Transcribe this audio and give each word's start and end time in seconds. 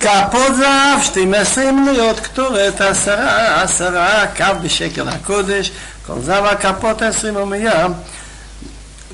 כפות 0.00 0.56
זהב, 0.56 1.00
12 1.02 1.72
מנויות, 1.72 2.20
קטורת 2.20 2.80
עשרה, 2.80 3.62
עשרה, 3.62 4.26
קו 4.36 4.44
בשקל 4.62 5.08
הקודש, 5.08 5.72
כל 6.06 6.20
זהב 6.20 6.44
הכפות 6.44 7.02
20 7.02 7.36
ומאה. 7.36 7.86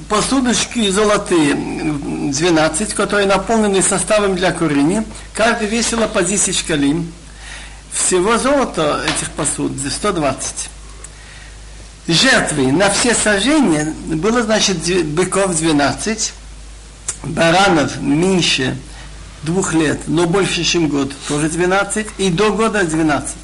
Посудочки 0.08 0.88
золотые 0.90 1.54
12, 1.54 2.94
которые 2.94 3.26
наполнены 3.26 3.80
составом 3.82 4.34
для 4.34 4.50
курения. 4.50 5.04
Каждый 5.34 5.68
весила 5.68 6.08
по 6.08 6.22
10 6.22 6.56
шкалин. 6.56 7.12
Всего 7.92 8.36
золота 8.38 9.04
этих 9.06 9.30
посуд 9.30 9.72
120 9.88 10.70
жертвы 12.08 12.72
на 12.72 12.90
все 12.90 13.14
сожжения 13.14 13.94
было, 14.06 14.42
значит, 14.42 14.78
быков 15.06 15.56
12, 15.56 16.32
баранов 17.22 18.00
меньше 18.00 18.76
двух 19.42 19.72
лет, 19.72 20.00
но 20.06 20.26
больше, 20.26 20.64
чем 20.64 20.88
год, 20.88 21.12
тоже 21.28 21.48
12, 21.48 22.06
и 22.18 22.30
до 22.30 22.50
года 22.50 22.84
12. 22.84 23.34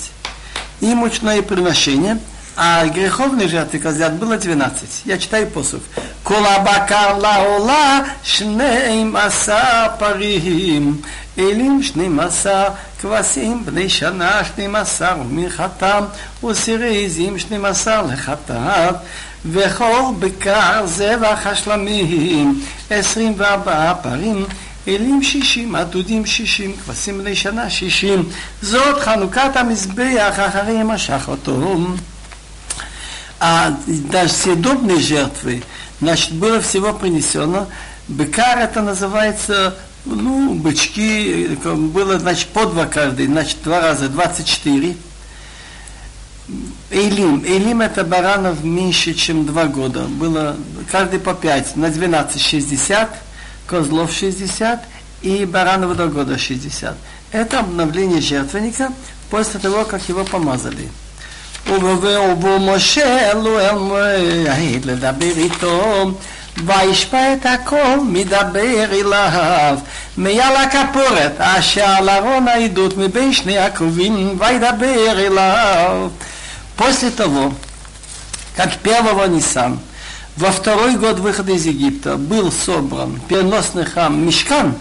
И 0.80 0.86
мучное 0.94 1.42
приношение, 1.42 2.18
а 2.56 2.86
греховные 2.86 3.48
жертвы 3.48 3.78
козлят 3.78 4.14
было 4.14 4.36
12. 4.36 5.02
Я 5.04 5.18
читаю 5.18 5.46
посуд. 5.46 5.82
Кола 6.22 6.58
бакар 6.64 7.16
лаола 7.16 8.06
шнеим 8.22 9.16
аса 9.16 9.96
парим, 9.98 11.02
элим 11.36 11.82
шнеим 11.82 12.20
аса 12.20 12.74
כבשים 13.00 13.64
בני 13.64 13.88
שנה 13.88 14.44
שנים 14.44 14.76
עשר 14.76 15.14
ומנחתם 15.20 16.04
וסירי 16.44 17.04
עזים 17.04 17.38
שנים 17.38 17.64
עשר 17.64 18.02
לחטאת 18.02 18.96
וכל 19.44 20.02
בקר 20.18 20.86
זבח 20.86 21.46
השלמים 21.46 22.62
עשרים 22.90 23.34
וארבעה 23.36 23.94
פרים 23.94 24.44
אלים 24.88 25.22
שישים, 25.22 25.74
עתודים 25.74 26.26
שישים, 26.26 26.72
כבשים 26.76 27.18
בני 27.18 27.36
שנה 27.36 27.70
שישים. 27.70 28.28
זאת 28.62 29.00
חנוכת 29.00 29.56
המזבח 29.56 30.34
אחרי 30.36 30.82
משך 30.84 31.24
אותו. 31.28 31.76
А 33.38 33.76
даже 33.86 34.32
съедобные 34.32 34.98
жертвы, 34.98 35.62
значит, 36.00 36.32
было 36.32 36.62
всего 36.62 36.94
принесено. 36.94 37.66
Бекар 38.08 38.58
это 38.58 38.80
называется 38.80 39.76
ну, 40.06 40.54
бычки, 40.54 41.58
было, 41.64 42.18
значит, 42.18 42.48
по 42.48 42.64
два 42.64 42.86
каждый, 42.86 43.26
значит, 43.26 43.58
два 43.62 43.80
раза, 43.80 44.08
24. 44.08 44.96
Эйлим. 46.90 47.44
Эйлим 47.44 47.80
это 47.80 48.04
баранов 48.04 48.62
меньше, 48.62 49.14
чем 49.14 49.44
два 49.46 49.66
года. 49.66 50.02
Было 50.02 50.56
каждый 50.90 51.18
по 51.18 51.34
пять, 51.34 51.76
на 51.76 51.90
12 51.90 52.40
60, 52.40 53.10
козлов 53.66 54.12
60 54.12 54.84
и 55.22 55.44
баранов 55.44 55.96
до 55.96 56.06
года 56.06 56.38
60. 56.38 56.96
Это 57.32 57.58
обновление 57.58 58.20
жертвенника 58.20 58.92
после 59.30 59.58
того, 59.58 59.84
как 59.84 60.08
его 60.08 60.24
помазали. 60.24 60.88
ובו 61.68 62.58
משה 62.60 63.30
אלוהים 63.30 64.80
לדבר 64.84 65.36
איתו 65.36 66.10
וישפע 66.64 67.32
את 67.32 67.46
הכל 67.46 68.00
מדבר 68.08 68.84
אליו 68.92 69.78
מעל 70.16 70.56
הכפורת 70.56 71.32
אשר 71.38 71.84
על 71.84 72.08
ארון 72.08 72.48
העדות 72.48 72.96
מבין 72.96 73.32
שני 73.32 73.58
הקרובים 73.58 74.38
וידבר 74.38 75.18
אליו. 75.26 76.08
После 76.77 77.11
того, 77.11 77.53
как 78.55 78.77
первого 78.77 79.25
Нисан, 79.25 79.79
во 80.37 80.51
второй 80.51 80.95
год 80.95 81.19
выхода 81.19 81.51
из 81.51 81.65
Египта 81.65 82.17
был 82.17 82.51
собран 82.51 83.19
переносный 83.27 83.85
храм 83.85 84.25
Мешкан, 84.25 84.75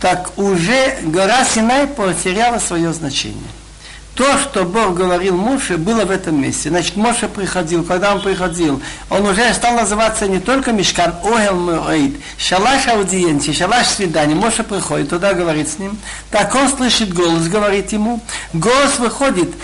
так 0.00 0.38
уже 0.38 0.98
гора 1.02 1.44
Синай 1.44 1.86
потеряла 1.86 2.58
свое 2.58 2.92
значение 2.92 3.50
то, 4.20 4.38
что 4.38 4.64
Бог 4.64 4.96
говорил 4.96 5.34
Моше, 5.34 5.78
было 5.78 6.04
в 6.04 6.10
этом 6.10 6.42
месте. 6.42 6.68
Значит, 6.68 6.94
Моше 6.96 7.26
приходил, 7.26 7.82
когда 7.82 8.14
он 8.14 8.20
приходил, 8.20 8.82
он 9.08 9.24
уже 9.24 9.50
стал 9.54 9.76
называться 9.76 10.28
не 10.28 10.40
только 10.40 10.72
Мешкан, 10.72 11.14
Огел 11.24 11.54
Муэйд, 11.54 12.16
шалаш 12.36 12.86
аудиенции, 12.88 13.52
шалаш 13.52 13.86
свидания. 13.86 14.34
Моше 14.34 14.62
приходит, 14.62 15.08
туда 15.08 15.32
говорит 15.32 15.70
с 15.70 15.78
ним. 15.78 15.96
Так 16.30 16.54
он 16.54 16.68
слышит 16.68 17.14
голос, 17.14 17.48
говорит 17.48 17.92
ему. 17.92 18.20
Голос 18.52 18.98
выходит 18.98 19.54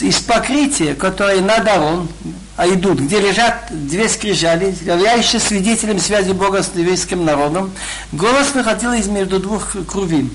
из 0.00 0.18
покрытия, 0.20 0.94
которое 0.94 1.40
над 1.40 1.66
Арон, 1.66 2.08
а 2.56 2.68
идут, 2.68 3.00
где 3.00 3.20
лежат 3.20 3.68
две 3.70 4.08
скрижали, 4.08 4.74
являющие 4.82 5.40
свидетелем 5.40 5.98
связи 5.98 6.32
Бога 6.32 6.62
с 6.62 6.70
еврейским 6.74 7.24
народом. 7.24 7.72
Голос 8.12 8.54
выходил 8.54 8.92
из 8.92 9.08
между 9.08 9.40
двух 9.40 9.76
крувин. 9.86 10.30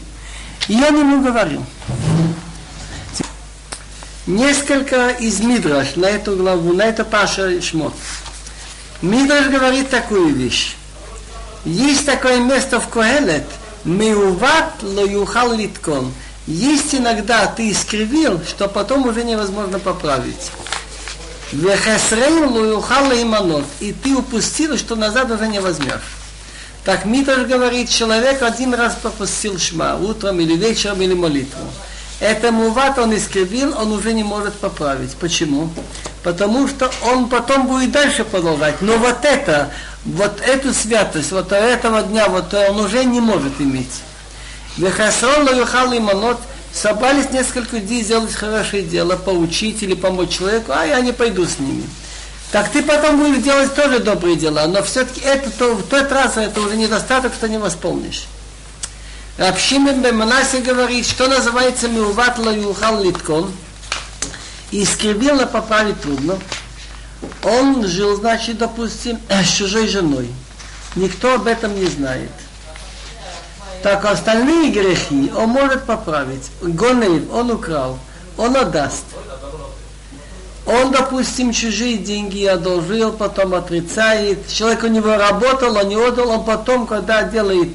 И 0.67 0.75
он 0.75 0.99
ему 0.99 1.23
говорил, 1.23 1.65
несколько 4.27 5.09
из 5.09 5.39
Мидраш 5.39 5.95
на 5.95 6.05
эту 6.05 6.35
главу, 6.35 6.73
на 6.73 6.83
это 6.83 7.03
Паша 7.03 7.61
Шмот. 7.61 7.93
Мидраш 9.01 9.47
говорит 9.47 9.89
такую 9.89 10.33
вещь. 10.35 10.75
Есть 11.65 12.05
такое 12.05 12.39
место 12.39 12.79
в 12.79 12.87
Коэлет, 12.89 13.45
Меуват 13.83 14.83
лоюхал 14.83 15.53
литкон. 15.53 16.13
Есть 16.49 16.95
иногда 16.95 17.45
ты 17.45 17.69
искривил, 17.69 18.41
что 18.43 18.67
потом 18.67 19.05
уже 19.05 19.23
невозможно 19.23 19.77
поправить. 19.77 20.49
И 23.79 23.93
ты 23.93 24.15
упустил, 24.15 24.75
что 24.75 24.95
назад 24.95 25.29
уже 25.29 25.47
не 25.47 25.59
возьмешь. 25.59 26.01
Так 26.83 27.05
Митраш 27.05 27.45
говорит, 27.45 27.87
человек 27.89 28.41
один 28.41 28.73
раз 28.73 28.95
пропустил 28.95 29.59
шма, 29.59 29.95
утром 29.95 30.39
или 30.39 30.55
вечером 30.55 31.03
или 31.03 31.13
молитву. 31.13 31.61
Это 32.19 32.51
муват 32.51 32.97
он 32.97 33.15
искривил, 33.15 33.77
он 33.77 33.91
уже 33.91 34.11
не 34.13 34.23
может 34.23 34.55
поправить. 34.55 35.15
Почему? 35.17 35.69
Потому 36.23 36.67
что 36.67 36.91
он 37.03 37.29
потом 37.29 37.67
будет 37.67 37.91
дальше 37.91 38.23
продолжать. 38.23 38.81
Но 38.81 38.97
вот 38.97 39.23
это, 39.23 39.69
вот 40.03 40.41
эту 40.41 40.73
святость, 40.73 41.31
вот 41.31 41.51
этого 41.51 42.01
дня, 42.01 42.27
вот 42.27 42.51
он 42.55 42.79
уже 42.79 43.05
не 43.05 43.19
может 43.19 43.61
иметь. 43.61 44.01
Вехасрон 44.79 45.45
лаюхал 45.45 45.95
иманот, 45.95 46.39
собрались 46.73 47.31
несколько 47.31 47.75
людей 47.75 48.01
сделать 48.01 48.33
хорошее 48.33 48.83
дело, 48.83 49.17
поучить 49.17 49.83
или 49.83 49.93
помочь 49.93 50.37
человеку, 50.37 50.71
а 50.73 50.85
я 50.85 51.01
не 51.01 51.11
пойду 51.11 51.45
с 51.45 51.59
ними. 51.59 51.83
Так 52.53 52.71
ты 52.71 52.81
потом 52.81 53.19
будешь 53.19 53.43
делать 53.43 53.75
тоже 53.75 53.99
добрые 53.99 54.37
дела, 54.37 54.65
но 54.67 54.81
все-таки 54.81 55.19
это 55.21 55.51
то, 55.51 55.75
в 55.75 55.83
тот 55.83 56.09
раз 56.13 56.37
это 56.37 56.61
уже 56.61 56.77
недостаток, 56.77 57.33
что 57.33 57.49
не 57.49 57.57
восполнишь. 57.57 58.25
Рабшимен 59.37 60.01
бен 60.01 60.17
Манасе 60.17 60.61
говорит, 60.61 61.05
что 61.05 61.27
называется 61.27 61.89
миуват 61.89 62.39
лаюхал 62.39 63.03
литкон, 63.03 63.51
и 64.71 64.83
искривил 64.83 65.45
поправить 65.47 66.01
трудно. 66.01 66.39
Он 67.43 67.85
жил, 67.85 68.15
значит, 68.15 68.57
допустим, 68.57 69.19
с 69.29 69.49
чужой 69.49 69.89
женой. 69.89 70.29
Никто 70.95 71.35
об 71.35 71.47
этом 71.47 71.77
не 71.77 71.87
знает. 71.87 72.31
Так 73.83 74.05
остальные 74.05 74.71
грехи 74.71 75.31
он 75.35 75.49
может 75.49 75.83
поправить. 75.83 76.51
Гонейв, 76.61 77.31
он 77.33 77.51
украл, 77.51 77.97
он 78.37 78.55
отдаст. 78.57 79.05
Он, 80.65 80.91
допустим, 80.91 81.51
чужие 81.51 81.97
деньги 81.97 82.45
одолжил, 82.45 83.11
потом 83.11 83.55
отрицает. 83.55 84.47
Человек 84.47 84.83
у 84.83 84.87
него 84.87 85.15
работал, 85.15 85.75
он 85.75 85.87
не 85.87 85.95
отдал, 85.95 86.29
он 86.29 86.45
потом, 86.45 86.85
когда 86.85 87.23
делает 87.23 87.69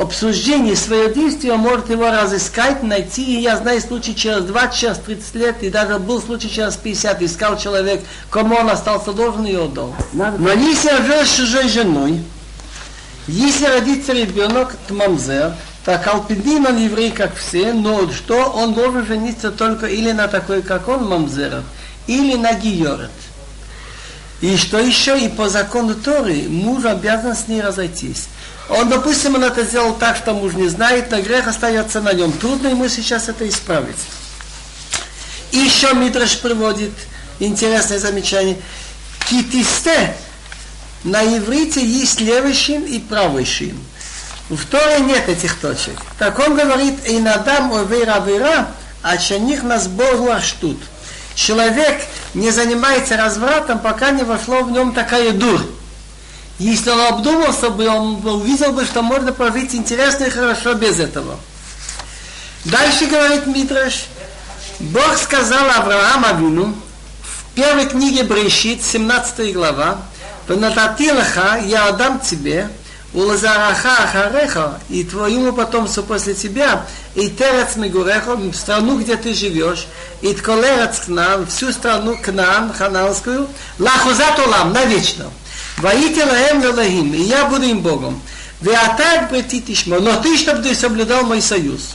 обсуждении 0.00 0.74
свое 0.74 1.12
действие, 1.12 1.54
он 1.54 1.60
может 1.60 1.90
его 1.90 2.10
разыскать, 2.10 2.82
найти. 2.82 3.24
И 3.24 3.40
я 3.40 3.56
знаю 3.56 3.80
случай 3.80 4.14
через 4.14 4.44
20, 4.44 4.74
через 4.78 4.98
30 4.98 5.34
лет, 5.34 5.62
и 5.62 5.70
даже 5.70 5.98
был 5.98 6.20
случай 6.20 6.50
через 6.50 6.76
50, 6.76 7.22
искал 7.22 7.56
человек, 7.58 8.02
кому 8.30 8.56
он 8.56 8.70
остался 8.70 9.12
должен 9.12 9.44
и 9.46 9.54
отдал. 9.54 9.94
Но 10.12 10.52
если 10.52 10.88
я 10.88 11.02
жил 11.02 11.24
с 11.24 11.36
чужой 11.36 11.68
женой, 11.68 12.20
если 13.30 13.66
родится 13.66 14.12
ребенок, 14.12 14.76
мамзер, 14.88 15.54
так 15.84 16.06
Алпидин 16.06 16.66
он 16.66 16.76
еврей, 16.76 17.10
как 17.10 17.36
все, 17.36 17.72
но 17.72 18.10
что 18.10 18.50
он 18.50 18.74
должен 18.74 19.06
жениться 19.06 19.50
только 19.50 19.86
или 19.86 20.12
на 20.12 20.28
такой, 20.28 20.62
как 20.62 20.88
он, 20.88 21.06
мамзеров, 21.06 21.64
или 22.06 22.34
на 22.36 22.52
гиорет. 22.54 23.10
И 24.40 24.56
что 24.56 24.78
еще, 24.78 25.18
и 25.18 25.28
по 25.28 25.48
закону 25.48 25.94
Торы 25.94 26.48
муж 26.48 26.84
обязан 26.84 27.36
с 27.36 27.46
ней 27.46 27.60
разойтись. 27.60 28.28
Он, 28.68 28.88
допустим, 28.88 29.34
он 29.34 29.44
это 29.44 29.64
сделал 29.64 29.94
так, 29.94 30.16
что 30.16 30.32
муж 30.32 30.54
не 30.54 30.68
знает, 30.68 31.10
но 31.10 31.20
грех 31.20 31.46
остается 31.46 32.00
на 32.00 32.12
нем. 32.12 32.32
Трудно 32.32 32.68
ему 32.68 32.88
сейчас 32.88 33.28
это 33.28 33.48
исправить. 33.48 33.96
И 35.52 35.58
еще 35.58 35.92
Мидраш 35.94 36.38
приводит 36.38 36.92
интересное 37.38 37.98
замечание. 37.98 38.56
Китисте 39.28 40.14
на 41.04 41.22
иврите 41.24 41.84
есть 41.84 42.20
левый 42.20 42.54
шин 42.54 42.84
и 42.84 42.98
правый 42.98 43.44
шин. 43.44 43.78
В 44.48 44.66
Торе 44.66 45.00
нет 45.00 45.28
этих 45.28 45.58
точек. 45.58 45.94
Так 46.18 46.38
он 46.40 46.56
говорит, 46.56 47.08
и 47.08 47.18
надам 47.18 47.72
овера 47.72 48.18
вера, 48.20 48.68
а 49.02 49.16
чаних 49.16 49.62
нас 49.62 49.86
Богу 49.86 50.30
аштут. 50.30 50.78
Человек 51.34 52.02
не 52.34 52.50
занимается 52.50 53.16
развратом, 53.16 53.78
пока 53.78 54.10
не 54.10 54.24
вошло 54.24 54.62
в 54.62 54.72
нем 54.72 54.92
такая 54.92 55.32
дур. 55.32 55.60
Если 56.58 56.90
он 56.90 57.00
обдумался 57.00 57.70
бы, 57.70 57.88
он 57.88 58.26
увидел 58.26 58.72
бы, 58.72 58.84
что 58.84 59.02
можно 59.02 59.32
прожить 59.32 59.74
интересно 59.74 60.24
и 60.24 60.30
хорошо 60.30 60.74
без 60.74 61.00
этого. 61.00 61.38
Дальше 62.64 63.06
говорит 63.06 63.46
Митраш, 63.46 64.06
Бог 64.80 65.16
сказал 65.16 65.70
Аврааму 65.70 66.26
Авину 66.26 66.74
в 67.22 67.54
первой 67.54 67.86
книге 67.86 68.24
Брешит, 68.24 68.82
17 68.82 69.54
глава, 69.54 69.98
«Ванататилаха 70.50 71.60
я 71.64 71.86
отдам 71.86 72.18
тебе, 72.18 72.68
у 73.14 73.20
Лазараха 73.20 74.02
Ахареха 74.02 74.80
и 74.88 75.04
твоему 75.04 75.52
потомцу 75.52 76.02
после 76.02 76.34
тебя, 76.34 76.86
и 77.14 77.30
Терец 77.30 77.76
Мегуреха, 77.76 78.36
страну, 78.52 78.98
где 78.98 79.14
ты 79.14 79.32
живешь, 79.32 79.86
и 80.22 80.34
Тколерец 80.34 81.02
Кнан, 81.06 81.46
всю 81.46 81.70
страну 81.70 82.18
Кнан, 82.20 82.72
хананскую, 82.72 83.46
Лахузат 83.78 84.40
Улам, 84.40 84.72
навечно. 84.72 85.26
Воите 85.78 86.24
лаем 86.24 86.64
лалахим, 86.64 87.14
и 87.14 87.22
я 87.22 87.44
буду 87.44 87.66
им 87.66 87.80
Богом. 87.80 88.20
Вы 88.60 88.74
атак 88.74 89.30
тишмо, 89.48 90.00
но 90.00 90.20
ты, 90.20 90.36
чтобы 90.36 90.62
ты 90.62 90.74
соблюдал 90.74 91.22
мой 91.22 91.40
союз. 91.40 91.94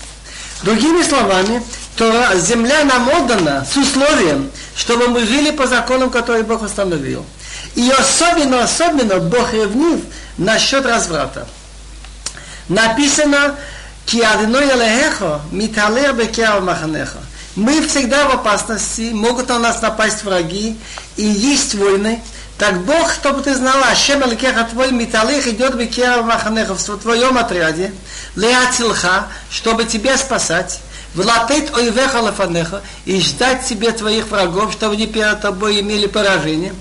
Другими 0.64 1.04
словами, 1.04 1.62
то 1.98 2.10
земля 2.36 2.86
нам 2.86 3.10
отдана 3.10 3.68
с 3.70 3.76
условием, 3.76 4.50
чтобы 4.78 5.10
мы 5.10 5.26
жили 5.26 5.52
по 5.52 5.68
законам, 5.68 6.10
которые 6.10 6.46
Бог 6.46 6.62
установил. 6.62 7.26
И 7.76 7.92
особенно, 7.92 8.64
особенно 8.64 9.20
Бог 9.20 9.54
ревнив 9.54 10.02
насчет 10.38 10.86
разврата. 10.86 11.48
Написано, 12.70 13.56
«Ки 14.06 14.22
адной 14.22 14.66
элехо 14.66 15.42
миталер 15.52 16.14
бекеав 16.14 16.64
маханеха». 16.64 17.20
Мы 17.56 17.86
всегда 17.88 18.28
в 18.28 18.34
опасности, 18.34 19.12
могут 19.14 19.48
на 19.48 19.60
нас 19.60 19.82
напасть 19.82 20.24
враги, 20.24 20.78
и 21.16 21.24
есть 21.24 21.76
войны. 21.76 22.22
Так 22.58 22.82
Бог, 22.82 23.14
чтобы 23.14 23.42
ты 23.42 23.56
знала, 23.56 23.88
Ашем 23.88 24.24
Аликеха 24.24 24.66
твой 24.66 24.92
миталих 24.92 25.48
идет 25.48 25.76
бекеав 25.76 26.26
маханеха 26.26 26.76
в 26.76 26.98
твоем 26.98 27.38
отряде, 27.38 27.94
леатилха, 28.36 29.28
чтобы 29.50 29.86
тебя 29.86 30.18
спасать. 30.18 30.80
Влатет 31.14 31.74
ойвеха 31.74 32.18
лафанеха 32.18 32.82
и 33.06 33.22
ждать 33.22 33.66
тебе 33.66 33.92
твоих 33.92 34.28
врагов, 34.28 34.74
чтобы 34.74 34.96
они 34.96 35.08
перед 35.08 35.40
тобой 35.40 35.80
имели 35.80 36.08
поражение. 36.08 36.74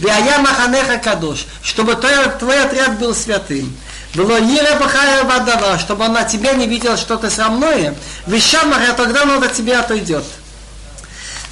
Вая 0.00 0.38
Маханеха 0.38 0.98
Кадош, 0.98 1.46
чтобы 1.62 1.94
твой, 1.94 2.12
твой 2.38 2.62
отряд 2.62 2.98
был 2.98 3.14
святым. 3.14 3.76
Было 4.14 4.38
Ира 4.38 4.76
Бахая 4.76 5.24
Вадава, 5.24 5.78
чтобы 5.78 6.06
она 6.06 6.24
тебя 6.24 6.54
не 6.54 6.66
видела 6.66 6.96
что-то 6.96 7.30
срамное. 7.30 7.94
Вещамаха, 8.26 8.94
тогда 8.94 9.22
он 9.22 9.42
от 9.42 9.52
тебя 9.52 9.80
отойдет. 9.80 10.24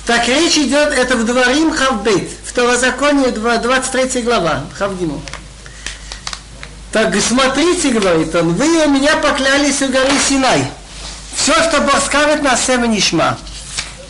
Так 0.07 0.27
речь 0.27 0.57
идет, 0.57 0.89
это 0.93 1.17
в 1.17 1.27
Дворим 1.27 1.71
Хавбейт, 1.71 2.31
Второзаконие, 2.45 3.31
23 3.31 4.23
глава, 4.23 4.65
Хавдиму. 4.77 5.21
Так 6.91 7.15
смотрите, 7.21 7.91
говорит 7.91 8.35
он, 8.35 8.55
вы 8.55 8.87
у 8.87 8.89
меня 8.89 9.17
поклялись 9.17 9.83
у 9.83 9.89
горы 9.89 10.11
Синай. 10.27 10.65
Все, 11.37 11.53
что 11.63 11.83
Бог 11.83 12.01
скажет, 12.05 12.43
на 12.43 12.57
Сема 12.57 12.87
Нишма. 12.87 13.37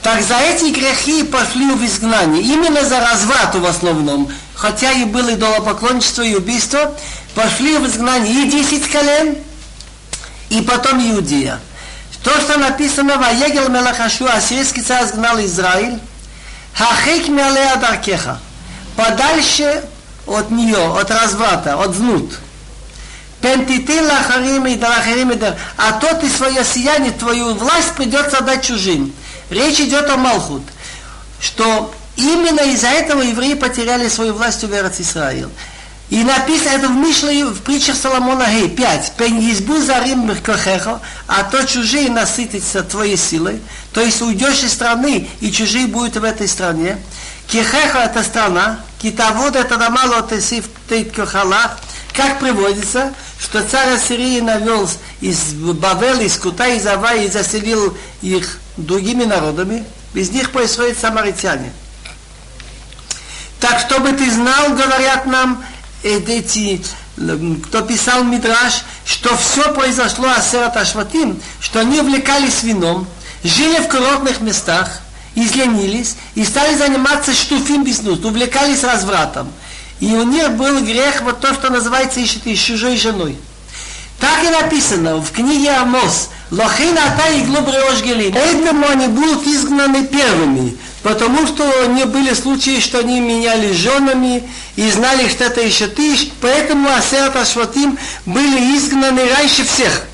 Так 0.08 0.22
за 0.22 0.38
эти 0.38 0.70
грехи 0.70 1.22
пошли 1.22 1.70
в 1.70 1.84
изгнание. 1.84 2.42
Именно 2.42 2.82
за 2.82 2.98
разврат 2.98 3.54
в 3.54 3.66
основном. 3.66 4.32
Хотя 4.54 4.90
и 4.92 5.04
было 5.04 5.34
идолопоклонничество 5.34 6.22
и 6.22 6.34
убийство, 6.34 6.94
пошли 7.34 7.76
в 7.76 7.86
изгнание 7.86 8.46
и 8.46 8.50
десять 8.50 8.90
колен, 8.90 9.36
и 10.48 10.62
потом 10.62 10.98
Иудея. 10.98 11.60
То, 12.24 12.30
что 12.40 12.58
написано 12.58 13.18
в 13.18 13.22
Аегел 13.22 13.68
Мелахашу, 13.68 14.24
ассирийский 14.24 14.80
царь 14.80 15.04
изгнал 15.04 15.38
Израиль, 15.40 15.98
Хахик 16.72 17.28
Мелея 17.28 17.76
Даркеха, 17.76 18.40
подальше 18.96 19.84
от 20.26 20.50
нее, 20.50 20.98
от 20.98 21.10
разврата, 21.10 21.76
от 21.76 21.94
знут. 21.94 22.32
Пентитин 23.42 24.06
лахарим 24.06 24.66
и 24.68 24.74
дарахарим 24.76 25.32
и 25.32 25.38
А 25.76 25.92
тот 26.00 26.24
и 26.24 26.30
свое 26.30 26.64
сияние, 26.64 27.12
твою 27.12 27.52
власть 27.52 27.92
придется 27.92 28.38
отдать 28.38 28.64
чужим. 28.64 29.12
Речь 29.50 29.80
идет 29.80 30.08
о 30.10 30.16
Малхут, 30.16 30.62
что 31.40 31.94
именно 32.16 32.60
из-за 32.60 32.88
этого 32.88 33.22
евреи 33.22 33.54
потеряли 33.54 34.08
свою 34.08 34.34
власть 34.34 34.62
в 34.62 34.72
Израиль. 35.00 35.48
И 36.10 36.24
написано 36.24 36.70
это 36.70 36.88
в 36.88 36.96
Мишле, 36.96 37.44
в 37.44 37.60
притчах 37.60 37.94
Соломона 37.94 38.46
Гей, 38.50 38.68
5. 38.68 39.12
Пен 39.18 39.38
избу 39.52 39.78
зарим 39.78 40.26
меркохеха, 40.26 41.00
а 41.26 41.42
то 41.44 41.62
чужие 41.64 42.08
насытятся 42.08 42.82
твоей 42.82 43.18
силой. 43.18 43.60
То 43.92 44.00
есть 44.00 44.22
уйдешь 44.22 44.62
из 44.62 44.72
страны, 44.72 45.28
и 45.40 45.52
чужие 45.52 45.86
будут 45.86 46.16
в 46.16 46.24
этой 46.24 46.48
стране. 46.48 46.96
Кихеха 47.46 47.98
это 47.98 48.22
страна, 48.22 48.80
китавод 49.00 49.54
это 49.54 49.76
намало 49.76 50.22
тесив 50.22 50.64
тейт 50.88 51.12
кохалах. 51.12 51.78
Как 52.14 52.40
приводится, 52.40 53.12
что 53.38 53.62
царь 53.62 53.94
Ассирии 53.94 54.40
навел 54.40 54.88
из 55.20 55.52
Бавела, 55.52 56.20
из 56.20 56.36
Кута, 56.38 56.68
из 56.68 56.86
Аваи 56.86 57.26
и 57.26 57.30
заселил 57.30 57.96
их 58.22 58.58
другими 58.86 59.24
народами, 59.24 59.84
из 60.14 60.30
них 60.30 60.50
происходят 60.50 60.98
самаритяне. 60.98 61.72
Так, 63.60 63.80
чтобы 63.80 64.12
ты 64.12 64.30
знал, 64.30 64.70
говорят 64.70 65.26
нам 65.26 65.64
эти, 66.02 66.80
кто 67.64 67.82
писал 67.82 68.22
Мидраш, 68.22 68.84
что 69.04 69.36
все 69.36 69.72
произошло 69.74 70.28
Асерат 70.28 70.76
Ашватим, 70.76 71.40
что 71.60 71.80
они 71.80 72.00
увлекались 72.00 72.62
вином, 72.62 73.06
жили 73.42 73.80
в 73.80 73.88
курортных 73.88 74.40
местах, 74.40 75.00
изленились 75.34 76.16
и 76.34 76.44
стали 76.44 76.74
заниматься 76.76 77.34
штуфим 77.34 77.84
бизнес, 77.84 78.24
увлекались 78.24 78.84
развратом. 78.84 79.52
И 80.00 80.14
у 80.14 80.22
них 80.22 80.52
был 80.52 80.80
грех 80.84 81.22
вот 81.22 81.40
то, 81.40 81.52
что 81.54 81.70
называется 81.70 82.20
ищет 82.20 82.46
и 82.46 82.56
чужой 82.56 82.96
женой. 82.96 83.36
Так 84.20 84.44
и 84.44 84.50
написано 84.50 85.16
в 85.16 85.30
книге 85.32 85.72
Амос. 85.72 86.30
Поэтому 88.32 88.88
они 88.88 89.06
будут 89.08 89.46
изгнаны 89.46 90.06
первыми. 90.06 90.76
Потому 91.02 91.46
что 91.46 91.86
не 91.86 92.04
были 92.04 92.34
случаи, 92.34 92.80
что 92.80 92.98
они 92.98 93.20
меняли 93.20 93.72
женами 93.72 94.48
и 94.76 94.90
знали, 94.90 95.28
что 95.28 95.44
это 95.44 95.60
еще 95.60 95.86
ты. 95.86 96.16
Поэтому 96.40 96.88
Асерат 96.90 97.36
Ашватим 97.36 97.98
были 98.26 98.76
изгнаны 98.76 99.28
раньше 99.28 99.64
всех. 99.64 100.04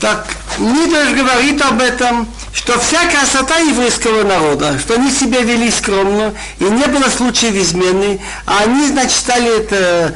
Так, 0.00 0.26
Мидраш 0.56 1.10
говорит 1.10 1.60
об 1.60 1.80
этом, 1.80 2.26
что 2.54 2.78
вся 2.80 3.04
красота 3.10 3.58
еврейского 3.58 4.24
народа, 4.24 4.78
что 4.78 4.94
они 4.94 5.10
себя 5.10 5.40
вели 5.42 5.70
скромно, 5.70 6.32
и 6.58 6.64
не 6.64 6.86
было 6.86 7.10
случаев 7.10 7.54
измены, 7.54 8.18
а 8.46 8.62
они, 8.64 8.88
значит, 8.88 9.12
стали 9.12 9.58
это, 9.58 10.14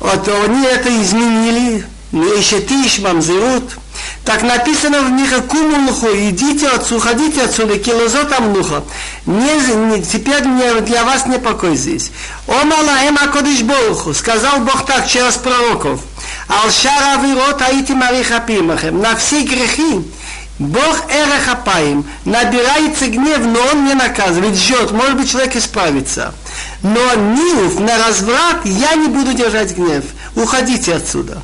вот, 0.00 0.28
они 0.28 0.64
это 0.64 0.88
изменили, 1.02 1.84
еще 2.12 2.60
тиш, 2.62 2.98
мамзерут. 2.98 3.78
Так 4.24 4.42
написано 4.42 5.02
в 5.02 5.10
них, 5.10 5.30
кумулуху, 5.46 6.08
идите 6.14 6.68
отцу, 6.68 6.98
ходите 6.98 7.42
отсюда, 7.42 7.78
килозот 7.78 8.32
амнуха. 8.32 8.82
Не, 9.26 9.74
не, 9.74 10.02
теперь 10.02 10.44
не, 10.44 10.80
для 10.80 11.04
вас 11.04 11.26
не 11.26 11.38
покой 11.38 11.76
здесь. 11.76 12.10
Омала 12.46 13.04
эм 13.06 13.18
акодиш 13.20 13.62
Богу, 13.62 14.14
сказал 14.14 14.60
Бог 14.60 14.86
так 14.86 15.06
через 15.06 15.34
пророков. 15.34 16.00
Алшара 16.48 17.18
авирот 17.18 17.60
аити 17.62 17.92
мариха 17.92 18.40
пимахем. 18.40 19.00
На 19.00 19.16
все 19.16 19.42
грехи 19.42 20.00
Бог 20.58 21.04
эрехапаем, 21.08 22.04
набирается 22.26 23.06
гнев, 23.06 23.38
но 23.38 23.60
он 23.72 23.86
не 23.86 23.94
наказывает, 23.94 24.56
ждет, 24.56 24.90
может 24.92 25.16
быть 25.16 25.30
человек 25.30 25.56
исправится. 25.56 26.34
Но 26.82 27.14
нилов 27.14 27.78
на 27.78 27.98
разврат 27.98 28.64
я 28.64 28.94
не 28.94 29.08
буду 29.08 29.34
держать 29.34 29.76
гнев. 29.76 30.04
Уходите 30.34 30.94
отсюда. 30.94 31.42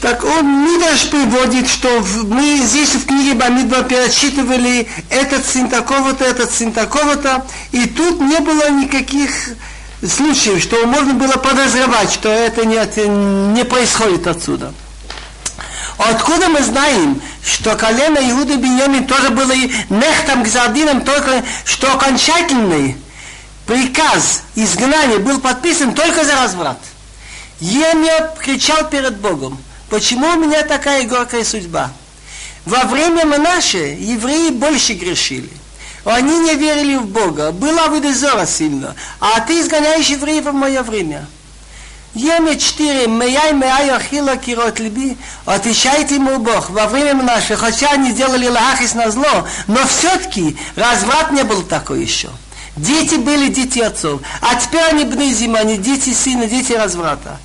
Так 0.00 0.24
он 0.24 0.64
Мидаш 0.64 1.10
приводит, 1.10 1.68
что 1.68 1.88
мы 2.24 2.58
здесь 2.58 2.90
в 2.90 3.06
книге 3.06 3.34
Бамидба 3.34 3.82
перечитывали 3.82 4.86
этот 5.10 5.44
сын 5.44 5.68
такого-то, 5.68 6.24
этот 6.24 6.52
сын 6.52 6.72
такого-то, 6.72 7.44
и 7.72 7.84
тут 7.86 8.20
не 8.20 8.38
было 8.38 8.70
никаких 8.70 9.30
случаев, 10.06 10.62
что 10.62 10.86
можно 10.86 11.14
было 11.14 11.32
подозревать, 11.32 12.12
что 12.12 12.28
это 12.28 12.64
не, 12.64 12.76
не 13.54 13.64
происходит 13.64 14.28
отсюда. 14.28 14.72
Откуда 15.98 16.48
мы 16.48 16.62
знаем, 16.62 17.20
что 17.44 17.74
колено 17.74 18.18
Иуды 18.30 18.54
Беньямин 18.56 19.06
тоже 19.06 19.30
было 19.30 19.52
нехтом 19.90 20.44
Гзардином, 20.44 21.02
только 21.02 21.42
что 21.64 21.92
окончательный 21.92 22.96
приказ 23.66 24.44
изгнания 24.54 25.18
был 25.18 25.40
подписан 25.40 25.94
только 25.94 26.24
за 26.24 26.36
разврат. 26.36 26.78
Емия 27.60 28.32
кричал 28.40 28.88
перед 28.88 29.18
Богом, 29.18 29.58
почему 29.90 30.28
у 30.28 30.36
меня 30.36 30.62
такая 30.62 31.02
горькая 31.02 31.44
судьба? 31.44 31.90
Во 32.64 32.84
время 32.84 33.26
Манаше 33.26 33.96
евреи 33.98 34.50
больше 34.50 34.92
грешили. 34.92 35.50
Они 36.04 36.38
не 36.38 36.54
верили 36.54 36.96
в 36.96 37.06
Бога. 37.06 37.50
Была 37.50 37.88
выдозора 37.88 38.46
сильно. 38.46 38.94
А 39.20 39.40
ты 39.40 39.60
изгоняешь 39.60 40.08
евреев 40.08 40.44
в 40.44 40.52
мое 40.52 40.82
время. 40.82 41.26
Еме 42.18 42.58
4, 42.58 43.06
Меяй 43.06 43.52
Меяй 43.52 43.90
Ахила 43.90 44.36
Кирот 44.36 44.80
Либи, 44.80 45.16
отвечает 45.46 46.10
ему 46.10 46.38
Бог 46.38 46.68
во 46.70 46.88
время 46.88 47.22
наше, 47.22 47.56
хотя 47.56 47.90
они 47.90 48.12
делали 48.12 48.48
лахис 48.48 48.94
на 48.94 49.10
зло, 49.12 49.46
но 49.68 49.86
все-таки 49.86 50.56
разврат 50.74 51.30
не 51.30 51.44
был 51.44 51.62
такой 51.62 52.02
еще. 52.02 52.28
Дети 52.76 53.14
были 53.14 53.48
дети 53.48 53.78
отцов. 53.78 54.20
А 54.40 54.56
теперь 54.56 54.82
они 54.82 55.04
бнезим, 55.04 55.54
они 55.54 55.78
дети 55.78 56.12
сына, 56.12 56.46
дети 56.46 56.72
разврата. 56.72 57.38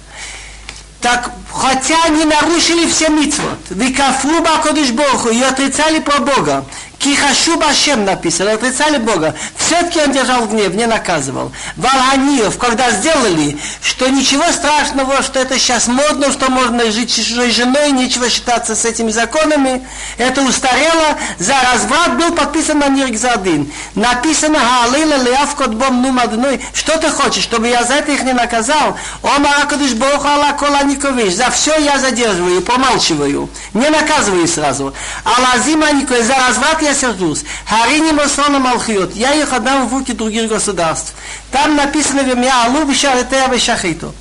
Так, 1.02 1.32
хотя 1.52 2.02
они 2.06 2.26
нарушили 2.26 2.88
все 2.88 3.10
митцвот, 3.10 3.60
викафру 3.70 4.42
бакодыш 4.42 4.92
Богу 4.92 5.30
и 5.30 5.42
отрицали 5.42 6.00
про 6.00 6.20
Бога, 6.20 6.66
Кихашу 7.04 7.58
Башем 7.58 8.06
написано, 8.06 8.54
отрицали 8.54 8.98
Бога. 8.98 9.36
Все-таки 9.58 10.00
он 10.00 10.14
держал 10.14 10.46
гнев, 10.48 10.74
не 10.74 10.86
наказывал. 10.86 11.52
Валганиев, 11.76 12.58
когда 12.58 12.92
сделали, 12.92 13.58
что 13.82 14.08
ничего 14.08 14.46
страшного, 14.54 15.22
что 15.22 15.40
это 15.40 15.60
сейчас 15.60 15.88
модно, 15.88 16.32
что 16.32 16.50
можно 16.50 16.90
жить 16.92 17.14
чужой 17.14 17.52
женой, 17.52 17.92
нечего 17.92 18.30
считаться 18.30 18.74
с 18.74 18.86
этими 18.86 19.12
законами, 19.12 19.86
это 20.18 20.44
устарело, 20.44 21.18
за 21.40 21.56
разврат 21.74 22.18
был 22.18 22.32
подписан 22.36 22.80
на 22.80 22.88
Ниргзадин. 22.88 23.70
Написано, 23.96 24.60
Галила 24.60 25.24
Леавкот 25.24 25.74
Бом 25.74 26.02
Нум 26.02 26.20
что 26.74 26.98
ты 27.00 27.10
хочешь, 27.10 27.44
чтобы 27.44 27.68
я 27.68 27.84
за 27.84 27.96
это 27.96 28.14
их 28.14 28.24
не 28.24 28.34
наказал? 28.34 28.98
О 29.24 29.40
Маракадыш 29.40 29.92
Бог 29.94 30.26
Алла 30.26 30.56
за 31.30 31.50
все 31.52 31.78
я 31.80 32.00
задерживаю, 32.00 32.62
помалчиваю, 32.62 33.50
не 33.74 33.90
наказываю 33.90 34.48
сразу. 34.48 34.94
А 35.26 35.42
Лазима 35.42 35.92
Никой, 35.92 36.24
за 36.24 36.36
разврат 36.36 36.82
я 36.82 36.93
сержусь. 36.94 37.44
Харини 37.66 38.12
Масона 38.12 38.60
Малхиот. 38.60 39.16
Я 39.16 39.34
их 39.34 39.52
отдам 39.54 39.88
в 39.88 39.94
руки 39.94 40.14
других 40.14 40.50
государств. 40.50 41.14
Там 41.52 41.76
написано 41.76 42.24
в 42.24 42.38
меня 42.38 42.66
Алу 42.66 42.86
Бишаретея 42.86 43.48
Бешахиту. 43.48 44.14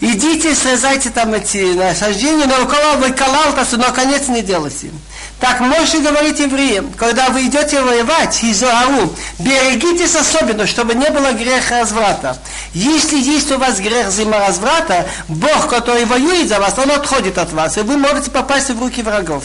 Идите, 0.00 0.52
срезайте 0.56 1.10
там 1.10 1.32
эти 1.32 1.74
насаждения, 1.74 2.46
но 2.46 2.64
около 2.64 2.96
выкалалтасу, 2.96 3.76
но 3.78 3.92
конец 3.92 4.26
не 4.26 4.42
делайте. 4.42 4.90
Так 5.38 5.60
Моше 5.60 6.00
говорит 6.00 6.40
евреям, 6.40 6.92
когда 6.96 7.28
вы 7.28 7.46
идете 7.46 7.80
воевать, 7.80 8.42
Изоару, 8.42 9.14
берегитесь 9.38 10.16
особенно, 10.16 10.66
чтобы 10.66 10.94
не 10.94 11.08
было 11.10 11.30
греха 11.32 11.80
разврата. 11.80 12.36
Если 12.74 13.16
есть 13.16 13.52
у 13.52 13.58
вас 13.58 13.78
грех 13.78 14.10
зима 14.10 14.40
разврата, 14.40 15.08
Бог, 15.28 15.68
который 15.68 16.04
воюет 16.04 16.48
за 16.48 16.58
вас, 16.58 16.76
он 16.78 16.90
отходит 16.90 17.38
от 17.38 17.52
вас, 17.52 17.78
и 17.78 17.82
вы 17.82 17.96
можете 17.96 18.32
попасть 18.32 18.70
в 18.70 18.80
руки 18.80 19.02
врагов. 19.02 19.44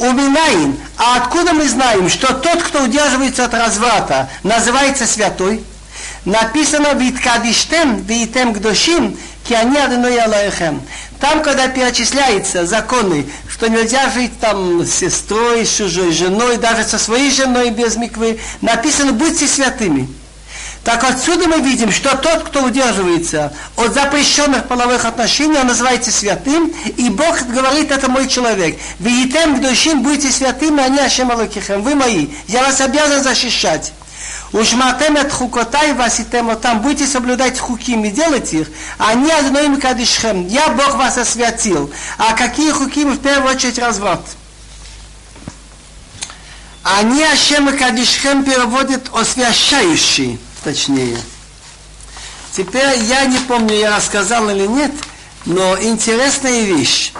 Уминаин. 0.00 0.78
А 0.96 1.18
откуда 1.18 1.52
мы 1.52 1.68
знаем, 1.68 2.08
что 2.08 2.32
тот, 2.32 2.62
кто 2.62 2.84
удерживается 2.84 3.44
от 3.44 3.54
разврата, 3.54 4.30
называется 4.42 5.06
святой? 5.06 5.62
Написано 6.24 6.94
«Виткадиштем, 6.94 8.02
виитем 8.02 8.52
гдошим, 8.52 9.16
ки 9.46 9.52
они 9.52 9.76
одной 9.76 10.18
алаехем». 10.18 10.82
Там, 11.20 11.42
когда 11.42 11.68
перечисляются 11.68 12.66
законы, 12.66 13.26
что 13.46 13.68
нельзя 13.68 14.08
жить 14.10 14.38
там 14.40 14.82
с 14.82 14.90
сестрой, 14.90 15.66
с 15.66 15.76
чужой 15.76 16.12
женой, 16.12 16.56
даже 16.56 16.84
со 16.84 16.98
своей 16.98 17.30
женой 17.30 17.70
без 17.70 17.96
миквы, 17.96 18.40
написано 18.62 19.12
«Будьте 19.12 19.46
святыми». 19.46 20.08
Так 20.84 21.04
отсюда 21.04 21.46
мы 21.46 21.60
видим, 21.60 21.92
что 21.92 22.16
тот, 22.16 22.44
кто 22.44 22.62
удерживается 22.64 23.52
от 23.76 23.92
запрещенных 23.92 24.66
половых 24.66 25.04
отношений, 25.04 25.58
он 25.58 25.66
называется 25.66 26.10
святым, 26.10 26.72
и 26.96 27.10
Бог 27.10 27.42
говорит, 27.42 27.90
это 27.90 28.10
мой 28.10 28.28
человек. 28.28 28.78
Видитем 28.98 29.58
к 29.58 29.60
душим 29.60 30.02
будете 30.02 30.30
святыми, 30.30 30.82
а 30.82 30.88
не 30.88 31.00
Ашем 31.00 31.30
Алакихем. 31.30 31.82
Вы 31.82 31.94
мои. 31.94 32.28
Я 32.48 32.62
вас 32.62 32.80
обязан 32.80 33.22
защищать. 33.22 33.92
Ушматем 34.52 35.16
от 35.16 35.30
хукотай 35.30 35.92
васитем 35.92 36.56
там 36.56 36.80
будете 36.80 37.06
соблюдать 37.06 37.58
хуким 37.58 38.04
и 38.04 38.10
делать 38.10 38.52
их, 38.52 38.68
а 38.98 39.14
не 39.14 39.30
одной 39.30 39.78
кадишхем. 39.78 40.48
Я 40.48 40.68
Бог 40.70 40.96
вас 40.96 41.18
освятил. 41.18 41.90
А 42.18 42.32
какие 42.32 42.70
хуким 42.72 43.12
в 43.12 43.18
первую 43.18 43.54
очередь 43.54 43.78
разврат? 43.78 44.22
Они 46.82 47.22
Ашем 47.22 47.76
Кадишхем 47.76 48.42
переводят 48.42 49.10
освящающий 49.14 50.40
точнее. 50.62 51.18
Теперь 52.52 52.98
я 53.04 53.24
не 53.26 53.38
помню, 53.38 53.74
я 53.76 53.96
рассказал 53.96 54.50
или 54.50 54.66
нет, 54.66 54.92
но 55.46 55.80
интересная 55.80 56.62
вещь, 56.62 57.12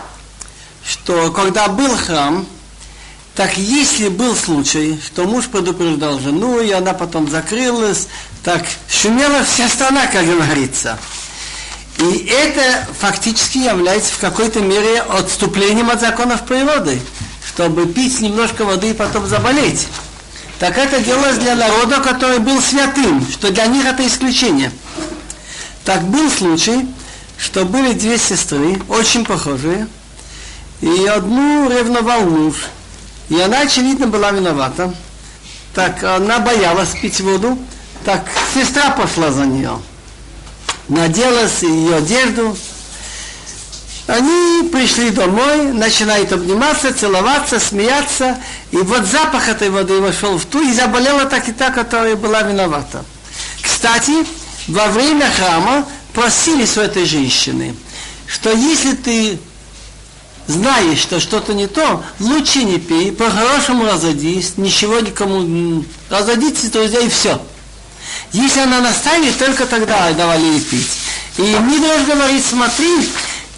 что 0.85 1.31
когда 1.31 1.69
был 1.69 1.97
храм, 1.97 2.47
так 3.35 3.57
если 3.57 4.09
был 4.09 4.35
случай, 4.35 5.01
что 5.05 5.25
муж 5.25 5.47
предупреждал 5.47 6.19
жену, 6.19 6.61
и 6.61 6.71
она 6.73 6.93
потом 6.95 7.31
закрылась, 7.31 8.09
так 8.43 8.65
шумела 8.89 9.45
вся 9.45 9.69
страна, 9.69 10.07
как 10.09 10.27
говорится. 10.27 10.99
И 11.99 12.27
это 12.29 12.87
фактически 12.99 13.59
является 13.59 14.13
в 14.15 14.19
какой-то 14.19 14.61
мере 14.61 15.01
отступлением 15.01 15.91
от 15.91 16.01
законов 16.01 16.45
природы, 16.45 17.01
чтобы 17.47 17.87
пить 17.87 18.21
немножко 18.21 18.65
воды 18.65 18.91
и 18.91 18.95
потом 18.95 19.27
заболеть 19.27 19.87
так 20.61 20.77
это 20.77 21.01
делалось 21.01 21.39
для 21.39 21.57
народа, 21.57 22.01
который 22.01 22.39
был 22.39 22.61
святым, 22.61 23.27
что 23.27 23.51
для 23.51 23.65
них 23.67 23.87
это 23.87 24.07
исключение. 24.07 24.71
Так 25.87 26.03
был 26.03 26.31
случай, 26.31 26.87
что 27.39 27.65
были 27.65 27.95
две 27.95 28.19
сестры, 28.19 28.79
очень 28.91 29.25
похожие, 29.25 29.89
и 30.83 31.07
одну 31.07 31.71
ревновал 31.71 32.27
муж, 32.27 32.67
и 33.31 33.41
она, 33.41 33.61
очевидно, 33.61 34.07
была 34.07 34.33
виновата. 34.33 34.95
Так 35.75 36.05
она 36.05 36.41
боялась 36.41 36.91
пить 36.91 37.21
воду, 37.21 37.59
так 38.05 38.27
сестра 38.53 38.91
пошла 38.91 39.33
за 39.33 39.47
нее. 39.47 39.81
Надела 40.89 41.49
ее 41.63 41.97
одежду, 41.97 42.55
они 44.11 44.69
пришли 44.69 45.11
домой, 45.11 45.73
начинают 45.73 46.33
обниматься, 46.33 46.93
целоваться, 46.93 47.61
смеяться. 47.61 48.39
И 48.73 48.77
вот 48.79 49.05
запах 49.07 49.49
этой 49.49 49.71
воды 49.71 50.01
вошел 50.01 50.37
в 50.37 50.45
ту, 50.47 50.61
и 50.61 50.73
заболела 50.73 51.27
так 51.27 51.49
и 51.49 51.53
та, 51.53 51.71
которая 51.71 52.17
была 52.17 52.43
виновата. 52.43 53.05
Кстати, 53.63 54.27
во 54.67 54.87
время 54.87 55.31
храма 55.31 55.87
просились 56.13 56.77
у 56.77 56.81
этой 56.81 57.05
женщины, 57.05 57.77
что 58.27 58.51
если 58.51 58.95
ты 58.95 59.39
знаешь, 60.49 60.99
что 60.99 61.21
что-то 61.21 61.55
не 61.55 61.69
то, 61.69 62.03
лучше 62.19 62.65
не 62.65 62.79
пей, 62.79 63.13
по-хорошему 63.13 63.85
разойдись, 63.85 64.55
ничего 64.57 64.99
никому, 64.99 65.85
разойдитесь, 66.09 66.71
друзья, 66.71 66.99
и 67.01 67.09
все. 67.09 67.41
Если 68.33 68.59
она 68.59 68.81
наставит, 68.81 69.39
только 69.39 69.67
тогда 69.67 70.13
давали 70.13 70.47
ей 70.47 70.61
пить. 70.61 70.91
И 71.39 71.43
Мидраш 71.43 72.07
говорит, 72.07 72.45
смотри, 72.45 73.09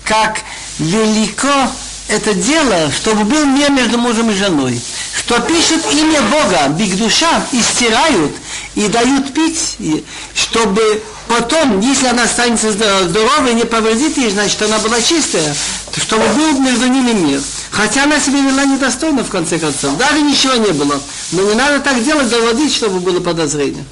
как 0.04 0.40
велико 0.78 1.70
это 2.08 2.34
дело, 2.34 2.90
чтобы 2.92 3.24
был 3.24 3.44
мир 3.46 3.70
между 3.70 3.98
мужем 3.98 4.30
и 4.30 4.34
женой. 4.34 4.80
Что 5.16 5.40
пишут 5.40 5.80
имя 5.92 6.20
Бога, 6.22 6.68
биг 6.70 6.96
душа, 6.96 7.42
и 7.52 7.60
стирают, 7.60 8.32
и 8.74 8.88
дают 8.88 9.32
пить, 9.32 9.76
и, 9.78 10.04
чтобы 10.34 11.02
потом, 11.28 11.80
если 11.80 12.06
она 12.06 12.24
останется 12.24 12.72
здоровой, 12.72 13.54
не 13.54 13.64
повредит 13.64 14.16
ей, 14.18 14.30
значит, 14.30 14.60
она 14.62 14.78
была 14.78 15.00
чистая, 15.00 15.54
чтобы 15.96 16.26
был 16.34 16.58
между 16.60 16.86
ними 16.86 17.12
мир. 17.12 17.40
Хотя 17.70 18.04
она 18.04 18.20
себя 18.20 18.40
вела 18.40 18.64
недостойно, 18.64 19.24
в 19.24 19.30
конце 19.30 19.58
концов. 19.58 19.96
Даже 19.96 20.20
ничего 20.20 20.54
не 20.54 20.72
было. 20.72 21.00
Но 21.30 21.42
не 21.42 21.54
надо 21.54 21.80
так 21.80 22.02
делать, 22.04 22.28
доводить, 22.28 22.74
чтобы 22.74 23.00
было 23.00 23.20
подозрение. 23.20 23.84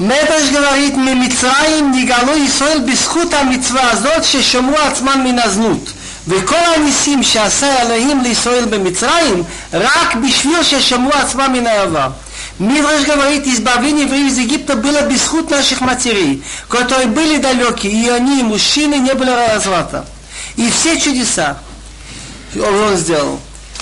מדרש 0.00 0.50
говорит, 0.50 0.96
ממצרים 0.96 1.92
נגאלו 1.94 2.36
ישראל 2.36 2.80
בזכות 2.80 3.34
המצווה 3.34 3.90
הזאת 3.90 4.24
ששמרו 4.24 4.76
עצמם 4.78 5.20
מן 5.24 5.38
הזנות. 5.38 5.92
וכל 6.28 6.56
הניסים 6.76 7.22
שעשה 7.22 7.82
אלוהים 7.82 8.20
לישראל 8.20 8.64
במצרים, 8.64 9.42
רק 9.72 10.14
בשביל 10.14 10.62
ששמרו 10.62 11.12
עצמם 11.12 11.52
מן 11.52 11.66
העבר. 11.66 12.08
Мидраш 12.60 13.02
говорит, 13.04 13.46
избавление 13.48 14.04
евреев 14.04 14.30
из 14.30 14.38
Египта 14.38 14.76
было 14.76 15.02
бесхуд 15.02 15.50
наших 15.50 15.80
матерей, 15.80 16.44
которые 16.68 17.08
были 17.08 17.38
далекие, 17.38 17.92
и 17.92 18.08
они, 18.08 18.44
мужчины, 18.44 18.94
не 18.94 19.12
были 19.12 19.30
разврата. 19.30 20.06
И 20.54 20.70
все 20.70 21.00
чудеса 21.00 21.58
он 22.54 22.96
сделал. 22.96 23.40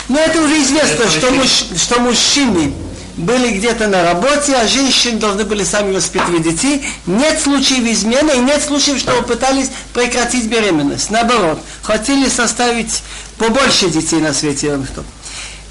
Но 0.09 0.19
это 0.19 0.41
уже 0.41 0.63
известно, 0.63 1.11
что, 1.11 1.31
муж, 1.33 1.49
что 1.77 2.01
мужчины 2.01 2.73
были 3.18 3.58
где-то 3.58 3.88
на 3.88 4.04
работе, 4.04 4.56
а 4.56 4.68
женщины 4.68 5.20
должны 5.20 5.44
были 5.44 5.64
сами 5.64 5.94
воспитывать 5.94 6.44
детей. 6.44 6.88
Нет 7.06 7.42
случаев 7.42 7.84
измены 7.86 8.32
и 8.38 8.40
нет 8.40 8.64
случаев, 8.64 9.00
что 9.00 9.22
пытались 9.24 9.70
прекратить 9.94 10.46
беременность. 10.46 11.10
Наоборот, 11.10 11.60
хотели 11.82 12.30
составить 12.30 13.04
побольше 13.38 13.90
детей 13.90 14.20
на 14.20 14.34
свете. 14.34 14.80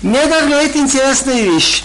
Мне 0.03 0.26
даже 0.26 0.49
говорит 0.49 0.76
интересная 0.76 1.41
вещь. 1.43 1.85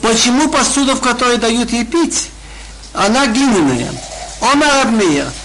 Почему 0.00 0.48
посуду, 0.48 0.96
в 0.96 1.00
которой 1.00 1.38
дают 1.38 1.72
ей 1.72 1.84
пить, 1.84 2.28
она 2.92 3.26
глиняная? 3.26 3.92
Омар 4.40 4.86
Абмир– 4.86 5.26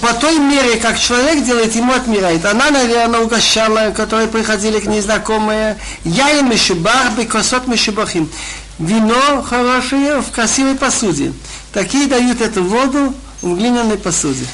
по 0.00 0.12
той 0.14 0.38
мере, 0.38 0.76
как 0.76 0.98
человек 0.98 1.44
делает, 1.44 1.74
ему 1.76 1.92
отмирает. 1.92 2.44
Она, 2.44 2.70
наверное, 2.70 3.20
угощала, 3.20 3.92
которые 3.92 4.28
приходили 4.28 4.80
к 4.80 4.86
ней 4.86 5.00
знакомые. 5.00 5.78
Я 6.04 6.30
им 6.38 6.50
мишибах, 6.50 7.12
бекосот 7.16 7.68
мишибахим. 7.68 8.28
Вино 8.78 9.42
хорошее 9.42 10.20
в 10.20 10.30
красивой 10.30 10.74
посуде. 10.74 11.32
Такие 11.72 12.08
дают 12.08 12.40
эту 12.40 12.62
воду 12.62 13.14
в 13.42 13.56
глиняной 13.56 13.98
посуде. 13.98 14.46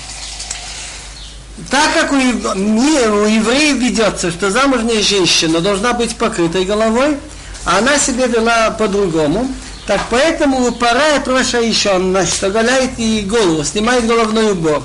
Так 1.71 1.95
как 1.95 2.13
у, 2.13 2.17
у 2.17 2.19
евреев 2.19 3.77
ведется, 3.77 4.31
что 4.31 4.51
замужняя 4.51 5.03
женщина 5.03 5.61
должна 5.61 5.93
быть 5.93 6.17
покрытой 6.17 6.65
головой, 6.65 7.17
а 7.65 7.79
она 7.79 7.99
себя 7.99 8.27
вела 8.27 8.71
по-другому. 8.73 9.49
Так 9.87 10.01
поэтому 10.11 10.59
выпарает 10.59 11.29
Роша 11.29 11.59
еще, 11.59 11.99
значит, 11.99 12.43
оголяет 12.43 12.99
ей 12.99 13.23
голову, 13.23 13.63
снимает 13.65 14.07
головной 14.07 14.53
убор. 14.53 14.83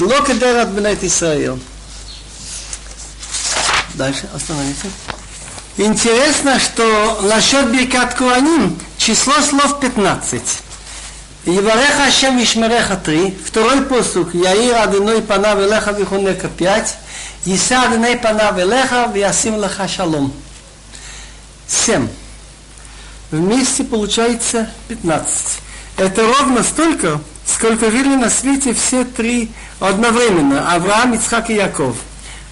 Локедер 0.00 0.56
от 0.58 0.68
Бенет 0.70 1.02
Исраил. 1.04 1.58
Дальше 3.94 4.28
остановиться. 4.34 4.86
Интересно, 5.76 6.58
что 6.58 7.20
насчет 7.22 7.70
Биркат 7.70 8.14
Куаним 8.14 8.78
число 8.98 9.40
слов 9.40 9.80
15. 9.80 10.42
Евареха 11.46 12.06
Ашем 12.06 12.42
Ишмереха 12.42 12.96
3, 12.96 13.38
второй 13.44 13.82
посук, 13.82 14.34
Яир 14.34 14.76
Адиной 14.76 15.22
Панав 15.22 15.58
Элеха 15.58 15.90
Вихунека 15.92 16.48
5, 16.48 16.96
Иса 17.46 17.82
Адиной 17.82 18.16
Панав 18.16 18.58
Элеха 18.58 19.10
Вясим 19.12 19.60
Леха 19.60 19.88
Шалом. 19.88 20.32
7. 21.66 22.08
Вместе 23.30 23.82
получается 23.82 24.70
15. 24.88 25.46
Это 25.96 26.22
ровно 26.22 26.62
столько, 26.62 27.20
сколько 27.46 27.90
жили 27.90 28.14
на 28.16 28.30
свете 28.30 28.74
все 28.74 29.04
три 29.04 29.50
одновременно, 29.80 30.72
Авраам, 30.72 31.14
Ицхак 31.14 31.50
и 31.50 31.54
Яков. 31.54 31.96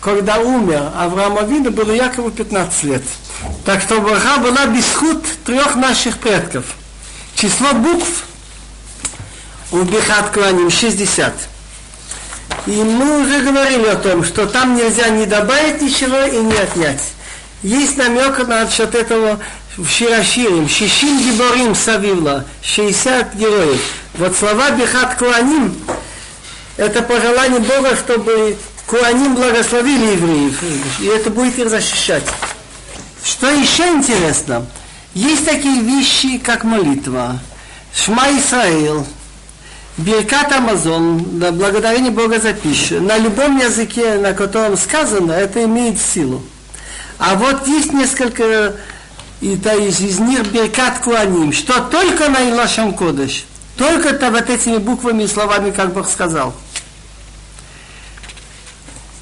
Когда 0.01 0.39
умер 0.39 0.93
Авраам 0.97 1.39
Авину, 1.39 1.71
было 1.71 1.93
Якову 1.93 2.31
15 2.31 2.85
лет. 2.85 3.03
Так 3.65 3.83
что 3.83 4.01
браха 4.01 4.39
была 4.39 4.67
бесхуд 4.67 5.23
трех 5.45 5.77
наших 5.77 6.19
предков. 6.19 6.65
Число 7.35 7.73
букв 7.75 8.25
у 9.73 9.83
Бихат 9.83 10.31
Кланим 10.31 10.71
60. 10.71 11.33
И 12.67 12.71
мы 12.71 13.23
уже 13.23 13.41
говорили 13.41 13.87
о 13.87 13.97
том, 13.97 14.25
что 14.25 14.47
там 14.47 14.75
нельзя 14.75 15.09
не 15.11 15.27
добавить 15.27 15.81
ничего 15.81 16.23
и 16.23 16.39
не 16.39 16.57
отнять. 16.57 17.03
Есть 17.63 17.97
намек 17.97 18.47
насчет 18.47 18.95
этого 18.95 19.39
в 19.77 19.89
Широширим. 19.89 20.69
Шишим 20.69 21.19
гиборим 21.19 21.75
савивла. 21.75 22.45
60 22.63 23.35
героев. 23.35 23.81
Вот 24.15 24.37
слова 24.37 24.71
Бихат 24.71 25.17
Кланим 25.17 25.75
это 26.81 27.03
пожелание 27.03 27.61
Бога, 27.61 27.95
чтобы 27.95 28.57
Куаним 28.87 29.35
благословили 29.35 30.13
евреев. 30.13 30.63
И 31.01 31.05
это 31.05 31.29
будет 31.29 31.59
их 31.59 31.69
защищать. 31.69 32.25
Что 33.23 33.51
еще 33.51 33.87
интересно? 33.89 34.65
Есть 35.13 35.45
такие 35.45 35.83
вещи, 35.83 36.39
как 36.39 36.65
молитва. 36.65 37.39
Шма 37.95 38.31
Исраил, 38.31 39.07
Биркат 39.99 40.53
Амазон, 40.53 41.39
да, 41.39 41.53
благодарение 41.53 42.11
Бога 42.11 42.41
за 42.41 42.55
пищу. 42.55 43.03
На 43.03 43.19
любом 43.19 43.59
языке, 43.59 44.15
на 44.15 44.33
котором 44.33 44.79
сказано, 44.79 45.33
это 45.33 45.63
имеет 45.65 46.01
силу. 46.01 46.43
А 47.19 47.35
вот 47.35 47.67
есть 47.67 47.93
несколько 47.93 48.75
и 49.43 49.57
то 49.57 49.75
есть 49.75 50.01
из 50.01 50.19
них 50.19 50.47
Биркат 50.47 51.01
Куаним, 51.01 51.53
что 51.53 51.81
только 51.81 52.31
на 52.31 52.49
Илашам 52.49 52.95
Кодыш, 52.95 53.45
только-то 53.81 54.31
вот 54.31 54.51
этими 54.51 54.77
буквами 54.77 55.23
и 55.23 55.27
словами, 55.27 55.71
как 55.71 55.95
Бог 55.95 56.07
сказал. 56.07 56.53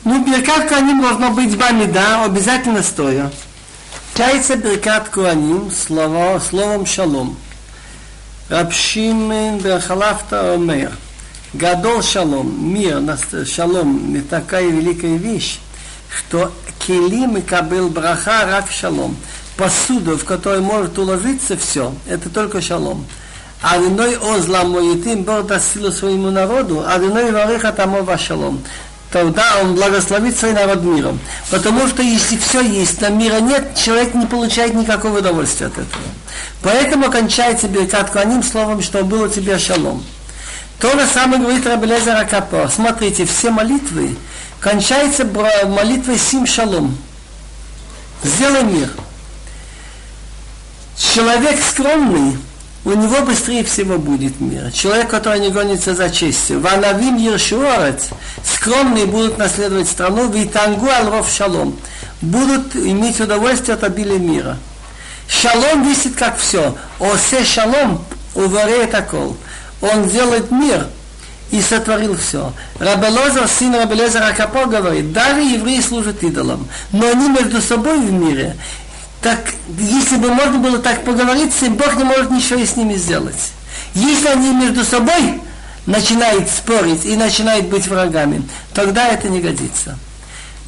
Ну, 0.02 0.24
Биркат 0.24 0.68
Куаним 0.68 1.00
должно 1.00 1.30
быть 1.30 1.56
бамида, 1.56 2.24
обязательно 2.24 2.82
стоя. 2.82 3.30
Чается 4.16 4.56
Биркат 4.56 5.10
Куаним 5.10 5.70
слово, 5.70 6.40
словом 6.40 6.86
шалом. 6.86 7.36
Раб 8.48 8.72
Шимен 8.72 9.58
Берхалафта 9.58 10.54
Омер. 10.54 10.90
Гадол 11.52 12.02
шалом, 12.02 12.74
мир, 12.74 13.00
шалом, 13.46 14.12
не 14.12 14.22
такая 14.22 14.68
великая 14.68 15.16
вещь, 15.18 15.60
что 16.10 16.52
келим 16.84 17.36
и 17.36 17.42
кабыл 17.42 17.90
браха 17.90 18.44
рак 18.44 18.72
шалом. 18.72 19.16
Посуду, 19.56 20.18
в 20.18 20.24
которой 20.24 20.60
может 20.60 20.98
уложиться 20.98 21.56
все, 21.56 21.94
это 22.08 22.28
только 22.28 22.60
шалом. 22.60 23.06
Адиной 23.60 24.16
озла 24.18 24.64
моитим, 24.64 25.24
Бог 25.24 25.50
силу 25.60 25.90
своему 25.90 26.30
народу, 26.30 26.84
Адиной 26.86 27.32
вариха 27.32 27.72
тамо 27.72 28.04
шалом 28.16 28.62
тогда 29.10 29.60
он 29.62 29.74
благословит 29.74 30.38
свой 30.38 30.52
народ 30.52 30.82
миром. 30.82 31.18
Потому 31.50 31.86
что 31.88 32.02
если 32.02 32.36
все 32.36 32.60
есть, 32.60 33.00
но 33.00 33.08
мира 33.08 33.40
нет, 33.40 33.74
человек 33.76 34.14
не 34.14 34.26
получает 34.26 34.74
никакого 34.74 35.18
удовольствия 35.18 35.66
от 35.66 35.72
этого. 35.72 36.04
Поэтому 36.62 37.10
кончается 37.10 37.68
Беркат 37.68 38.10
Куаним 38.10 38.42
словом, 38.42 38.82
что 38.82 39.04
было 39.04 39.28
тебе 39.28 39.58
шалом. 39.58 40.04
То 40.80 40.92
же 40.92 41.06
самое 41.06 41.42
говорит 41.42 41.66
Рабелезер 41.66 42.16
Акапо. 42.16 42.70
Смотрите, 42.72 43.24
все 43.24 43.50
молитвы 43.50 44.16
кончаются 44.60 45.24
молитвой 45.24 46.18
Сим 46.18 46.46
Шалом. 46.46 46.96
Сделай 48.22 48.62
мир. 48.64 48.90
Человек 50.96 51.58
скромный, 51.62 52.38
у 52.84 52.92
него 52.92 53.22
быстрее 53.22 53.64
всего 53.64 53.98
будет 53.98 54.40
мир. 54.40 54.70
Человек, 54.72 55.08
который 55.08 55.40
не 55.40 55.50
гонится 55.50 55.94
за 55.94 56.10
честью. 56.10 56.60
Ванавим 56.60 57.16
Ершуарец, 57.16 58.08
скромные 58.44 59.06
будут 59.06 59.38
наследовать 59.38 59.88
страну, 59.88 60.30
Витангу 60.30 60.88
Алров 60.88 61.30
Шалом, 61.30 61.76
будут 62.20 62.76
иметь 62.76 63.20
удовольствие 63.20 63.74
от 63.74 63.84
обилия 63.84 64.18
мира. 64.18 64.56
Шалом 65.28 65.86
висит 65.88 66.14
как 66.16 66.38
все. 66.38 66.74
Осе 66.98 67.44
шалом 67.44 68.04
уворяет 68.34 68.94
окол. 68.94 69.36
Он 69.80 70.08
делает 70.08 70.50
мир 70.50 70.86
и 71.50 71.60
сотворил 71.60 72.16
все. 72.16 72.52
Рабелозер, 72.78 73.46
сын 73.48 73.74
Рабелезера 73.74 74.32
Капо 74.32 74.66
говорит, 74.66 75.12
даже 75.12 75.40
евреи 75.40 75.80
служат 75.80 76.22
идолам, 76.22 76.68
но 76.92 77.08
они 77.08 77.28
между 77.28 77.60
собой 77.60 77.98
в 77.98 78.12
мире 78.12 78.56
так 79.22 79.54
если 79.78 80.16
бы 80.16 80.32
можно 80.32 80.58
было 80.58 80.78
так 80.78 81.04
поговорить 81.04 81.52
с 81.52 81.68
Бог 81.68 81.96
не 81.96 82.04
может 82.04 82.30
ничего 82.30 82.64
с 82.64 82.76
ними 82.76 82.94
сделать. 82.94 83.52
Если 83.94 84.28
они 84.28 84.50
между 84.52 84.84
собой 84.84 85.40
начинают 85.86 86.48
спорить 86.48 87.04
и 87.04 87.16
начинают 87.16 87.66
быть 87.66 87.88
врагами, 87.88 88.42
тогда 88.74 89.08
это 89.08 89.28
не 89.28 89.40
годится. 89.40 89.98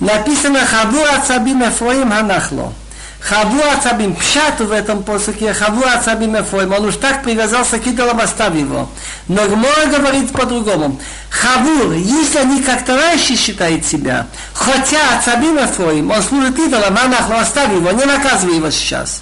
Написано 0.01 0.61
«Хаву 0.65 1.03
ацабим 1.03 1.63
эфроим 1.63 2.11
ханахло». 2.11 2.73
Хаву 3.21 3.61
ацабим, 3.77 4.17
пшат 4.17 4.61
в 4.61 4.73
этом 4.73 5.03
посоке, 5.03 5.53
хаву 5.53 5.85
ацабим 5.85 6.41
эфроим. 6.41 6.73
Он 6.73 6.87
уж 6.87 6.97
так 6.97 7.23
привязался 7.23 7.79
к 7.79 7.87
идолам, 7.87 8.19
оставь 8.19 8.57
его. 8.57 8.89
Но 9.29 9.47
Гмора 9.47 9.87
говорит 9.87 10.33
по-другому. 10.33 10.99
Хавур, 11.29 11.93
если 11.93 12.39
они 12.39 12.63
как-то 12.63 12.97
раньше 12.97 13.37
считают 13.37 13.85
себя, 13.85 14.27
хотя 14.55 15.19
ацабим 15.19 15.59
эфроим, 15.59 16.11
он 16.11 16.23
служит 16.23 16.59
идолам, 16.59 16.97
анахло, 16.97 17.41
оставь 17.41 17.71
его, 17.71 17.91
не 17.93 18.05
наказывай 18.05 18.57
его 18.57 18.71
сейчас. 18.71 19.21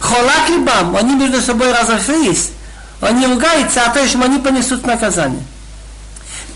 Холак 0.00 0.48
либам, 0.48 0.96
они 0.96 1.14
между 1.14 1.40
собой 1.40 1.72
разошлись, 1.72 2.50
они 3.00 3.26
ругаются, 3.26 3.82
а 3.86 3.90
то, 3.90 4.06
что 4.06 4.22
они 4.22 4.38
понесут 4.38 4.84
наказание. 4.84 5.42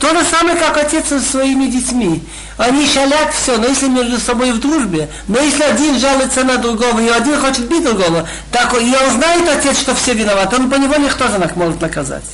То 0.00 0.08
же 0.14 0.24
самое, 0.24 0.56
как 0.56 0.78
отец 0.78 1.08
со 1.08 1.20
своими 1.20 1.66
детьми. 1.66 2.22
Они 2.60 2.86
шалят 2.86 3.32
все, 3.32 3.56
но 3.56 3.68
если 3.68 3.88
между 3.88 4.20
собой 4.20 4.52
в 4.52 4.60
дружбе, 4.60 5.08
но 5.28 5.40
если 5.40 5.62
один 5.62 5.98
жалуется 5.98 6.44
на 6.44 6.58
другого, 6.58 7.00
и 7.00 7.08
один 7.08 7.40
хочет 7.40 7.70
бить 7.70 7.82
другого, 7.82 8.28
так 8.52 8.74
и 8.74 8.94
он 8.94 9.10
знает 9.12 9.48
отец, 9.48 9.78
что 9.78 9.94
все 9.94 10.12
виноваты, 10.12 10.56
он 10.56 10.68
по 10.68 10.74
него 10.74 10.94
никто 10.96 11.28
же 11.28 11.38
может 11.56 11.80
наказать. 11.80 12.24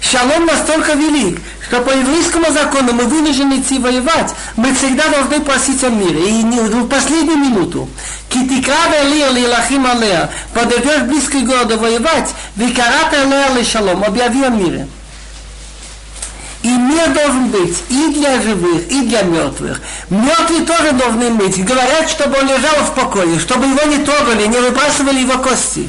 Шалом 0.00 0.46
настолько 0.46 0.92
велик, 0.92 1.40
что 1.66 1.80
по 1.80 1.90
еврейскому 1.90 2.52
закону 2.52 2.92
мы 2.92 3.04
вынуждены 3.06 3.54
идти 3.54 3.80
воевать. 3.80 4.32
Мы 4.54 4.72
всегда 4.72 5.08
должны 5.08 5.40
просить 5.40 5.82
о 5.82 5.88
мире. 5.88 6.28
И 6.28 6.44
не 6.44 6.60
в 6.60 6.86
последнюю 6.86 7.36
минуту. 7.36 7.88
Китикрада 8.28 9.02
Элия 9.02 9.30
Лилахим 9.30 9.84
Алея. 9.84 10.30
Подойдешь 10.54 11.02
близко 11.02 11.40
к 11.40 11.44
городу 11.44 11.76
воевать. 11.78 12.30
Викарата 12.54 13.24
Элея 13.24 13.64
Шалом. 13.64 14.04
Объяви 14.04 14.44
о 14.44 14.50
мире. 14.50 14.86
И 16.66 16.68
мир 16.68 17.10
должен 17.10 17.46
быть 17.50 17.76
и 17.88 18.12
для 18.14 18.42
живых, 18.42 18.90
и 18.90 19.02
для 19.02 19.22
мертвых. 19.22 19.80
Мертвые 20.10 20.62
тоже 20.62 20.90
должны 20.90 21.30
быть. 21.30 21.64
Говорят, 21.64 22.10
чтобы 22.10 22.38
он 22.40 22.48
лежал 22.48 22.74
в 22.86 22.92
покое, 22.92 23.38
чтобы 23.38 23.66
его 23.66 23.84
не 23.84 23.98
трогали, 24.04 24.48
не 24.48 24.58
выбрасывали 24.58 25.20
его 25.20 25.38
кости, 25.38 25.88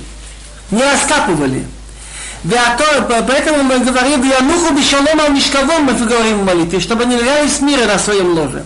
не 0.70 0.84
раскапывали. 0.84 1.66
Поэтому 3.28 3.64
мы 3.64 3.80
говорим, 3.80 4.22
Януху 4.22 4.76
бишалом 4.76 5.20
ал 5.20 5.32
мишкавом, 5.32 5.86
мы 5.86 5.94
говорим 5.94 6.42
в 6.42 6.46
молитве, 6.46 6.80
чтобы 6.80 7.06
не 7.06 7.16
лежали 7.18 7.48
с 7.48 7.60
мира 7.60 7.88
на 7.88 7.98
своем 7.98 8.34
ложе. 8.34 8.64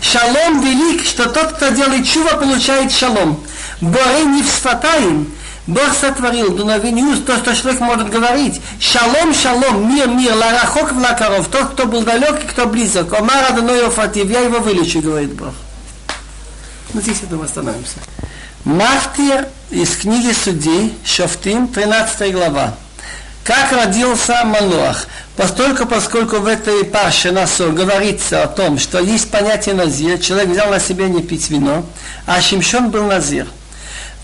Шалом 0.00 0.62
велик, 0.62 1.04
что 1.04 1.28
тот, 1.28 1.52
кто 1.52 1.68
делает 1.68 2.08
чува, 2.08 2.38
получает 2.38 2.90
шалом. 2.90 3.40
Борей 3.80 4.24
не 4.24 4.42
вспатаем, 4.42 5.32
Бог 5.66 5.94
сотворил 5.94 6.56
дуновение 6.56 7.04
уст, 7.04 7.24
то, 7.24 7.36
что 7.36 7.54
человек 7.54 7.80
может 7.80 8.10
говорить. 8.10 8.60
Шалом, 8.80 9.32
шалом, 9.32 9.88
мир, 9.88 10.08
мир, 10.08 10.34
ларахок 10.34 10.92
в 10.92 10.98
лакаров, 10.98 11.46
тот, 11.48 11.70
кто 11.70 11.86
был 11.86 12.02
далек 12.02 12.42
и 12.42 12.48
кто 12.48 12.66
близок. 12.66 13.12
Омар 13.12 13.52
Адоной 13.52 13.86
Офатив, 13.86 14.28
я 14.28 14.40
его 14.40 14.58
вылечу, 14.58 15.00
говорит 15.00 15.34
Бог. 15.34 15.54
Ну, 16.92 17.00
здесь, 17.00 17.18
я 17.22 17.28
думаю, 17.28 17.46
остановимся. 17.46 17.98
Мафтир 18.64 19.46
из 19.70 19.96
книги 19.96 20.32
судей, 20.32 20.94
Шофтим, 21.04 21.68
13 21.68 22.32
глава. 22.32 22.74
Как 23.44 23.72
родился 23.72 24.44
Малуах? 24.44 25.06
Постольку, 25.36 25.86
поскольку 25.86 26.36
в 26.36 26.46
этой 26.46 26.84
паше 26.84 27.32
Насор 27.32 27.70
говорится 27.70 28.42
о 28.42 28.46
том, 28.46 28.78
что 28.78 28.98
есть 28.98 29.30
понятие 29.30 29.74
назир, 29.74 30.18
человек 30.18 30.50
взял 30.50 30.70
на 30.70 30.78
себя 30.78 31.08
не 31.08 31.22
пить 31.22 31.50
вино, 31.50 31.84
а 32.26 32.40
Шимшон 32.40 32.90
был 32.90 33.04
назир– 33.04 33.46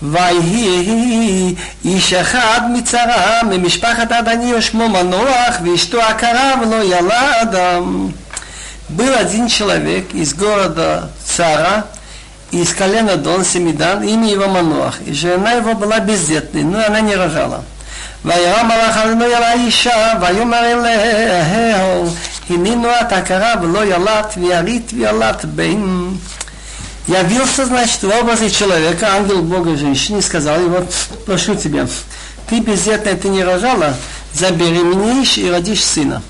ויהי 0.02 1.54
איש 1.84 2.12
אחד 2.12 2.60
מצרה 2.72 3.42
ממשפחת 3.50 4.12
עדני 4.12 4.62
שמו 4.62 4.88
מנוח 4.88 5.54
ואשתו 5.64 6.00
עקרה 6.02 6.52
ולא 6.62 6.84
ילד. 6.84 7.56
Был 8.90 9.14
один 9.16 9.48
человек 9.48 10.12
из 10.12 10.34
города 10.34 11.10
Цара, 11.24 11.86
из 12.50 12.74
колена 12.74 13.16
Дон 13.16 13.42
Семидан, 13.42 14.02
имя 14.02 14.30
его 14.30 14.46
Мануах. 14.46 15.00
И 15.06 15.12
жена 15.14 15.52
его 15.52 15.74
была 15.74 16.00
бездетной, 16.00 16.64
но 16.64 16.84
она 16.84 17.00
не 17.00 17.16
рожала. 17.16 17.64
וירא 18.24 18.62
מלאך 18.62 18.96
אדוני 18.96 19.24
אל 19.24 19.42
האישה, 19.42 20.12
ויאמר 20.20 20.58
אליה, 20.58 21.84
הנינו 22.50 22.88
את 23.00 23.12
הכרה 23.12 23.54
ולא 23.62 23.84
ילדת, 23.84 24.34
וירית 24.36 24.90
וילדת 24.94 25.44
בן. 25.44 26.08
Явился, 27.09 27.65
значит, 27.65 28.03
в 28.03 28.09
образе 28.09 28.51
человека, 28.51 29.15
ангел 29.15 29.41
Бога 29.41 29.75
женщины, 29.75 30.19
и 30.19 30.21
сказал 30.21 30.61
ему, 30.61 30.85
прошу 31.25 31.55
тебя, 31.55 31.87
ты 32.47 32.59
бездетная, 32.59 33.15
ты 33.15 33.29
не 33.29 33.43
рожала, 33.43 33.95
забеременеешь 34.31 35.39
и 35.39 35.49
родишь 35.49 35.83
сына. 35.83 36.21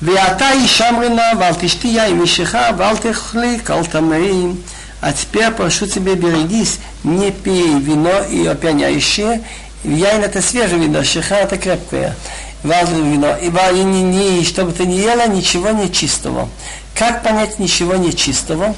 Веата 0.00 0.54
и 0.54 0.66
шамрина, 0.66 1.34
валтиштия 1.34 2.06
и 2.06 2.14
мишиха, 2.14 2.72
валтехли, 2.72 3.58
калтамаи. 3.58 4.56
А 5.02 5.12
теперь 5.12 5.50
прошу 5.50 5.86
тебя, 5.86 6.14
берегись, 6.14 6.78
не 7.04 7.30
пей 7.30 7.78
вино 7.78 8.22
и 8.30 8.46
опьяняющее, 8.46 9.44
Яйн 9.84 10.22
это 10.22 10.40
свежее 10.40 10.80
вино, 10.80 11.04
шиха 11.04 11.36
это 11.36 11.58
крепкое. 11.58 12.16
Важное 12.62 13.12
вино. 13.12 13.36
И 13.36 13.50
не, 13.84 14.02
не, 14.02 14.44
чтобы 14.44 14.72
ты 14.72 14.86
не 14.86 15.00
ела 15.00 15.26
ничего 15.26 15.70
нечистого. 15.70 16.48
Как 16.94 17.22
понять 17.22 17.58
ничего 17.58 17.96
нечистого? 17.96 18.74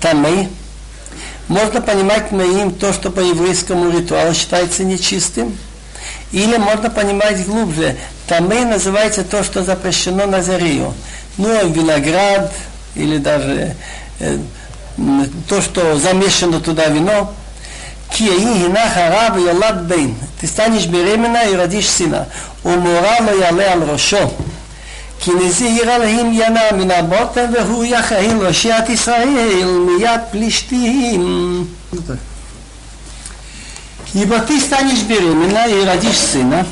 Тамы. 0.00 0.48
Можно 1.48 1.80
понимать 1.80 2.32
наим 2.32 2.72
то, 2.72 2.92
что 2.92 3.10
по 3.10 3.20
еврейскому 3.20 3.90
ритуалу 3.90 4.34
считается 4.34 4.84
нечистым. 4.84 5.56
Или 6.32 6.56
можно 6.56 6.90
понимать 6.90 7.44
глубже. 7.44 7.96
Тамы 8.28 8.64
называется 8.64 9.24
то, 9.24 9.42
что 9.42 9.64
запрещено 9.64 10.26
на. 10.26 10.40
Ну, 11.36 11.68
виноград, 11.68 12.52
или 12.94 13.18
даже 13.18 13.74
э, 14.20 14.38
то, 15.48 15.60
что 15.60 15.98
замешано 15.98 16.60
туда 16.60 16.86
вино. 16.86 17.34
Ты 20.40 20.46
станешь 20.46 20.86
беременна 20.86 21.44
и 21.48 21.54
родишь 21.54 21.88
сына. 21.88 22.28
Умура 22.64 23.18
ло 23.20 23.32
яле 23.34 23.66
ал 23.66 23.86
рошо. 23.86 24.32
כי 25.19 25.31
נזיר 25.31 25.91
עליהם 25.91 26.33
ינע 26.33 26.71
מן 26.77 26.91
הבוטן 26.91 27.45
והוא 27.53 27.85
יכהן 27.85 28.37
ראשי 28.41 28.71
את 28.71 28.89
ישראל 28.89 29.65
מיד 29.65 30.21
פלישתים. 30.31 31.65
Ибо 34.15 34.39
ты 34.39 34.61
станешь 34.61 35.01
беременна 35.01 35.67
и 35.67 35.83
родишь 35.83 36.17
сына, 36.17 36.65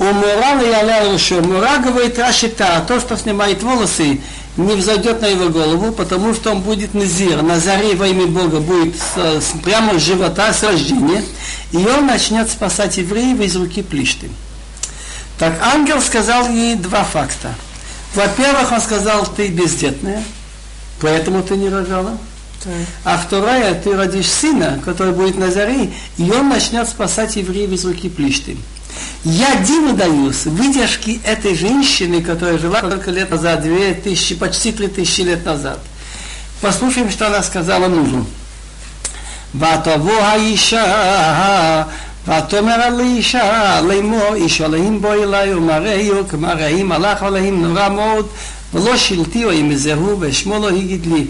у 0.00 0.04
Мура 0.04 0.60
Яля 0.60 1.10
Рушу. 1.10 1.40
Мура 1.42 1.78
говорит 1.78 2.18
Рашита, 2.18 2.84
то, 2.88 2.98
что 2.98 3.16
снимает 3.16 3.62
волосы, 3.62 4.20
не 4.56 4.74
взойдет 4.74 5.20
на 5.20 5.26
его 5.26 5.48
голову, 5.48 5.92
потому 5.92 6.34
что 6.34 6.50
он 6.50 6.60
будет 6.60 6.94
назир, 6.94 7.42
на 7.42 7.60
заре 7.60 7.94
во 7.94 8.08
имя 8.08 8.26
Бога 8.26 8.58
будет 8.58 8.96
с, 8.96 9.16
с, 9.16 9.60
прямо 9.62 9.98
с 9.98 10.02
живота, 10.02 10.52
с 10.52 10.64
рождения, 10.64 11.24
и 11.70 11.76
он 11.76 12.06
начнет 12.06 12.50
спасать 12.50 12.96
евреев 12.96 13.40
из 13.40 13.54
руки 13.54 13.82
Плишты. 13.82 14.28
Так 15.38 15.60
ангел 15.62 16.00
сказал 16.00 16.48
ей 16.48 16.74
два 16.74 17.04
факта. 17.04 17.54
Во-первых, 18.13 18.71
он 18.71 18.81
сказал, 18.81 19.25
ты 19.25 19.47
бездетная, 19.47 20.23
поэтому 21.01 21.41
ты 21.41 21.55
не 21.55 21.69
рожала. 21.69 22.17
А 23.03 23.17
вторая, 23.17 23.73
ты 23.73 23.93
родишь 23.93 24.29
сына, 24.29 24.79
который 24.85 25.13
будет 25.13 25.37
на 25.37 25.51
заре, 25.51 25.91
и 26.17 26.31
он 26.31 26.47
начнет 26.49 26.87
спасать 26.87 27.35
евреев 27.35 27.71
из 27.71 27.83
руки 27.83 28.07
Плишты. 28.09 28.55
Я 29.23 29.55
диву 29.55 29.93
даюсь 29.93 30.45
выдержки 30.45 31.19
этой 31.25 31.55
женщины, 31.55 32.21
которая 32.21 32.57
жила 32.57 32.81
только 32.81 33.11
лет 33.11 33.31
назад, 33.31 33.61
две 33.61 33.93
тысячи, 33.93 34.35
почти 34.35 34.71
три 34.71 34.87
тысячи 34.87 35.21
лет 35.21 35.45
назад. 35.45 35.79
Послушаем, 36.61 37.09
что 37.09 37.27
она 37.27 37.41
сказала 37.43 37.87
мужу. 37.87 38.25
Батавуа 39.51 40.37
Иша 40.37 41.87
ותאמר 42.28 42.72
על 42.72 43.00
אישה 43.00 43.80
לאמור 43.80 44.34
איש 44.34 44.60
אלוהים 44.60 45.02
בוא 45.02 45.14
אליי 45.14 45.54
ומראהו 45.54 46.28
כמראי 46.28 46.82
מלאך 46.82 47.22
אלוהים 47.22 47.62
נורא 47.62 47.88
מאוד 47.88 48.26
ולא 48.74 48.96
שילתיו 48.96 49.52
אם 49.52 49.74
זהו 49.74 50.16
ושמו 50.20 50.58
לא 50.58 50.68
הגיד 50.68 51.06
לי 51.06 51.26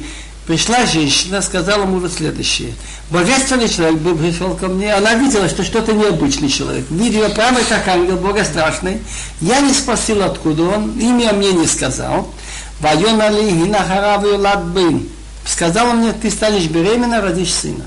Пришла 0.48 0.86
женщина, 0.86 1.42
сказала 1.42 1.84
мужу 1.84 2.08
следующее. 2.08 2.72
Божественный 3.10 3.68
человек 3.68 3.98
был, 4.00 4.16
пришел 4.16 4.54
ко 4.54 4.66
мне, 4.68 4.94
она 4.94 5.12
видела, 5.12 5.46
что 5.46 5.62
что-то 5.62 5.92
необычный 5.92 6.48
человек. 6.48 6.86
Видела 6.88 7.28
прямо 7.28 7.60
как 7.68 7.86
ангел, 7.86 8.16
богострашный. 8.16 9.02
Я 9.42 9.60
не 9.60 9.74
спросил, 9.74 10.22
откуда 10.22 10.62
он, 10.62 10.98
имя 10.98 11.34
мне 11.34 11.52
не 11.52 11.66
сказал. 11.66 12.32
Вайон 12.80 13.20
али 13.20 13.50
хинахараву 13.50 14.38
ладбин. 14.38 15.06
Сказала 15.44 15.92
мне, 15.92 16.14
ты 16.14 16.30
станешь 16.30 16.64
беременна, 16.64 17.20
родишь 17.20 17.52
сына. 17.52 17.84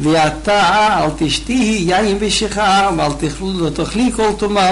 ואתה 0.00 1.04
אל 1.04 1.10
תשתי 1.18 1.84
יין 1.86 2.16
ושיכר 2.20 2.90
ואל 2.96 3.70
תאכלי 3.74 4.10
כל 4.16 4.30
טומאה 4.36 4.70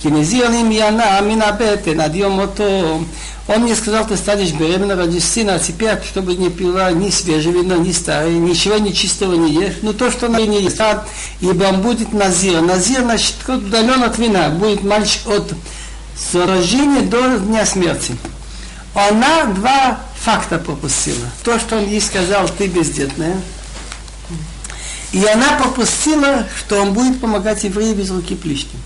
כי 0.00 0.10
נזיר 0.10 0.48
לי 0.48 0.62
מיינה 0.62 1.20
מן 1.20 1.42
הבטן 1.42 2.00
עד 2.00 2.14
יום 2.14 2.40
מותו 2.40 3.00
Он 3.48 3.62
мне 3.62 3.74
сказал, 3.74 4.06
ты 4.06 4.16
станешь 4.16 4.52
беременна, 4.52 4.94
родишь 4.94 5.24
сына, 5.24 5.56
а 5.56 5.58
теперь, 5.58 5.98
чтобы 6.04 6.36
не 6.36 6.48
пила 6.48 6.92
ни 6.92 7.10
свежего 7.10 7.60
вина, 7.60 7.74
ни 7.74 7.90
старое, 7.90 8.30
ничего 8.30 8.78
нечистого 8.78 9.34
не 9.34 9.52
ешь. 9.52 9.78
Но 9.82 9.92
то, 9.92 10.12
что 10.12 10.26
она 10.26 10.40
не 10.40 10.62
ест, 10.62 10.80
ибо 11.40 11.64
он 11.64 11.80
будет 11.80 12.12
назир. 12.12 12.60
Назир, 12.60 13.00
значит, 13.00 13.34
удален 13.48 14.04
от 14.04 14.16
вина. 14.16 14.48
Будет 14.50 14.84
мальчик 14.84 15.26
от 15.26 15.54
с 16.16 16.34
рождения 16.34 17.00
до 17.00 17.38
дня 17.38 17.66
смерти. 17.66 18.16
Она 18.94 19.44
два 19.46 19.98
факта 20.14 20.58
пропустила. 20.58 21.26
То, 21.42 21.58
что 21.58 21.78
он 21.78 21.88
ей 21.88 22.00
сказал, 22.00 22.48
ты 22.48 22.68
бездетная. 22.68 23.40
и 25.11 25.25
она 25.25 25.53
пропустила, 25.53 26.45
что 26.57 26.81
он 26.81 26.93
будет 26.93 27.19
помогать 27.21 27.63
евреям 27.63 27.95
без 27.95 28.09
руки 28.09 28.35
плечни. 28.35 28.77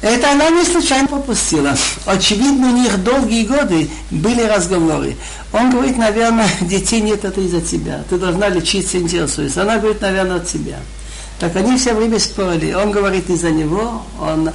Это 0.00 0.30
она 0.30 0.50
не 0.50 0.64
случайно 0.64 1.08
пропустила. 1.08 1.76
Очевидно, 2.06 2.68
у 2.68 2.72
них 2.72 3.02
долгие 3.02 3.44
годы 3.44 3.90
были 4.10 4.42
разговоры. 4.42 5.16
Он 5.52 5.70
говорит, 5.70 5.96
наверное, 5.96 6.48
детей 6.60 7.00
нет, 7.00 7.24
это 7.24 7.40
из-за 7.40 7.60
тебя. 7.60 8.04
Ты 8.08 8.18
должна 8.18 8.48
лечиться, 8.48 8.98
интересуешься. 8.98 9.62
Она 9.62 9.78
говорит, 9.78 10.00
наверное, 10.00 10.36
от 10.36 10.46
тебя. 10.46 10.76
Так 11.40 11.56
они 11.56 11.76
все 11.78 11.94
время 11.94 12.18
спорили. 12.20 12.72
Он 12.74 12.92
говорит 12.92 13.28
из-за 13.30 13.50
него, 13.50 14.02
он, 14.20 14.50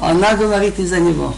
она 0.00 0.34
говорит 0.34 0.78
из-за 0.78 0.98
него. 0.98 1.34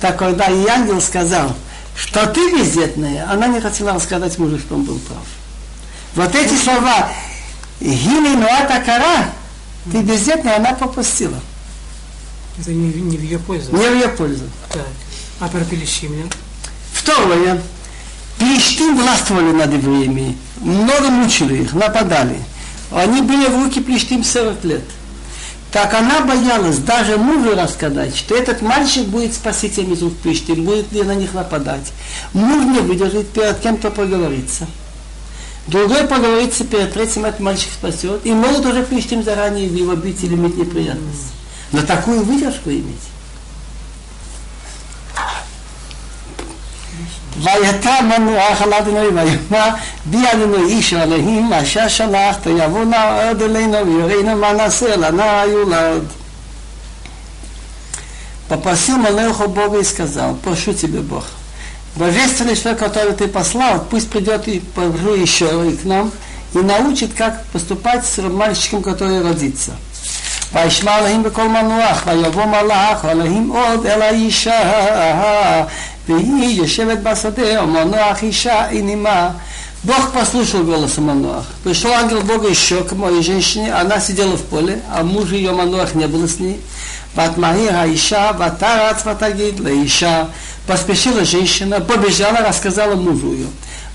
Так 0.00 0.18
когда 0.18 0.46
и 0.46 0.66
ангел 0.66 1.00
сказал, 1.00 1.54
что 1.96 2.26
ты 2.26 2.52
бездетная, 2.52 3.30
она 3.30 3.48
не 3.48 3.60
хотела 3.60 3.92
рассказать 3.92 4.38
мужу, 4.38 4.58
что 4.58 4.76
он 4.76 4.84
был 4.84 4.98
прав. 5.00 5.18
Вот 6.14 6.34
эти 6.34 6.54
слова, 6.54 7.10
Гили 7.80 8.34
Нуата 8.36 8.82
Кара, 8.84 9.32
ты 9.90 10.02
бездетная, 10.02 10.56
она 10.56 10.72
пропустила. 10.74 11.38
Это 12.58 12.72
не, 12.72 12.92
не 12.92 13.16
в 13.16 13.22
ее 13.22 13.38
пользу. 13.38 13.74
Не 13.76 13.88
в 13.88 13.94
ее 13.94 14.08
пользу. 14.08 14.44
Так. 14.72 14.86
А 15.40 15.48
про 15.48 15.60
Пелещимля? 15.60 16.24
Второе. 16.92 17.62
Пелещим 18.38 18.96
властвовали 18.96 19.52
над 19.52 19.72
евреями. 19.72 20.36
Много 20.60 21.08
мучили 21.08 21.62
их, 21.62 21.72
нападали. 21.72 22.36
Они 22.90 23.20
были 23.20 23.46
в 23.46 23.62
руки 23.62 23.80
Плештим 23.80 24.24
40 24.24 24.64
лет. 24.64 24.82
Так 25.70 25.92
она 25.92 26.20
боялась 26.20 26.78
даже 26.78 27.18
мужу 27.18 27.54
рассказать, 27.54 28.16
что 28.16 28.34
этот 28.34 28.62
мальчик 28.62 29.04
будет 29.04 29.34
спасителем 29.34 29.92
из 29.92 30.02
рук 30.02 30.16
Плештим, 30.16 30.64
будет 30.64 30.90
на 30.92 31.14
них 31.14 31.34
нападать. 31.34 31.92
Муж 32.32 32.64
не 32.64 32.80
выдержит 32.80 33.28
перед 33.28 33.58
кем-то 33.60 33.90
поговориться. 33.90 34.66
Другой 35.67 36.07
поговорится 36.07 36.65
перед 36.65 36.93
третьим, 36.93 37.25
этот 37.25 37.39
мальчик 37.39 37.69
спасет. 37.73 38.25
И 38.25 38.31
могут 38.31 38.65
уже 38.65 38.83
Плештим 38.83 39.23
заранее 39.23 39.69
в 39.69 39.73
его 39.73 39.95
бить 39.95 40.23
или 40.23 40.35
иметь 40.35 40.57
неприятность. 40.57 41.31
Но 41.71 41.81
такую 41.81 42.23
выдержку 42.23 42.69
иметь. 42.69 42.99
ויתה 47.37 48.01
מנוח 48.01 48.61
על 48.61 48.73
אדוני 48.73 49.07
ויאמר 49.07 49.69
בי 50.05 50.17
אדוני 50.33 50.63
איש 50.63 50.93
אלוהים 50.93 51.53
אשר 51.53 51.87
שלחת 51.87 52.45
יבוא 52.45 52.85
נא 52.85 53.29
עוד 53.29 53.41
אלינו 53.41 53.87
ויראינו 53.87 54.35
מה 54.35 54.53
נעשה 54.53 54.95
לנא 54.95 55.21
היולד. 55.21 56.03
Попросил 58.49 58.97
Малеху 58.97 59.47
Бога 59.47 59.79
и 59.79 59.83
сказал, 59.83 60.35
прошу 60.35 60.73
тебя, 60.73 61.01
Бог, 61.01 61.25
божественный 61.95 62.55
человек, 62.55 62.79
который 62.79 63.13
ты 63.13 63.27
послал, 63.27 63.85
пусть 63.89 64.09
придет 64.09 64.47
и 64.47 64.55
еще 64.55 65.71
к 65.71 65.85
нам 65.85 66.11
и 66.53 66.57
научит, 66.59 67.13
как 67.13 67.45
поступать 67.47 68.05
с 68.05 68.17
мальчиком, 68.21 68.81
который 68.83 69.21
родится. 69.21 69.71
וישמע 70.53 70.99
אלוהים 70.99 71.23
בקול 71.23 71.47
מנוח, 71.47 72.03
ויבוא 72.05 72.45
מלאך, 72.45 73.05
אלוהים 73.05 73.51
עוד 73.51 73.85
אל 73.85 74.01
האישה, 74.01 74.59
והיא 76.07 76.57
יושבת 76.57 76.97
בשדה, 76.97 77.63
ומנוח 77.63 78.23
אישה 78.23 78.65
היא 78.65 78.83
נימה. 78.83 79.29
Бог 79.83 80.11
послушал 80.13 80.63
голос 80.63 80.97
Мануах. 80.97 81.43
Пришел 81.65 81.91
ангел 81.91 82.21
Бога 82.21 82.47
еще 82.47 82.85
к 82.85 82.93
моей 82.93 83.21
женщине, 83.21 83.73
она 83.73 83.99
сидела 83.99 84.37
в 84.37 84.43
поле, 84.43 84.81
а 84.89 85.03
мужа 85.03 85.35
ее 85.35 85.51
Мануах 85.51 85.93
не 85.93 86.07
было 86.07 86.25
с 86.25 86.39
ней. 86.39 86.61
Ватмаир 87.15 87.75
Аиша, 87.75 88.31
Ватарац 88.31 89.03
Ватагид, 89.03 89.59
Лаиша. 89.59 90.29
Поспешила 90.67 91.25
женщина, 91.25 91.81
побежала, 91.81 92.39
рассказала 92.39 92.95
мужу 92.95 93.33
ее. 93.33 93.47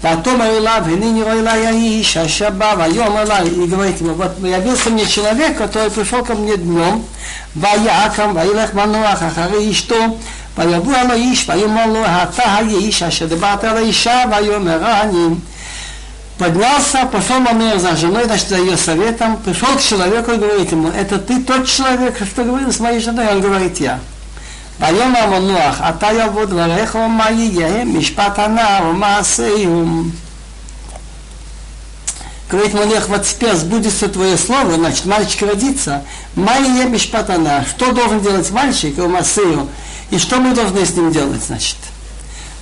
Потом 0.03 0.41
Айлав, 0.41 0.87
и 0.87 0.93
ныне 0.93 1.25
Айлай 1.25 1.67
Аиша, 1.69 2.29
Шаба, 2.29 2.75
Вайом 2.77 3.17
Айлай. 3.17 3.49
И 3.49 3.67
говорит 3.67 4.01
ему, 4.01 4.15
вот 4.15 4.39
явился 4.41 4.91
мне 4.91 5.07
человек, 5.07 5.57
который 5.57 5.91
пришел 5.91 6.25
ко 6.25 6.35
мне 6.35 6.57
днем, 6.57 7.05
Ваякам, 7.55 8.35
Ваилах 8.35 8.75
Мануах, 8.75 9.23
Ахары 9.23 9.65
Ишто, 9.65 10.17
ויבוא 10.59 10.97
על 10.97 11.11
האיש 11.11 11.49
ויאמר 11.49 11.87
לו 11.87 12.05
אתה 12.05 12.43
האיש 12.43 13.03
אשר 13.03 13.27
דיברת 13.27 13.65
על 13.65 13.77
האישה 13.77 14.23
ויאמר 14.31 15.03
אני 15.03 15.35
поднялся, 16.39 17.05
пошел 17.11 17.41
Мамер 17.41 17.79
за 17.79 17.97
женой, 17.97 18.25
значит, 18.25 18.49
за 18.49 18.59
ее 18.59 18.77
советом, 18.77 19.37
пришел 19.39 19.77
к 19.77 19.83
человеку 19.83 20.31
и 20.31 20.37
говорит 20.37 20.71
ему, 20.71 20.89
это 20.89 21.19
ты 21.19 21.41
тот 21.41 21.67
человек, 21.67 22.17
что 22.25 22.45
говорил 22.45 22.73
с 22.73 22.79
моей 22.79 23.01
женой? 23.01 23.27
Он 23.27 23.41
говорит, 23.41 23.81
я. 23.81 23.99
ויאמר 24.81 25.19
המנוח, 25.19 25.81
אתה 25.89 26.09
יבוא 26.13 26.45
דבריך 26.45 26.95
ומה 26.95 27.31
יהיה, 27.31 27.85
משפט 27.85 28.39
הנער 28.39 28.91
ומעשהו. 28.91 30.05
Говорит 32.51 32.73
Малех, 32.73 33.09
вот 33.09 33.25
теперь 33.25 33.55
сбудется 33.57 34.09
твое 34.09 34.39
слово, 34.39 34.77
значит, 34.77 35.05
мальчик 35.05 35.43
родится. 35.43 36.03
Майя 36.35 36.87
мишпатана. 36.87 37.67
Что 37.69 37.93
должен 37.93 38.23
делать 38.23 38.51
мальчик, 38.51 38.97
Масею, 38.97 39.69
и 40.11 40.19
что 40.19 40.39
мы 40.39 40.55
должны 40.55 40.87
с 40.87 40.95
ним 40.95 41.13
делать, 41.13 41.45
значит? 41.45 41.77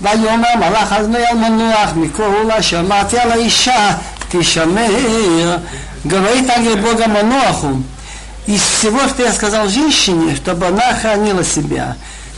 ויאמר 0.00 0.56
מלאך 0.56 0.92
אדוני 0.92 1.26
על 1.26 1.36
מנוח 1.36 1.90
מכל 1.96 2.50
שמעתי 2.60 3.18
על 3.18 3.32
האישה 3.32 3.96
תשמר. 4.28 5.58
Говорит 6.04 6.48
ангел 6.50 6.76
Бога 6.76 7.08
Мануаху, 7.08 7.82
из 8.55 8.61
всего, 8.61 9.07
что 9.07 9.23
я 9.23 9.31
сказал 9.31 9.69
женщине, 9.69 10.35
чтобы 10.35 10.67
она 10.67 10.93
хранила 10.93 11.43
себя. 11.43 11.95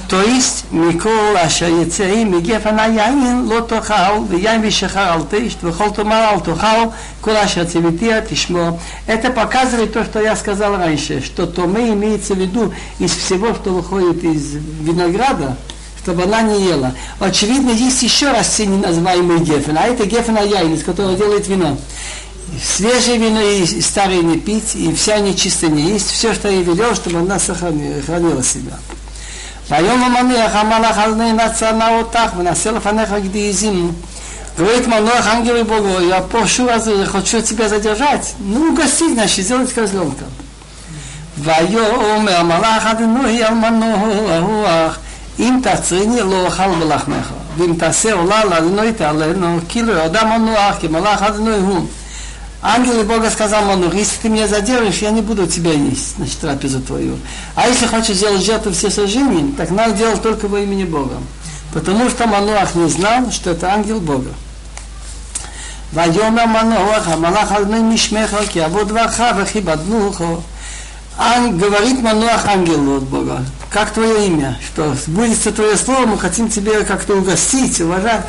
То 0.10 0.22
есть, 0.22 0.66
Микол 0.70 1.36
Ашаяцеи, 1.36 2.24
Мигеф 2.24 2.66
Анаяин, 2.68 3.48
Лотохал, 3.48 4.24
Виян 4.26 4.62
Вишахарал 4.62 5.24
Тыш, 5.24 5.54
Вихолтумарал 5.62 6.42
Тухал, 6.42 6.94
Кулаша 7.22 7.66
Цветия, 7.66 8.22
Тишмо. 8.22 8.80
А, 9.08 9.12
это 9.12 9.32
показывает 9.32 9.94
то, 9.94 10.04
что 10.04 10.22
я 10.22 10.36
сказал 10.36 10.78
раньше, 10.78 11.24
что 11.24 11.48
то, 11.48 11.62
мы 11.62 11.90
имеется 11.90 12.36
в 12.36 12.38
виду 12.38 12.74
из 13.00 13.12
всего, 13.12 13.56
что 13.56 13.72
выходит 13.72 14.24
из 14.24 14.54
винограда, 14.54 15.58
чтобы 16.04 16.24
она 16.24 16.42
не 16.42 16.64
ела. 16.64 16.94
Очевидно, 17.20 17.72
есть 17.72 18.04
еще 18.04 18.30
раз 18.30 18.60
не 18.60 18.78
называемый 18.78 19.40
гефен, 19.40 19.78
а 19.78 19.88
это 19.88 20.06
гефен 20.06 20.38
аяин, 20.38 20.76
из 20.76 20.84
которого 20.84 21.16
делает 21.16 21.48
вино 21.48 21.78
Свежее 22.63 23.19
вино 23.19 23.41
и 23.41 23.81
старое 23.81 24.23
не 24.23 24.39
пить, 24.39 24.75
и 24.75 24.93
вся 24.95 25.19
нечистая 25.19 25.71
не 25.71 25.83
есть, 25.93 26.11
все, 26.11 26.35
что 26.35 26.49
я 26.49 26.63
велел, 26.63 26.95
чтобы 26.95 27.19
она 27.19 27.39
сохранила, 27.39 28.03
хранила 28.03 28.43
себя. 28.43 28.79
והיום 29.71 30.05
המניח 30.05 30.55
המלאך 30.55 30.99
על 30.99 31.15
פני 31.15 31.33
נצרנה 31.33 31.99
אותך 31.99 32.31
ונעשה 32.37 32.71
לפניך 32.71 33.13
גדי 33.25 33.51
עזים. 33.51 33.93
Говорит 34.59 34.89
Мануах 34.89 35.25
ангелу 35.29 35.65
Богу, 35.65 36.01
я 36.01 36.21
прошу 36.21 36.65
вас, 36.65 36.89
я 36.89 37.07
хочу 37.07 37.41
тебя 37.43 37.69
задержать. 37.69 38.35
Ну, 38.41 38.73
угостить, 38.73 39.15
значит, 39.15 39.45
сделать 39.45 39.73
козленка. 39.73 40.25
ויאמר 41.39 42.37
המלאך 42.37 42.87
אדינוי 42.87 43.45
על 43.45 43.55
מנוח 43.55 44.99
אם 45.39 45.61
תעצריני 45.63 46.21
לא 46.21 46.47
אוכל 46.47 46.75
בלחמך 46.81 47.31
ואם 47.59 47.75
תעשה 47.75 48.13
עולה 48.13 48.45
לאדינוי 48.45 48.93
תעלנו 48.93 49.59
כאילו 49.69 49.93
ידע 49.93 50.25
מנוח 50.25 50.77
כי 50.81 50.89
מלאך 50.89 51.23
אדינוי 51.23 51.59
הוא 51.59 51.87
Ангел 52.63 53.05
Бога 53.05 53.31
сказал 53.31 53.65
Манух, 53.65 53.95
если 53.95 54.17
ты 54.23 54.29
меня 54.29 54.49
задержишь, 54.49 54.99
я 54.99 55.11
не 55.11 55.21
буду 55.21 55.47
тебя 55.47 55.73
есть, 55.73 56.17
значит, 56.17 56.39
трапезу 56.39 56.81
твою. 56.81 57.17
А 57.55 57.69
если 57.69 57.87
хочешь 57.87 58.17
сделать 58.17 58.45
жертву 58.45 58.73
все 58.73 58.91
сожжения, 58.91 59.53
так 59.57 59.71
надо 59.71 59.93
делать 59.93 60.23
только 60.23 60.49
во 60.49 60.59
имени 60.61 60.85
Бога. 60.85 61.19
Потому 61.73 62.11
что 62.11 62.27
Мануах 62.27 62.75
не 62.75 62.89
знал, 62.89 63.31
что 63.31 63.51
это 63.51 63.73
ангел 63.73 64.01
Бога. 64.01 64.31
ויאמר 65.95 66.47
מנוח, 66.47 67.09
המלאך 67.09 67.53
על 67.53 67.65
בני 67.65 67.81
משמך, 67.81 68.37
כי 68.49 68.63
עבוד 68.63 68.89
דברך 68.89 69.21
וכיבדנוך. 69.37 70.23
Говорит 71.19 72.01
Мануах 72.01 72.47
ангелу 72.47 72.99
от 72.99 73.03
Бога, 73.03 73.45
как 73.73 73.91
твое 73.91 74.29
имя, 74.29 74.57
что 74.65 74.95
сбудется 74.95 75.51
твое 75.51 75.77
слово, 75.77 76.07
мы 76.07 76.17
хотим 76.17 76.49
тебе 76.49 76.85
как-то 76.85 77.17
угостить, 77.17 77.81
уважать. 77.81 78.25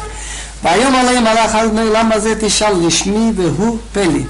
והיום 0.64 0.96
עליהם 0.96 1.28
הלך 1.28 1.56
על 1.56 1.68
בני 1.68 1.90
למה 1.94 2.20
זה 2.20 2.34
תשאל 2.40 2.74
לשמי 2.88 3.32
והוא 3.36 3.78
פלי. 3.94 4.24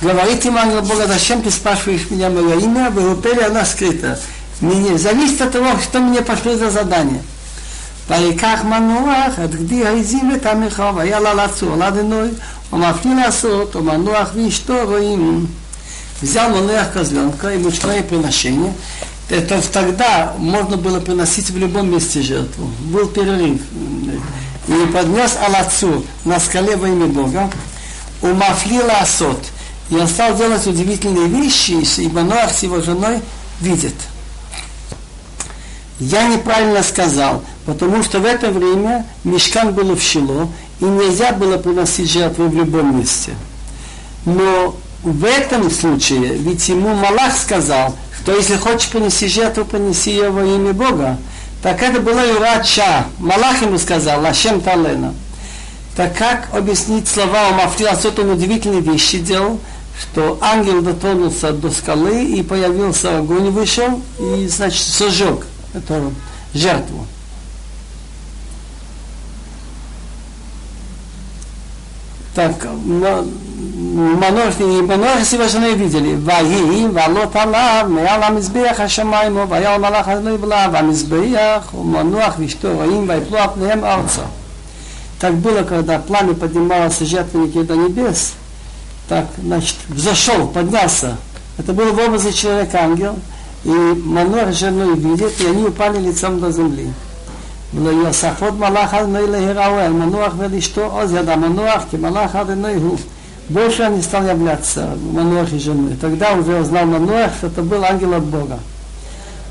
Говорит 0.00 0.44
им 0.44 0.56
ангел 0.56 0.82
Бога, 0.82 1.08
зачем 1.08 1.42
ты 1.42 1.50
спрашиваешь 1.50 2.08
меня 2.08 2.30
мое 2.30 2.60
имя, 2.60 2.88
в 2.88 3.00
Европеле 3.00 3.46
она 3.46 3.64
скрыта. 3.64 4.16
Мне, 4.60 4.96
зависит 4.96 5.40
от 5.42 5.50
того, 5.50 5.70
что 5.82 5.98
мне 5.98 6.22
пошло 6.22 6.54
за 6.54 6.70
задание. 6.70 7.20
ויקח 8.08 8.60
מנוח 8.64 9.38
את 9.44 9.54
גדי 9.54 9.86
העזים 9.86 10.30
ואת 10.32 10.46
המרחב, 10.46 10.92
והיה 10.96 11.20
לה 11.20 11.34
לצור 11.34 11.76
לאדינוי, 11.76 12.28
ומפליא 12.72 13.14
לעשות, 13.14 13.76
ומנוח 13.76 14.28
ואשתו 14.34 14.74
רואים. 14.84 15.46
Взял 16.20 16.50
Мануах 16.50 16.92
козленка 16.92 17.54
и 17.54 17.58
мучное 17.58 18.02
приношение. 18.02 18.72
Это 19.28 19.62
тогда 19.72 20.34
можно 20.36 20.76
было 20.76 20.98
приносить 20.98 21.50
в 21.50 21.56
любом 21.56 21.92
месте 21.92 22.22
жертву. 22.22 22.68
Был 22.92 23.06
перерыв 23.06 23.60
и 24.67 24.85
поднес 24.91 25.37
Алацу 25.45 26.05
на 26.25 26.39
скале 26.39 26.75
во 26.75 26.87
имя 26.87 27.07
Бога, 27.07 27.49
у 28.21 28.27
Мафлила 28.27 28.99
Асот. 29.01 29.39
И 29.89 29.95
он 29.95 30.07
стал 30.07 30.35
делать 30.35 30.65
удивительные 30.65 31.27
вещи, 31.27 31.71
и 32.01 32.07
Мануах 32.07 32.51
с 32.51 32.63
его 32.63 32.81
женой 32.81 33.21
видит. 33.59 33.95
Я 35.99 36.27
неправильно 36.27 36.81
сказал, 36.83 37.43
потому 37.65 38.03
что 38.03 38.19
в 38.19 38.25
это 38.25 38.49
время 38.49 39.05
мешкан 39.23 39.73
был 39.73 39.95
в 39.95 40.01
Шило, 40.01 40.49
и 40.79 40.85
нельзя 40.85 41.33
было 41.33 41.57
приносить 41.57 42.11
жертву 42.11 42.47
в 42.47 42.55
любом 42.55 42.99
месте. 42.99 43.33
Но 44.25 44.75
в 45.03 45.25
этом 45.25 45.69
случае, 45.69 46.35
ведь 46.35 46.67
ему 46.69 46.95
Малах 46.95 47.37
сказал, 47.37 47.95
что 48.21 48.33
если 48.35 48.55
хочешь 48.55 48.89
принести 48.89 49.27
жертву, 49.27 49.65
принеси 49.65 50.11
ее 50.11 50.29
во 50.29 50.43
имя 50.43 50.73
Бога. 50.73 51.17
Так 51.63 51.81
это 51.81 52.01
была 52.01 52.23
Юрача. 52.23 53.05
Малах 53.19 53.61
ему 53.61 53.79
сказал, 53.79 54.21
Лашем 54.21 54.59
Талена. 54.59 55.15
Так 55.95 56.17
как 56.17 56.53
объяснить 56.53 57.07
слова 57.07 57.49
у 57.49 57.53
Мафтила, 57.53 57.95
что 57.95 58.21
он 58.21 58.31
удивительные 58.31 58.81
вещи 58.81 59.19
делал, 59.19 59.61
что 59.97 60.37
ангел 60.41 60.81
дотронулся 60.81 61.53
до 61.53 61.71
скалы 61.71 62.25
и 62.25 62.43
появился 62.43 63.17
огонь, 63.17 63.49
вышел 63.49 64.01
и, 64.19 64.47
значит, 64.49 64.85
сожег 64.85 65.47
эту 65.73 66.13
жертву. 66.53 67.07
Так, 72.35 72.67
но 72.83 73.25
מנוח 74.88 75.22
סיבשני 75.22 75.68
וידלי, 75.68 76.14
ויהי 76.24 76.86
ועלות 76.94 77.36
עליו 77.36 77.86
מעל 77.88 78.22
המזבח 78.22 78.76
השמיים 78.78 79.38
והיה 79.48 79.74
המלאך 79.74 80.08
אדוני 80.08 80.36
בלעו 80.36 80.72
והמזבח 80.72 81.74
ומנוח 81.74 82.34
ואשתו 82.38 82.68
רואים 82.74 83.08
ויפלו 83.08 83.38
על 83.38 83.48
פניהם 83.54 83.84
ארצה. 83.84 84.22
Так 85.20 85.34
было, 85.34 85.64
когда 85.64 85.98
пламя 85.98 86.34
поднималось 86.34 87.02
из 87.02 87.08
жертвенники 87.08 87.62
до 87.62 87.74
небес, 87.74 88.34
так, 89.08 89.26
значит, 89.42 89.74
взошел, 89.88 90.46
поднялся. 90.46 91.16
Это 91.58 91.72
был 91.72 91.92
в 91.92 91.98
образе 91.98 92.32
человека-ангел, 92.32 93.16
и 93.64 93.68
Мануах 93.68 94.52
с 94.52 94.58
женой 94.58 94.96
видят, 94.96 95.32
и 95.40 95.46
они 95.46 95.64
упали 95.64 95.98
лицом 95.98 96.38
до 96.38 96.52
земли. 96.52 96.92
ולא 97.74 97.90
יוספות 97.90 98.54
מלאך 98.58 98.94
אדוני 98.94 99.26
להיראו 99.26 99.80
אל 99.80 99.92
מנוח 99.92 100.32
ולאשתו 100.38 100.84
עוז 100.84 101.12
יד 101.12 101.28
המנוח 101.28 101.82
כי 101.90 101.96
מלאך 101.96 102.36
אדוני 102.36 102.74
הוא 102.74 102.96
больше 103.48 103.82
он 103.82 103.96
не 103.96 104.02
стал 104.02 104.26
являться 104.26 104.90
Мануах 105.12 105.52
и 105.52 105.58
женой. 105.58 105.96
Тогда 106.00 106.32
уже 106.32 106.60
узнал 106.60 106.84
Мануах, 106.86 107.32
что 107.36 107.46
это 107.46 107.62
был 107.62 107.82
ангел 107.84 108.14
от 108.14 108.24
Бога. 108.24 108.58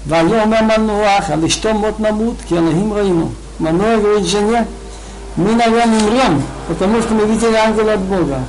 ויאמר 0.07 0.61
מנוח 0.61 1.29
על 1.31 1.45
אשתו 1.45 1.73
מות 1.73 1.99
נמות 1.99 2.35
כי 2.47 2.57
אלוהים 2.57 2.93
ראינו. 2.93 3.29
Мануах 3.59 4.01
говорит 4.01 4.27
жене, 4.27 4.67
мы, 5.35 5.53
наверное, 5.55 5.99
умрем, 5.99 6.43
потому 6.67 7.01
что 7.01 7.15
мы 7.15 7.25
видели 7.25 7.55
ангела 7.55 7.93
от 7.93 8.01
Бога. 8.01 8.39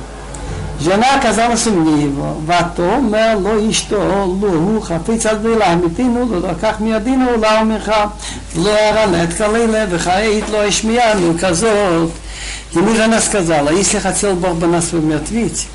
Жена 0.79 1.15
оказалась 1.17 1.67
умнее 1.67 2.05
его. 2.05 2.37
ותאמר 2.45 3.37
לו 3.39 3.69
אשתו, 3.69 3.97
לו 4.41 4.53
הוא 4.53 4.81
חפיץ 4.81 5.25
עד 5.25 5.43
בילה, 5.43 5.65
המתינו 5.65 6.25
לו, 6.31 6.39
לקח 6.47 6.75
מידינו 6.79 7.25
לעמך, 7.41 7.91
לא 8.55 8.71
ארנט 8.71 9.33
כלילה, 9.37 9.85
וכעת 9.89 10.49
לא 10.51 10.63
השמיענו 10.63 11.33
כזאת. 11.39 12.09
Ему 12.72 12.94
жена 12.94 13.20
сказала, 13.20 13.70
если 13.70 13.98
хотел 13.98 14.34
Бог 14.34 14.56
бы 14.56 14.66
нас 14.66 14.92
умертвить, 14.92 15.68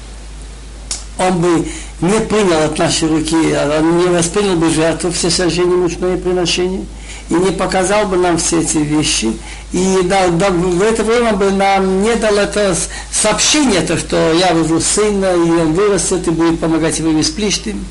он 1.18 1.40
бы 1.40 1.68
не 2.02 2.20
принял 2.22 2.64
от 2.64 2.78
нашей 2.78 3.10
руки, 3.10 3.36
он 3.36 3.98
не 3.98 4.06
воспринял 4.08 4.56
бы 4.56 4.70
жертву, 4.70 5.12
все 5.12 5.30
сожжения 5.30 5.76
мучное 5.76 6.18
приношение, 6.18 6.86
и 7.30 7.34
не 7.34 7.52
показал 7.52 8.06
бы 8.08 8.18
нам 8.18 8.38
все 8.38 8.62
эти 8.62 8.78
вещи, 8.78 9.34
и 9.72 10.00
да, 10.04 10.30
да, 10.30 10.50
в 10.50 10.82
это 10.82 11.04
время 11.04 11.34
бы 11.34 11.52
нам 11.52 12.02
не 12.02 12.16
дал 12.16 12.36
это 12.36 12.76
сообщение, 13.12 13.82
то, 13.82 13.98
что 13.98 14.34
я 14.34 14.54
вывел 14.54 14.82
сына, 14.82 15.34
и 15.34 15.52
он 15.52 15.74
вырастет 15.74 16.28
и 16.28 16.32
будет 16.32 16.60
помогать 16.60 17.00
его 17.00 17.22
с 17.22 17.30
Плиштим. 17.30 17.86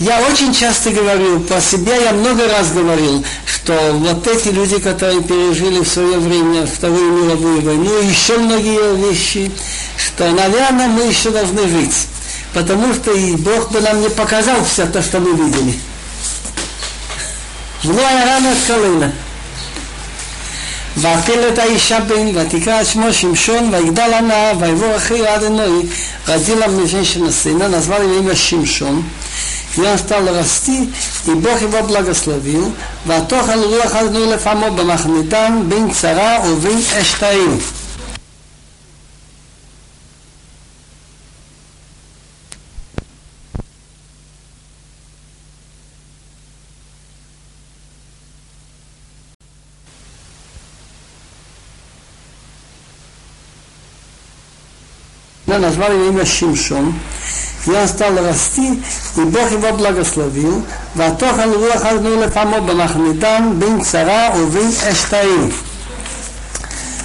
Я 0.00 0.20
очень 0.30 0.54
часто 0.54 0.90
говорил, 0.90 1.40
по 1.40 1.60
себе 1.60 2.00
я 2.04 2.12
много 2.12 2.46
раз 2.48 2.70
говорил, 2.70 3.24
что 3.46 3.74
вот 3.94 4.26
эти 4.28 4.48
люди, 4.48 4.78
которые 4.78 5.22
пережили 5.22 5.80
в 5.80 5.88
свое 5.88 6.18
время 6.18 6.66
Вторую 6.66 7.24
мировую 7.24 7.62
войну, 7.62 8.00
еще 8.02 8.38
многие 8.38 8.96
вещи, 8.96 9.50
что, 9.96 10.30
наверное, 10.30 10.86
мы 10.86 11.02
еще 11.02 11.30
должны 11.30 11.66
жить. 11.66 12.06
Потому 12.54 12.94
что 12.94 13.12
и 13.12 13.34
Бог 13.36 13.72
бы 13.72 13.80
нам 13.80 14.00
не 14.00 14.08
показал 14.08 14.64
все 14.64 14.86
то, 14.86 15.02
что 15.02 15.18
мы 15.20 15.32
видели. 15.32 15.74
זרוע 17.84 18.10
רנה 18.10 18.54
סקלינה. 18.64 19.10
ואפיל 20.96 21.40
את 21.52 21.58
האישה 21.58 22.00
בן, 22.00 22.36
ותקרא 22.36 22.80
את 22.80 22.86
שמו 22.86 23.12
שמשון, 23.12 23.74
ויגדל 23.74 24.12
הנער, 24.12 24.52
ויבוא 24.60 24.96
אחי 24.96 25.26
עד 25.26 25.42
עינוי, 25.42 25.82
родила 26.28 26.66
мужчина 26.68 27.32
сына, 27.32 27.68
назвали 27.68 28.04
его 28.04 28.18
имя 28.18 28.34
Шимшон. 28.34 29.02
И 29.75 29.81
он 29.81 29.97
стал 29.97 30.25
расти, 30.25 30.93
и 31.25 31.31
Бог 31.31 31.61
его 31.61 31.81
благословил. 31.83 32.73
Ватохал 33.05 33.63
руах 33.63 33.95
адну 33.95 34.31
лефамо 34.31 34.69
бамахнитам 34.69 35.63
бин 35.63 35.91
цара 35.93 36.43
увин 36.45 36.79
эштаим. 37.01 37.61
Да, 55.53 55.59
назвали 55.59 55.93
его 55.93 56.05
имя 56.07 56.25
Шимшон. 56.25 56.95
И 57.67 57.69
он 57.69 57.87
стал 57.87 58.15
расти, 58.15 58.81
и 59.17 59.21
Бог 59.21 59.51
его 59.51 59.71
благословил. 59.73 60.65
Ватохан 60.95 61.53
руах 61.53 61.85
аднула 61.85 62.27
фамо 62.27 62.59
банахмидан 62.59 63.53
бин 63.59 63.83
цара 63.83 64.33
увин 64.35 64.71
эштаим. 64.91 65.53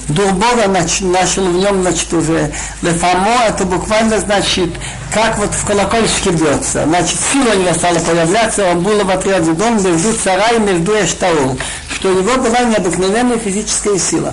Дух 0.08 0.32
Бога 0.32 0.66
начал 0.66 1.44
в 1.44 1.56
нем, 1.56 1.82
значит, 1.82 2.11
уже 2.14 2.50
лефамо, 2.80 3.44
это 3.48 3.66
буквально 3.66 4.18
значит, 4.18 4.70
как 5.12 5.37
вот 5.37 5.52
в 5.52 5.66
колокольчике 5.66 6.30
бьется. 6.30 6.87
Значит, 6.87 7.18
сила 7.30 7.54
не 7.54 7.74
стала 7.74 7.98
появляться, 7.98 8.64
он 8.70 8.80
был 8.80 9.04
в 9.04 9.11
отряде 9.11 9.52
дом 9.52 9.74
между 9.74 10.14
цара 10.14 10.54
и 10.56 10.58
между 10.58 10.92
эштаул, 10.94 11.58
что 11.94 12.08
у 12.08 12.14
него 12.14 12.37
была 12.38 12.61
необыкновенная 12.61 13.38
физическая 13.38 13.98
сила. 13.98 14.32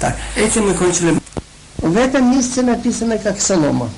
Так, 0.00 0.16
этим 0.34 0.66
мы 0.66 0.74
кончили. 0.74 1.25
В 1.86 1.96
этом 1.96 2.32
месте 2.32 2.62
написано 2.62 3.16
как 3.16 3.40
солома. 3.40 3.88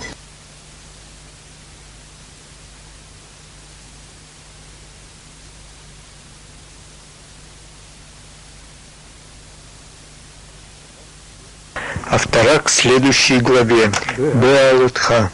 А 12.11 12.19
вторая 12.19 12.59
к 12.59 12.69
следующей 12.69 13.39
главе. 13.39 13.91
Беалутха. 14.19 15.31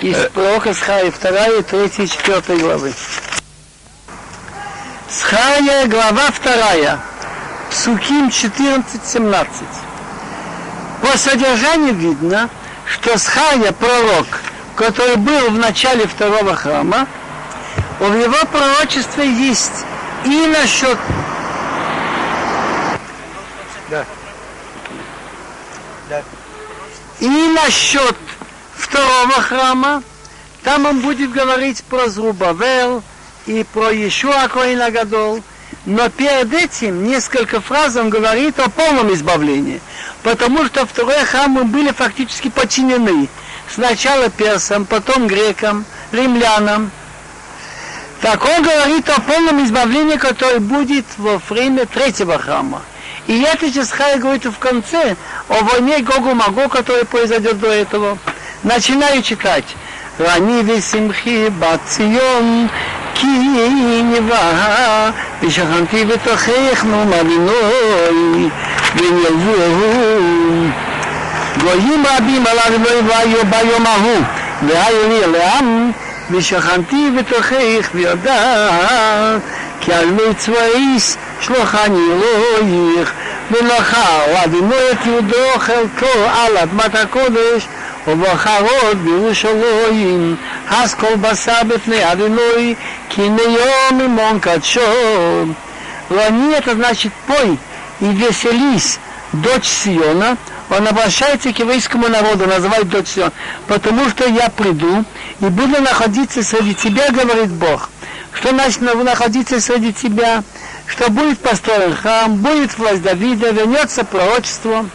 Из 0.00 0.16
пророка 0.30 0.72
Схая, 0.72 1.10
вторая, 1.10 1.62
третья, 1.62 2.06
четвертая 2.06 2.56
главы. 2.56 2.94
Схая, 5.10 5.86
глава 5.86 6.30
вторая. 6.30 6.98
Псуким 7.70 8.28
14-17. 8.28 9.46
По 11.10 11.18
содержанию 11.18 11.92
видно, 11.92 12.48
что 12.86 13.18
Схая, 13.18 13.72
пророк, 13.72 14.26
который 14.76 15.16
был 15.16 15.50
в 15.50 15.58
начале 15.58 16.06
второго 16.06 16.54
храма, 16.54 17.08
в 17.98 18.14
его 18.14 18.36
пророчестве 18.46 19.28
есть 19.28 19.84
и 20.24 20.46
насчет... 20.46 20.96
Да. 23.90 24.04
Да. 26.08 26.22
И 27.18 27.28
насчет 27.28 28.16
второго 28.76 29.32
храма, 29.42 30.04
там 30.62 30.86
он 30.86 31.00
будет 31.00 31.32
говорить 31.32 31.82
про 31.90 32.08
Зрубавел 32.08 33.02
и 33.46 33.66
про 33.72 33.90
Ешуа 33.90 34.46
Коина 34.46 34.92
Гадол, 34.92 35.42
но 35.86 36.08
перед 36.08 36.54
этим 36.54 37.02
несколько 37.02 37.60
фраз 37.60 37.96
он 37.96 38.10
говорит 38.10 38.60
о 38.60 38.70
полном 38.70 39.12
избавлении 39.12 39.80
потому 40.22 40.64
что 40.66 40.86
второй 40.86 41.24
храм 41.24 41.50
мы 41.50 41.64
были 41.64 41.90
фактически 41.90 42.48
подчинены. 42.48 43.28
Сначала 43.72 44.28
персам, 44.30 44.84
потом 44.84 45.26
грекам, 45.26 45.84
римлянам. 46.12 46.90
Так 48.20 48.44
он 48.44 48.62
говорит 48.62 49.08
о 49.08 49.20
полном 49.20 49.64
избавлении, 49.64 50.16
которое 50.16 50.58
будет 50.58 51.06
во 51.16 51.38
время 51.48 51.86
третьего 51.86 52.38
храма. 52.38 52.82
И 53.26 53.40
это 53.42 53.66
Хай 53.90 54.18
говорит 54.18 54.44
в 54.44 54.58
конце 54.58 55.16
о 55.48 55.62
войне 55.62 55.98
Гогу 55.98 56.34
Маго, 56.34 56.68
которая 56.68 57.04
произойдет 57.04 57.60
до 57.60 57.68
этого. 57.68 58.18
Начинаю 58.62 59.22
читать. 59.22 59.64
ואני 60.20 60.62
ושמחי 60.66 61.44
בציון 61.58 62.66
כי 63.14 63.26
נבהה 64.04 65.10
ושכנתי 65.42 66.04
בתוכנו 66.04 67.04
מלינוי 67.04 68.50
ואם 68.96 69.18
יבואו 69.18 70.68
גויים 71.60 72.04
רבים 72.16 72.44
עליו 72.46 72.80
לא 72.84 72.90
יבואו 72.90 73.46
ביום 73.50 73.86
ההוא 73.86 74.22
והיו 74.62 75.08
לי 75.08 75.38
לעם 75.38 75.90
ושכנתי 76.30 77.10
בתוכך 77.18 77.90
ויודעת 77.94 79.40
כי 79.80 79.92
על 79.92 80.06
מי 80.06 80.34
צבאיס 80.36 81.16
שלוחני 81.40 82.00
אלוהיך 82.12 83.12
מלאכה, 83.50 84.18
ואדוני 84.28 84.74
את 84.92 85.06
יהודו 85.06 85.58
חלקו 85.58 86.20
על 86.32 86.56
אדמת 86.56 86.94
הקודש 86.94 87.68
ובחרות 88.07 88.97
בירושלים, 89.03 90.35
אז 90.69 90.93
כל 90.93 91.15
בשר 91.15 91.63
בפני 91.67 92.11
אדינוי, 92.11 92.75
כי 93.09 93.29
נהיום 93.29 94.01
имон 94.01 94.39
качо. 94.39 94.81
Лани 96.09 96.53
это 96.53 96.75
значит 96.75 97.11
пой 97.27 97.57
и 97.99 98.05
веселись, 98.05 98.99
дочь 99.33 99.65
Сиона, 99.65 100.37
он 100.69 100.87
обращается 100.87 101.51
к 101.51 101.59
еврейскому 101.59 102.07
народу, 102.09 102.45
называет 102.45 102.89
дочь 102.89 103.07
Сион, 103.07 103.31
потому 103.67 104.07
что 104.09 104.27
я 104.27 104.49
приду 104.49 105.03
и 105.39 105.45
буду 105.45 105.81
находиться 105.81 106.43
среди 106.43 106.75
тебя, 106.75 107.09
говорит 107.11 107.49
Бог. 107.49 107.89
Что 108.33 108.49
значит 108.49 108.81
находиться 108.81 109.59
среди 109.61 109.93
тебя? 109.93 110.43
Что 110.87 111.09
будет 111.09 111.39
построен 111.39 111.95
храм, 111.95 112.35
будет 112.35 112.77
власть 112.77 113.01
Давида, 113.01 113.51
вернется 113.51 114.03
пророчество. 114.03 114.85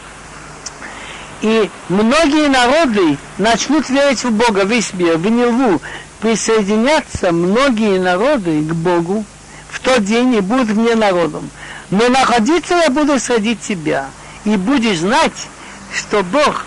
И 1.45 1.69
многие 1.89 2.47
народы 2.47 3.19
начнут 3.38 3.88
верить 3.89 4.23
в 4.23 4.31
Бога, 4.31 4.63
весь 4.63 4.93
мир, 4.93 5.17
в 5.17 5.29
Нилву. 5.29 5.79
Присоединятся 6.19 7.31
многие 7.31 7.99
народы 7.99 8.62
к 8.62 8.73
Богу 8.73 9.23
в 9.69 9.79
тот 9.79 10.03
день 10.03 10.34
и 10.34 10.39
будут 10.39 10.75
мне 10.75 10.95
народом. 10.95 11.47
Но 11.91 12.10
находиться 12.10 12.73
я 12.73 12.89
буду 12.89 13.19
среди 13.19 13.55
тебя. 13.55 14.08
И 14.43 14.58
будешь 14.58 14.97
знать, 14.97 15.47
что 15.93 16.23
Бог, 16.23 16.65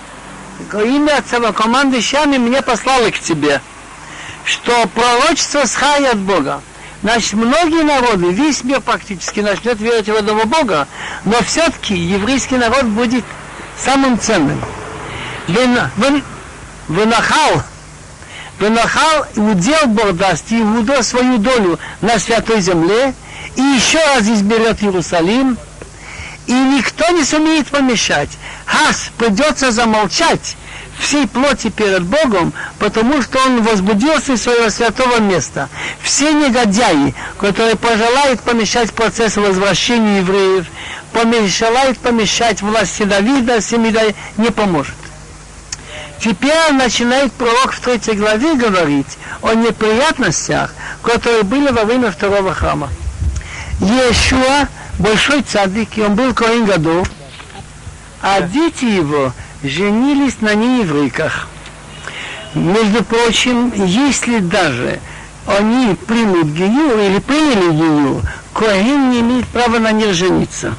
имя 0.73 1.25
команды 1.53 2.01
Шами 2.01 2.39
мне 2.39 2.63
послало 2.63 3.11
к 3.11 3.19
тебе. 3.19 3.61
Что 4.45 4.87
пророчество 4.95 5.65
схая 5.65 6.13
от 6.13 6.19
Бога. 6.19 6.63
Значит, 7.03 7.33
многие 7.33 7.83
народы, 7.83 8.31
весь 8.31 8.63
мир 8.63 8.81
практически 8.81 9.41
начнет 9.41 9.81
верить 9.81 10.09
в 10.09 10.15
одного 10.15 10.45
Бога, 10.45 10.87
но 11.25 11.35
все-таки 11.43 11.97
еврейский 11.97 12.57
народ 12.57 12.85
будет 12.85 13.25
самым 13.85 14.19
ценным. 14.19 14.61
Вынахал, 16.89 17.63
вынахал 18.59 19.27
и 19.35 19.41
удел 19.41 19.87
Бог 19.87 20.17
даст 20.17 20.47
Иуда 20.51 21.03
свою 21.03 21.39
долю 21.39 21.79
на 22.01 22.19
святой 22.19 22.61
земле, 22.61 23.15
и 23.57 23.61
еще 23.61 23.99
раз 24.15 24.27
изберет 24.27 24.83
Иерусалим, 24.83 25.57
и 26.47 26.53
никто 26.53 27.09
не 27.11 27.25
сумеет 27.25 27.69
помешать. 27.69 28.31
Хас 28.67 29.11
придется 29.19 29.71
замолчать 29.71 30.57
всей 30.99 31.27
плоти 31.27 31.71
перед 31.71 32.03
Богом, 32.03 32.53
потому 32.79 33.23
что 33.23 33.39
он 33.47 33.63
возбудился 33.63 34.33
из 34.33 34.43
своего 34.43 34.69
святого 34.71 35.21
места. 35.21 35.69
Все 36.03 36.33
негодяи, 36.33 37.15
которые 37.39 37.77
пожелают 37.77 38.41
помешать 38.41 38.93
процессу 38.93 39.41
возвращения 39.41 40.19
евреев, 40.19 40.67
помешает 41.13 41.99
помешать 41.99 42.63
власти 42.63 43.05
Давида, 43.05 43.61
Семида 43.61 44.15
не 44.37 44.51
поможет. 44.51 44.95
Теперь 46.21 46.73
начинает 46.73 47.33
пророк 47.33 47.73
в 47.73 47.81
третьей 47.81 48.15
главе 48.15 48.55
говорить 48.55 49.19
о 49.41 49.55
неприятностях, 49.55 50.75
которые 51.03 51.45
были 51.45 51.71
во 51.71 51.85
время 51.85 52.11
второго 52.11 52.53
храма. 52.55 52.89
Иешуа 53.81 54.67
большой 54.99 55.43
цадик, 55.43 55.97
и 55.97 56.03
он 56.03 56.17
был 56.17 56.35
Коин 56.35 56.65
году, 56.65 57.07
а 58.21 58.41
дети 58.41 58.85
его 58.85 59.33
женились 59.63 60.41
на 60.41 60.55
нееврейках. 60.55 61.49
Между 62.55 63.05
прочим, 63.05 63.73
если 63.75 64.39
даже 64.39 65.01
они 65.47 65.95
примут 65.95 66.49
гию 66.49 66.99
или 66.99 67.19
приняли 67.19 67.73
гию, 67.73 68.23
Коин 68.53 69.11
не 69.11 69.21
имеет 69.21 69.47
права 69.49 69.79
на 69.79 69.93
них 69.93 70.15
жениться. 70.15 70.75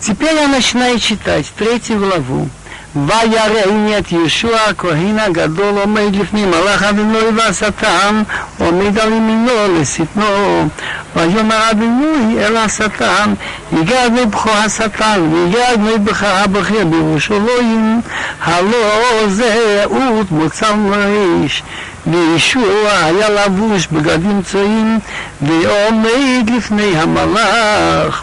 Теперь 0.00 0.34
я 0.34 0.48
начинаю 0.48 0.98
читать 0.98 1.46
третью 1.56 1.98
главу. 1.98 2.48
וירא 2.96 3.42
ויראה 3.50 3.98
את 3.98 4.12
ישוע 4.12 4.58
הכהן 4.60 5.18
הגדול 5.18 5.78
עומד 5.78 6.16
לפני 6.16 6.44
מלאך 6.44 6.82
אדוני 6.82 7.18
והשטן 7.36 8.22
עומד 8.58 8.98
על 8.98 9.12
ימינו 9.12 9.80
לשטנו 9.80 10.68
ויאמר 11.16 11.70
אדוני 11.70 12.44
אל 12.46 12.56
השטן 12.56 13.34
יגע 13.72 14.06
אדוני 14.06 14.26
בכו 14.26 14.50
השטן 14.50 15.28
ויגע 15.32 15.72
אדוני 15.72 15.94
נבחך 15.94 16.24
הבכיר 16.24 16.84
בירושלים 16.84 18.00
הלא 18.44 19.28
זה 19.28 19.82
אות 19.84 20.30
מוצר 20.30 20.74
מריש 20.74 21.62
וישוע 22.06 22.90
היה 23.04 23.28
לבוש 23.30 23.86
בגדים 23.86 24.42
צועים 24.42 24.98
ועומד 25.42 26.50
לפני 26.56 26.98
המלאך. 26.98 28.22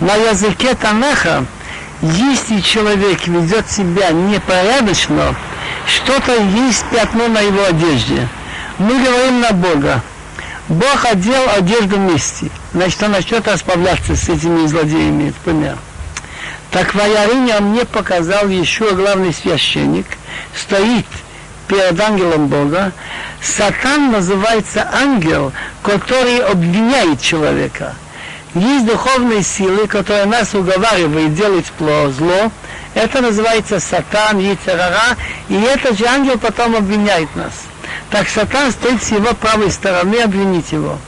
מה 0.00 0.12
ויזכה 0.12 0.74
תנך 0.74 1.28
если 2.02 2.60
человек 2.60 3.26
ведет 3.26 3.70
себя 3.70 4.10
непорядочно, 4.10 5.34
что-то 5.86 6.34
есть 6.34 6.84
пятно 6.90 7.28
на 7.28 7.40
его 7.40 7.64
одежде. 7.64 8.28
Мы 8.78 9.02
говорим 9.02 9.40
на 9.40 9.52
Бога. 9.52 10.02
Бог 10.68 11.04
одел 11.04 11.48
одежду 11.50 11.96
вместе. 11.96 12.50
Значит, 12.72 13.02
он 13.02 13.12
начнет 13.12 13.46
расправляться 13.46 14.14
с 14.14 14.28
этими 14.28 14.66
злодеями, 14.66 15.26
например. 15.26 15.76
Так 16.70 16.94
в 16.94 17.00
Аярине 17.00 17.58
мне 17.58 17.84
показал 17.84 18.48
еще 18.48 18.94
главный 18.94 19.34
священник, 19.34 20.06
стоит 20.54 21.06
перед 21.66 22.00
ангелом 22.00 22.46
Бога. 22.46 22.92
Сатан 23.42 24.12
называется 24.12 24.88
ангел, 24.92 25.52
который 25.82 26.38
обвиняет 26.38 27.20
человека. 27.20 27.94
Есть 28.54 28.86
духовные 28.86 29.44
силы, 29.44 29.86
которые 29.86 30.26
нас 30.26 30.54
уговаривают 30.54 31.34
делать 31.34 31.66
зло. 31.78 32.50
Это 32.94 33.20
называется 33.20 33.78
сатан, 33.78 34.38
яйцерара, 34.38 35.16
и 35.48 35.54
этот 35.54 35.96
же 35.96 36.04
ангел 36.06 36.36
потом 36.36 36.74
обвиняет 36.74 37.34
нас. 37.36 37.52
Так 38.10 38.28
сатан 38.28 38.72
стоит 38.72 39.02
с 39.02 39.12
его 39.12 39.32
правой 39.34 39.70
стороны 39.70 40.16
обвинить 40.16 40.72
его. 40.72 40.98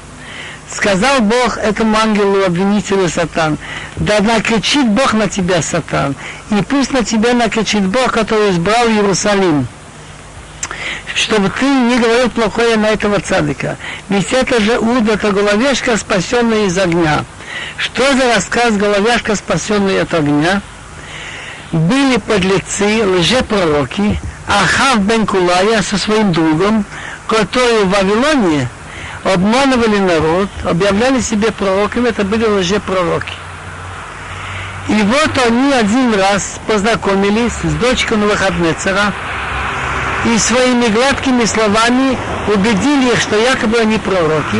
Сказал 0.71 1.21
Бог 1.21 1.59
этому 1.59 1.97
ангелу, 1.99 2.45
обвинителю 2.45 3.09
сатан, 3.09 3.59
да 3.97 4.21
накричит 4.21 4.89
Бог 4.89 5.13
на 5.13 5.29
тебя, 5.29 5.61
сатан, 5.61 6.15
и 6.51 6.63
пусть 6.63 6.93
на 6.93 7.05
тебя 7.05 7.35
накричит 7.35 7.85
Бог, 7.85 8.13
который 8.13 8.53
избрал 8.53 8.89
Иерусалим 8.89 9.67
чтобы 11.15 11.51
ты 11.51 11.65
не 11.65 11.99
говорил 11.99 12.31
плохое 12.31 12.77
на 12.77 12.87
этого 12.91 13.21
цадыка. 13.21 13.77
Ведь 14.09 14.33
это 14.33 14.61
же 14.61 14.79
Уд, 14.79 15.09
это 15.09 15.31
головешка, 15.33 15.97
спасенная 15.97 16.67
из 16.67 16.79
огня. 16.79 17.25
Что 17.77 18.15
за 18.15 18.35
рассказ 18.35 18.77
головешка, 18.77 19.35
спасенная 19.37 20.03
от 20.03 20.15
огня? 20.15 20.63
Были 21.73 22.19
подлецы, 22.19 23.05
лжепророки, 23.07 24.21
Ахав 24.47 25.01
бен 25.01 25.27
Кулая 25.27 25.83
со 25.83 25.97
своим 25.97 26.33
другом, 26.33 26.85
которые 27.27 27.85
в 27.85 27.91
Вавилоне 27.91 28.69
обманывали 29.25 29.99
народ, 29.99 30.49
объявляли 30.65 31.21
себе 31.21 31.51
пророками, 31.53 32.09
это 32.09 32.25
были 32.25 32.45
лжепророки. 32.45 33.33
И 34.89 34.95
вот 34.95 35.47
они 35.47 35.73
один 35.73 36.15
раз 36.15 36.61
познакомились 36.67 37.53
с 37.53 37.73
дочкой 37.81 38.19
Новохаднецера, 38.19 39.13
и 40.25 40.39
своими 40.39 40.87
гладкими 40.87 41.45
словами 41.45 42.17
убедили 42.47 43.13
их, 43.13 43.21
что 43.21 43.37
якобы 43.37 43.79
они 43.79 43.99
пророки. 43.99 44.59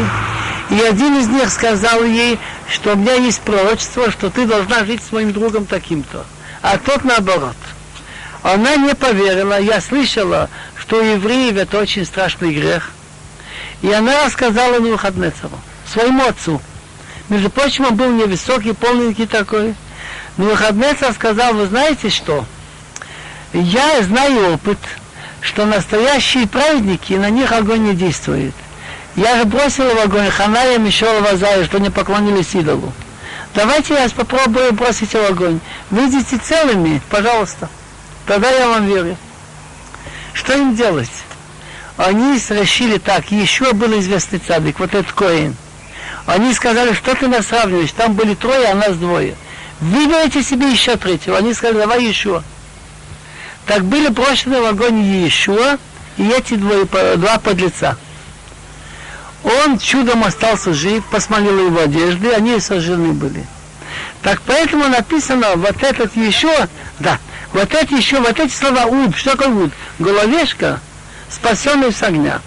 И 0.71 0.81
один 0.81 1.19
из 1.19 1.29
них 1.29 1.51
сказал 1.51 2.03
ей, 2.03 2.39
что 2.69 2.93
у 2.93 2.97
меня 2.97 3.15
есть 3.15 3.41
пророчество, 3.43 4.11
что 4.11 4.31
ты 4.31 4.47
должна 4.47 4.85
жить 4.85 5.03
с 5.03 5.13
моим 5.13 5.33
другом 5.33 5.67
таким-то. 5.67 6.25
А 6.63 6.79
тот 6.79 7.05
наоборот. 7.05 7.57
Она 8.43 8.77
не 8.77 8.95
поверила, 8.95 9.61
я 9.61 9.81
слышала, 9.81 10.49
что 10.77 10.97
у 10.97 11.03
евреев 11.03 11.57
это 11.57 11.79
очень 11.79 12.05
страшный 12.05 12.53
грех. 12.53 12.91
И 13.83 13.93
она 13.93 14.25
рассказала 14.25 14.79
Нухаднецеру, 14.79 15.59
своему 15.87 16.27
отцу. 16.27 16.61
Между 17.29 17.51
прочим, 17.51 17.87
он 17.87 17.95
был 17.95 18.11
невысокий, 18.11 18.73
полненький 18.73 19.27
такой. 19.27 19.75
Нухаднецер 20.39 21.13
сказал, 21.13 21.55
вы 21.55 21.67
знаете 21.67 22.11
что? 22.11 22.45
Я 23.53 24.03
знаю 24.03 24.55
опыт, 24.55 24.79
что 25.43 25.67
настоящие 25.67 26.47
праведники, 26.47 27.15
на 27.15 27.29
них 27.29 27.53
огонь 27.53 27.83
не 27.83 27.95
действует. 27.95 28.55
Я 29.17 29.37
же 29.37 29.45
бросил 29.45 29.85
в 29.85 29.99
огонь 29.99 30.31
Ханая, 30.31 30.79
Мишел, 30.79 31.21
Вазая, 31.21 31.65
что 31.65 31.79
не 31.79 31.91
поклонились 31.91 32.55
идолу. 32.55 32.93
Давайте 33.55 33.95
я 33.95 34.09
попробую 34.09 34.73
бросить 34.73 35.13
в 35.13 35.17
огонь. 35.17 35.61
Выйдите 35.91 36.39
целыми, 36.39 37.03
пожалуйста. 37.11 37.69
Тогда 38.27 38.51
я 38.51 38.69
вам 38.69 38.87
верю. 38.87 39.17
Что 40.33 40.55
им 40.55 40.75
делать? 40.75 41.11
Они 41.99 42.39
решили 42.49 42.97
так, 42.97 43.31
еще 43.31 43.73
был 43.75 43.99
известный 44.01 44.39
цадик, 44.39 44.79
вот 44.79 44.95
этот 44.95 45.13
Коин. 45.13 45.57
Они 46.25 46.55
сказали, 46.55 46.95
что 46.95 47.15
ты 47.15 47.27
нас 47.27 47.49
сравниваешь, 47.49 47.93
там 47.93 48.15
были 48.15 48.35
трое, 48.35 48.69
а 48.69 48.75
нас 48.75 48.97
двое. 48.97 49.35
Выберите 49.81 50.43
себе 50.43 50.71
еще 50.71 50.97
третьего. 50.97 51.37
Они 51.37 51.53
сказали, 51.53 51.79
давай 51.79 52.05
еще 52.05 52.43
так 53.67 53.85
были 53.85 54.09
брошены 54.09 54.61
в 54.61 54.67
огонь 54.67 55.01
Иешуа 55.03 55.79
и 56.17 56.29
эти 56.29 56.55
двое, 56.55 56.85
два 56.85 57.39
подлеца. 57.39 57.97
Он 59.45 59.79
чудом 59.79 60.25
остался 60.25 60.73
жив, 60.73 61.05
посмотрел 61.07 61.67
его 61.67 61.81
одежды, 61.81 62.33
они 62.33 62.61
сожжены 62.61 63.13
были. 63.13 63.45
Так 64.23 64.41
поэтому 64.47 64.89
написано, 64.89 65.57
вот 65.57 65.83
этот 65.83 66.17
еще, 66.17 66.69
да, 67.01 67.19
вот 67.53 67.75
эти 67.75 67.95
еще, 67.95 68.21
вот 68.21 68.39
эти 68.39 68.53
слова 68.53 68.87
уд, 68.87 69.17
что 69.17 69.33
такое 69.33 69.49
уд? 69.49 69.73
Головешка, 69.99 70.81
спасенный 71.29 71.93
с 71.93 72.03
огня. 72.03 72.41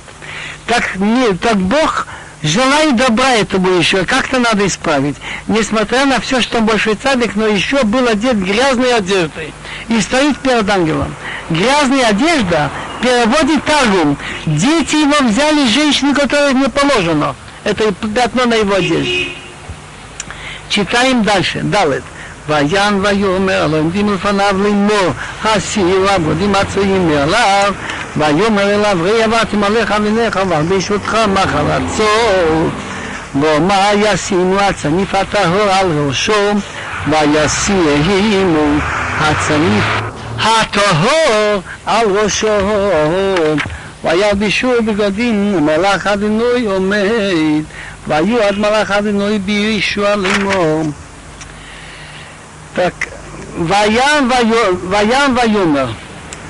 Так, 0.68 0.96
не, 0.96 1.34
так 1.34 1.58
Бог 1.58 2.08
желает 2.45 2.97
добра 2.97 3.31
этому 3.33 3.71
еще, 3.71 4.05
как-то 4.05 4.39
надо 4.39 4.67
исправить. 4.67 5.17
Несмотря 5.47 6.07
на 6.07 6.21
все, 6.21 6.41
что 6.41 6.59
он 6.59 6.67
большой 6.67 6.95
цадик, 6.95 7.37
но 7.37 7.47
еще 7.47 7.83
был 7.85 8.07
одет 8.09 8.37
грязной 8.37 8.95
одеждой 8.95 9.53
и 9.89 10.01
стоит 10.01 10.39
перед 10.39 10.69
ангелом. 10.69 11.15
Грязная 11.51 12.09
одежда 12.09 12.71
переводит 13.03 13.65
Таргум. 13.65 14.17
Дети 14.47 14.97
его 14.97 15.29
взяли 15.29 15.67
женщины, 15.69 16.15
которых 16.15 16.55
не 16.55 16.69
положено. 16.69 17.35
Это 17.65 17.93
пятно 17.93 18.47
на 18.47 18.55
его 18.55 18.75
одежде. 18.75 19.29
Читаем 20.69 21.23
дальше. 21.23 21.61
Далит. 21.63 22.05
ויען 22.49 23.01
ויאמר 23.03 23.67
לא 23.67 23.77
עומדים 23.77 24.15
לפניו 24.15 24.57
לאמור 24.63 25.13
הסיר 25.45 26.11
עבודים 26.11 26.53
מצויים 26.53 27.09
מעליו 27.09 27.75
ויאמר 28.18 28.76
אליו 28.76 28.98
ראי 29.02 29.24
עברתם 29.24 29.64
עליך 29.64 29.94
ונך 30.04 30.40
והרבישותך 30.50 31.18
מחלצות 31.34 32.72
ואומר 33.42 33.92
ישימו 33.96 34.60
הצניף 34.60 35.16
הטהור 35.16 35.70
על 35.72 35.88
ראשו 36.08 36.52
וישימו 37.08 38.80
הצניף 39.20 39.86
הטהור 40.40 41.62
על 41.86 42.08
ראשו 42.18 42.48
וילבישו 44.04 44.72
בגדים 44.86 45.66
מלאך 45.66 46.08
אדינוי 46.08 46.66
עומד 46.66 47.64
והיו 48.08 48.42
עד 48.42 48.58
מלאך 48.58 48.92
אדינוי 48.92 49.40
בישוע 49.40 50.16
לאמור 50.16 50.84
וים 53.70 54.30
ויאמר 54.90 55.88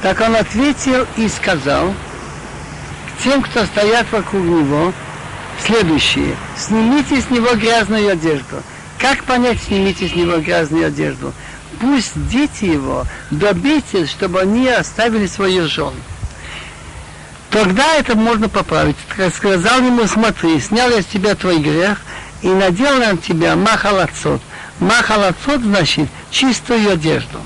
так 0.05 0.21
он 0.21 0.35
ответил 0.35 1.07
и 1.17 1.27
сказал 1.27 1.91
тем, 3.23 3.41
кто 3.41 3.65
стоят 3.65 4.05
вокруг 4.11 4.43
него, 4.43 4.93
следующее. 5.65 6.35
Снимите 6.55 7.19
с 7.19 7.31
него 7.31 7.55
грязную 7.55 8.11
одежду. 8.11 8.61
Как 8.99 9.23
понять, 9.23 9.57
снимите 9.63 10.07
с 10.07 10.13
него 10.13 10.37
грязную 10.37 10.85
одежду? 10.85 11.33
Пусть 11.79 12.11
дети 12.29 12.65
его 12.65 13.05
добейтесь, 13.31 14.11
чтобы 14.11 14.41
они 14.41 14.67
оставили 14.67 15.25
свою 15.25 15.67
жену. 15.67 15.93
Тогда 17.49 17.95
это 17.95 18.15
можно 18.15 18.47
поправить. 18.47 18.97
Сказал 19.35 19.79
ему, 19.79 20.05
смотри, 20.05 20.59
снял 20.59 20.91
я 20.91 21.01
с 21.01 21.05
тебя 21.05 21.33
твой 21.33 21.57
грех 21.57 21.99
и 22.43 22.49
надел 22.49 22.99
на 22.99 23.17
тебя 23.17 23.55
махалацот– 23.55 24.39
Махалацот 24.79 25.61
значит 25.61 26.09
чистую 26.29 26.91
одежду. 26.91 27.39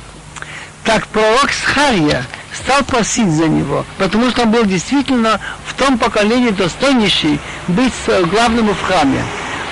Так 0.83 1.07
пророк 1.07 1.51
Схария 1.51 2.25
стал 2.63 2.83
просить 2.83 3.31
за 3.31 3.47
него, 3.47 3.85
потому 3.97 4.29
что 4.29 4.43
он 4.43 4.51
был 4.51 4.65
действительно 4.65 5.39
в 5.65 5.73
том 5.73 5.97
поколении 5.97 6.51
достойнейший 6.51 7.39
быть 7.67 7.93
главным 8.31 8.69
в 8.69 8.81
храме. 8.81 9.23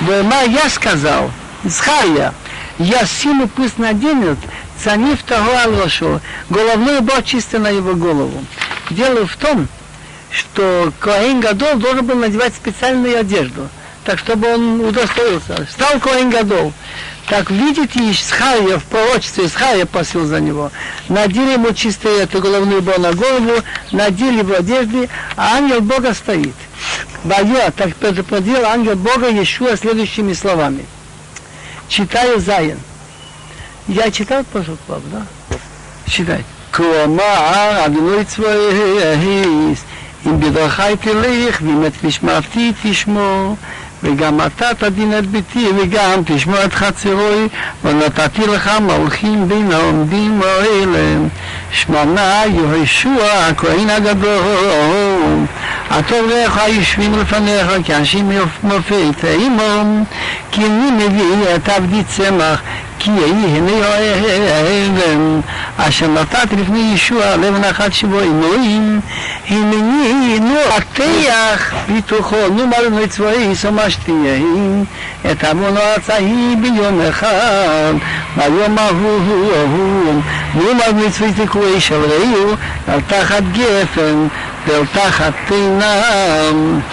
Вема 0.01 0.43
я 0.43 0.69
сказал, 0.69 1.31
Исхария, 1.63 2.33
я 2.79 3.05
симу 3.05 3.47
пусть 3.47 3.77
наденет, 3.77 4.37
цанив 4.83 5.21
того 5.23 5.51
алошу, 5.63 6.21
головной 6.49 6.99
убор 6.99 7.23
чисто 7.23 7.59
на 7.59 7.69
его 7.69 7.93
голову. 7.95 8.43
Дело 8.89 9.25
в 9.25 9.35
том, 9.37 9.67
что 10.29 10.91
Коэн 10.99 11.39
Гадол 11.39 11.75
должен 11.75 12.05
был 12.05 12.15
надевать 12.15 12.53
специальную 12.53 13.19
одежду, 13.19 13.67
так 14.03 14.19
чтобы 14.19 14.53
он 14.53 14.81
удостоился. 14.81 15.67
Стал 15.71 15.99
Коэн 15.99 16.29
Гадол. 16.29 16.73
Так 17.28 17.50
видите, 17.50 18.10
Исхария 18.10 18.78
в 18.78 18.84
пророчестве 18.84 19.46
Исхария 19.46 19.86
просил 19.86 20.26
за 20.26 20.40
него. 20.40 20.70
Надели 21.08 21.52
ему 21.52 21.72
чистую 21.72 22.16
эту 22.16 22.40
головную 22.40 22.80
убор 22.80 22.98
на 22.98 23.12
голову, 23.12 23.62
надели 23.90 24.38
его 24.38 24.56
одежды, 24.56 25.08
а 25.36 25.56
ангел 25.56 25.80
Бога 25.80 26.14
стоит. 26.14 26.54
Бая, 27.24 27.70
так 27.70 27.94
предупредил 27.96 28.64
ангел 28.64 28.96
Бога 28.96 29.28
Иешуа 29.28 29.76
следующими 29.76 30.32
словами. 30.32 30.84
Читаю 31.88 32.40
Заян. 32.40 32.78
Я 33.88 34.10
читал 34.10 34.44
пошел 34.44 34.76
к 34.76 34.88
вам, 34.88 35.02
да? 35.10 35.26
Читай. 36.06 36.44
כלומר, 36.72 37.86
אדוני 37.86 38.24
צבאיס, 38.24 39.84
אם 40.26 40.40
בדרכי 40.40 40.96
תלך, 41.00 41.60
ואם 41.62 41.86
את 41.86 42.04
משמרתי 42.04 42.72
תשמור, 42.82 43.56
וגם 44.07 44.41
אתה 44.41 44.73
תדין 44.77 45.17
את 45.17 45.25
ביתי, 45.27 45.67
וגם 45.77 46.21
תשמור 46.25 46.63
את 46.65 46.73
חצרוי, 46.73 47.47
ונתתי 47.83 48.47
לך 48.47 48.71
מלכים 48.81 49.47
בין 49.47 49.71
העומדים 49.71 50.41
האלה. 50.43 51.17
שמונה 51.71 52.41
יהושע 52.47 53.47
הכהן 53.49 53.89
הגדול, 53.89 55.45
הטוב 55.90 56.26
לך 56.28 56.58
היושבים 56.58 57.18
לפניך, 57.18 57.66
כי 57.84 57.94
אנשים 57.94 58.30
מופי 58.62 59.10
תאימום, 59.20 60.04
כי 60.50 60.60
אני 60.66 60.90
מביא 60.90 61.54
את 61.54 61.68
עבדי 61.68 62.04
צמח, 62.04 62.62
כי 62.98 63.10
יהי 63.10 63.58
הנה 63.58 63.86
האבן, 64.54 65.40
אשר 65.76 66.06
נתתי 66.08 66.56
לפני 66.56 66.92
ישוע 66.94 67.36
לבן 67.36 67.64
אחת 67.64 67.92
שבו 67.92 68.20
אלוהים, 68.20 69.00
הנני 69.48 70.40
נועתח 70.40 71.74
בתוכו, 71.96 72.36
נו 72.56 72.66
מלנו 72.66 73.08
צבאי 73.08 73.54
סמשתי 73.54 74.12
יהי, 74.24 74.84
את 75.32 75.44
עוונו 75.44 75.80
הצעי 75.96 76.56
ביום 76.60 77.00
אחד, 77.08 77.94
ביום 78.36 78.78
ההוא 78.78 79.52
ההוא, 79.56 80.20
נו 80.54 80.62
מלנו 80.74 81.10
צבאי 81.10 81.32
תקועי 81.32 81.80
של 81.80 82.00
ראו, 82.00 82.54
על 82.88 83.00
תחת 83.00 83.42
גפן 83.52 84.26
Белтаха 84.67 85.33
ты 85.47 85.55
нам 85.55 86.83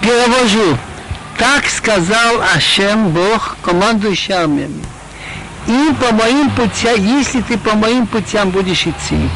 перевожу. 0.00 0.76
Так 1.38 1.66
сказал 1.68 2.42
Ашем 2.54 3.10
Бог, 3.10 3.56
командующий 3.62 4.34
армиями. 4.34 4.82
И 5.68 5.94
по 6.00 6.12
моим 6.12 6.50
путям, 6.50 6.96
если 6.96 7.42
ты 7.42 7.58
по 7.58 7.76
моим 7.76 8.06
путям 8.08 8.50
будешь 8.50 8.86
идти, 8.86 9.28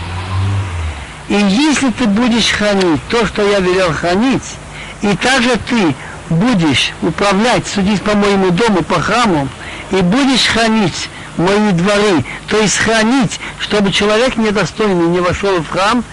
и 1.28 1.34
если 1.34 1.90
ты 1.90 2.06
будешь 2.06 2.50
хранить 2.50 3.00
то, 3.08 3.24
что 3.26 3.48
я 3.48 3.60
велел 3.60 3.92
хранить, 3.92 4.56
и 5.02 5.14
также 5.16 5.56
ты 5.68 5.94
будешь 6.28 6.92
управлять, 7.02 7.66
судить 7.68 8.02
по 8.02 8.16
моему 8.16 8.50
дому, 8.50 8.82
по 8.82 9.00
храму, 9.00 9.48
и 9.92 9.96
будешь 9.96 10.46
хранить 10.46 11.08
мои 11.36 11.72
дворы, 11.72 12.24
то 12.48 12.58
есть 12.58 12.76
хранить, 12.76 13.40
чтобы 13.58 13.92
человек 13.92 14.36
недостойный 14.36 15.08
не 15.08 15.20
вошел 15.20 15.60
в 15.60 15.68
храм, 15.68 16.04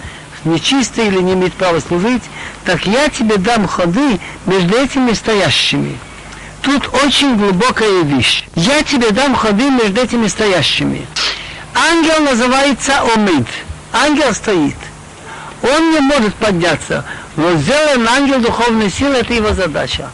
нечистый 0.44 1.06
или 1.08 1.20
не 1.20 1.34
имеет 1.34 1.54
права 1.54 1.80
служить, 1.80 2.22
так 2.64 2.86
я 2.86 3.08
тебе 3.08 3.36
дам 3.36 3.66
ходы 3.66 4.18
между 4.46 4.76
этими 4.76 5.12
стоящими. 5.12 5.98
Тут 6.62 6.88
очень 7.04 7.36
глубокая 7.36 8.02
вещь. 8.02 8.44
Я 8.54 8.82
тебе 8.82 9.10
дам 9.10 9.34
ходы 9.34 9.70
между 9.70 10.00
этими 10.00 10.26
стоящими. 10.26 11.06
Ангел 11.74 12.20
называется 12.22 13.00
Омид. 13.14 13.46
Ангел 13.92 14.34
стоит. 14.34 14.76
Он 15.62 15.92
не 15.92 16.00
может 16.00 16.34
подняться. 16.34 17.04
Но 17.36 17.54
сделан 17.54 18.06
ангел 18.08 18.40
духовной 18.40 18.90
силы, 18.90 19.18
это 19.18 19.32
его 19.32 19.52
задача. 19.52 20.10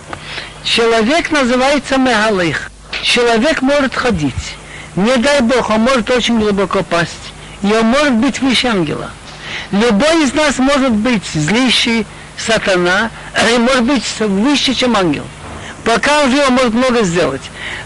Человек 0.62 1.30
называется 1.30 1.96
Мегалых. 1.96 2.70
Человек 3.02 3.62
может 3.62 3.94
ходить. 3.94 4.56
Не 4.96 5.16
дай 5.16 5.40
Бог, 5.40 5.70
он 5.70 5.80
может 5.80 6.08
очень 6.10 6.38
глубоко 6.38 6.82
пасть. 6.82 7.32
И 7.62 7.66
он 7.66 7.86
может 7.86 8.12
быть 8.14 8.40
выше 8.40 8.68
ангела. 8.68 9.10
Любой 9.70 10.24
из 10.24 10.32
нас 10.34 10.58
может 10.58 10.92
быть 10.92 11.24
злейший 11.32 12.06
сатана, 12.36 13.10
и 13.54 13.58
может 13.58 13.84
быть 13.84 14.04
выше, 14.20 14.74
чем 14.74 14.96
ангел. 14.96 15.24
Пока 15.84 16.24
уже 16.24 16.44
он 16.46 16.54
может 16.54 16.74
много 16.74 17.02
сделать. 17.02 17.42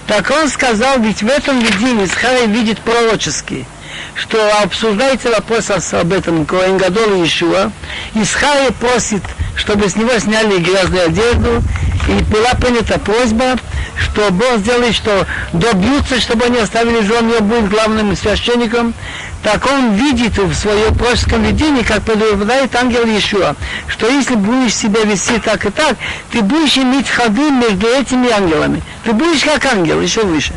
Так 0.07 0.31
он 0.31 0.49
сказал, 0.49 1.01
ведь 1.01 1.23
в 1.23 1.29
этом 1.29 1.59
видении 1.59 2.05
Исхай 2.05 2.47
видит 2.47 2.79
пророчески, 2.81 3.67
что 4.15 4.39
обсуждается 4.63 5.31
вопрос 5.31 5.71
об 5.71 6.13
этом 6.13 6.47
Коэн 6.47 6.77
Гадол 6.77 7.23
и 7.23 7.27
Ишуа. 7.27 7.73
Исхай 8.15 8.71
просит, 8.73 9.23
чтобы 9.57 9.89
с 9.89 9.97
него 9.97 10.17
сняли 10.19 10.59
грязную 10.59 11.07
одежду, 11.07 11.63
и 12.07 12.23
была 12.25 12.55
принята 12.55 12.99
просьба, 12.99 13.57
что 13.99 14.31
Бог 14.31 14.59
сделает, 14.59 14.95
что 14.95 15.27
добьются, 15.53 16.21
чтобы 16.21 16.45
они 16.45 16.59
оставили 16.59 17.01
жен, 17.01 17.29
его 17.29 17.41
будет 17.41 17.69
главным 17.69 18.17
священником, 18.17 18.95
так 19.43 19.65
он 19.67 19.95
видит 19.95 20.37
в 20.37 20.55
своем 20.55 20.95
пророческом 20.95 21.43
видении, 21.43 21.83
как 21.83 22.03
предупреждает 22.03 22.75
ангел 22.75 23.05
Иешуа, 23.05 23.55
что 23.87 24.09
если 24.09 24.35
будешь 24.35 24.75
себя 24.75 25.03
вести 25.03 25.39
так 25.39 25.65
и 25.65 25.71
так, 25.71 25.97
ты 26.31 26.43
будешь 26.43 26.77
иметь 26.77 27.09
ходы 27.09 27.51
между 27.51 27.87
этими 27.87 28.31
ангелами. 28.31 28.83
Ты 29.05 29.13
будешь 29.13 29.45
как 29.45 29.65
ангел, 29.67 30.01
еще 30.01 30.23
выше. 30.23 30.55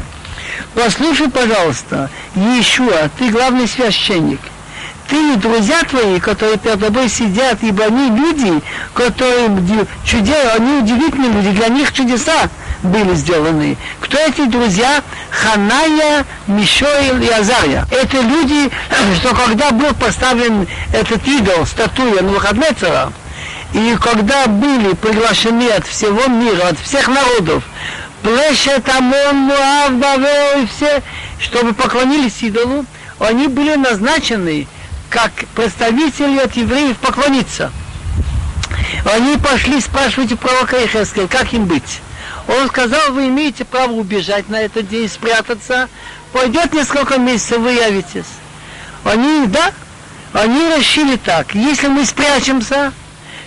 Послушай, 0.74 1.30
пожалуйста, 1.30 2.10
Иешуа, 2.36 3.10
ты 3.18 3.30
главный 3.30 3.68
священник. 3.68 4.40
Ты 5.12 5.34
и 5.34 5.36
друзья 5.36 5.84
твои, 5.84 6.22
которые 6.22 6.58
перед 6.58 6.80
тобой 6.80 7.10
сидят, 7.10 7.58
ибо 7.64 7.84
они 7.84 8.18
люди, 8.18 8.62
которые 8.94 9.50
чудеса, 10.06 10.54
они 10.56 10.78
удивительные 10.78 11.34
люди, 11.34 11.50
для 11.50 11.68
них 11.68 11.92
чудеса 11.92 12.50
были 12.82 13.14
сделаны. 13.16 13.76
Кто 14.00 14.18
эти 14.18 14.46
друзья? 14.46 15.04
Ханая, 15.30 16.26
Мишоил 16.48 17.22
и 17.22 17.28
Азария. 17.28 17.86
Это 17.92 18.22
люди, 18.22 18.72
что 19.20 19.36
когда 19.36 19.72
был 19.72 19.94
поставлен 19.96 20.66
этот 20.94 21.28
идол, 21.28 21.66
статуя 21.66 22.22
Навуходнецера, 22.22 23.12
и 23.74 23.98
когда 24.02 24.48
были 24.48 24.94
приглашены 24.94 25.72
от 25.72 25.86
всего 25.88 26.26
мира, 26.28 26.70
от 26.70 26.80
всех 26.80 27.10
народов, 27.10 27.66
Плешет, 28.24 28.88
Амон, 28.88 29.36
Муав, 29.36 29.92
Бавел 29.92 30.64
и 30.64 30.68
все, 30.68 31.04
чтобы 31.38 31.74
поклонились 31.74 32.42
идолу, 32.44 32.86
они 33.20 33.50
были 33.50 33.76
назначены 33.76 34.68
как 35.12 35.32
представители 35.56 36.40
от 36.40 36.56
евреев 36.56 36.98
поклониться. 36.98 37.72
Они 39.06 39.38
пошли 39.38 39.80
спрашивать 39.82 40.32
у 40.32 40.38
пророка 40.38 40.78
Ихескеля, 40.84 41.28
как 41.28 41.54
им 41.54 41.66
быть. 41.66 42.02
Он 42.48 42.68
сказал, 42.70 43.12
вы 43.12 43.28
имеете 43.28 43.66
право 43.66 43.92
убежать 43.92 44.50
на 44.50 44.62
этот 44.62 44.88
день, 44.88 45.10
спрятаться. 45.10 45.90
Пойдет 46.32 46.74
несколько 46.74 47.18
месяцев, 47.20 47.60
вы 47.60 47.72
явитесь. 47.72 48.26
Они, 49.04 49.48
да, 49.48 49.74
они 50.34 50.78
решили 50.78 51.18
так. 51.18 51.54
Если 51.54 51.88
мы 51.88 52.06
спрячемся, 52.06 52.94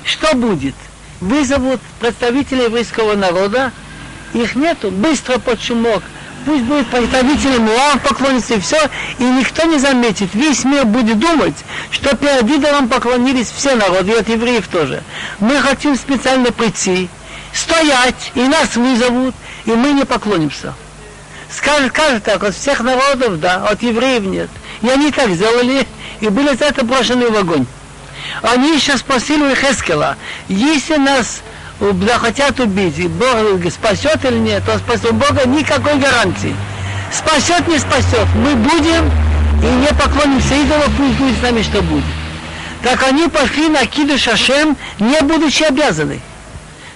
что 0.05 0.37
будет? 0.37 0.75
Вызовут 1.21 1.81
представителей 1.99 2.65
еврейского 2.65 3.15
народа, 3.15 3.73
их 4.35 4.55
нету, 4.55 4.91
быстро 4.91 5.39
под 5.39 5.62
шумок. 5.62 6.03
Пусть 6.45 6.64
будет 6.64 6.86
представители 6.88 7.57
Муав 7.57 8.03
поклониться 8.03 8.55
и 8.55 8.61
все, 8.61 8.76
и 9.18 9.24
никто 9.24 9.64
не 9.64 9.78
заметит. 9.78 10.28
Весь 10.34 10.64
мир 10.64 10.84
будет 10.84 11.18
думать, 11.18 11.55
что 11.90 12.14
перед 12.16 12.42
идолом 12.51 12.88
поклонились 12.88 13.51
все 13.51 13.74
народы, 13.74 14.12
и 14.12 14.16
от 14.16 14.28
евреев 14.28 14.68
тоже. 14.68 15.03
Мы 15.40 15.59
хотим 15.61 15.97
специально 15.97 16.53
прийти, 16.53 17.09
стоять, 17.53 18.32
и 18.34 18.40
нас 18.40 18.76
вызовут, 18.76 19.34
и 19.64 19.70
мы 19.70 19.92
не 19.92 20.05
поклонимся. 20.05 20.74
Скажет, 21.51 21.92
скажет 21.92 22.24
так, 22.24 22.42
от 22.42 22.55
всех 22.55 22.80
народов, 22.80 23.40
да, 23.40 23.66
от 23.66 23.82
евреев 23.82 24.24
нет. 24.24 24.51
И 24.82 24.88
они 24.88 25.11
так 25.12 25.30
сделали, 25.30 25.86
и 26.20 26.28
были 26.28 26.55
за 26.57 26.66
это 26.66 26.84
брошены 26.84 27.30
в 27.30 27.36
огонь. 27.36 27.64
Они 28.42 28.78
сейчас 28.78 29.01
спросили 29.01 29.42
у 29.45 29.55
Хескела, 29.55 30.16
если 30.49 30.97
нас 30.97 31.42
да, 31.81 32.18
хотят 32.18 32.61
убить, 32.61 32.99
и 32.99 33.09
Бог 33.09 33.72
спасет 33.72 34.25
или 34.25 34.39
нет, 34.39 34.64
то 34.64 34.79
спасет 34.79 35.12
Бога 35.12 35.47
никакой 35.47 35.99
гарантии. 35.99 36.55
Спасет, 37.12 37.66
не 37.68 37.79
спасет. 37.79 38.27
Мы 38.37 38.55
будем 38.55 39.11
и 39.62 39.66
не 39.66 39.89
поклонимся 39.89 40.55
идолу, 40.55 40.85
пусть 40.97 41.18
будет 41.18 41.39
с 41.39 41.43
нами 41.43 41.62
что 41.62 41.83
будет. 41.83 42.05
Так 42.83 43.03
они 43.03 43.29
пошли 43.29 43.68
на 43.68 43.87
Киду 43.87 44.18
Шашем, 44.18 44.77
не 44.99 45.20
будучи 45.22 45.62
обязаны. 45.62 46.20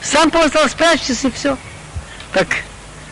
Сам 0.03 0.31
просто 0.31 0.69
спрячься 0.69 1.13
и 1.13 1.31
все. 1.31 1.57
Так 2.33 2.49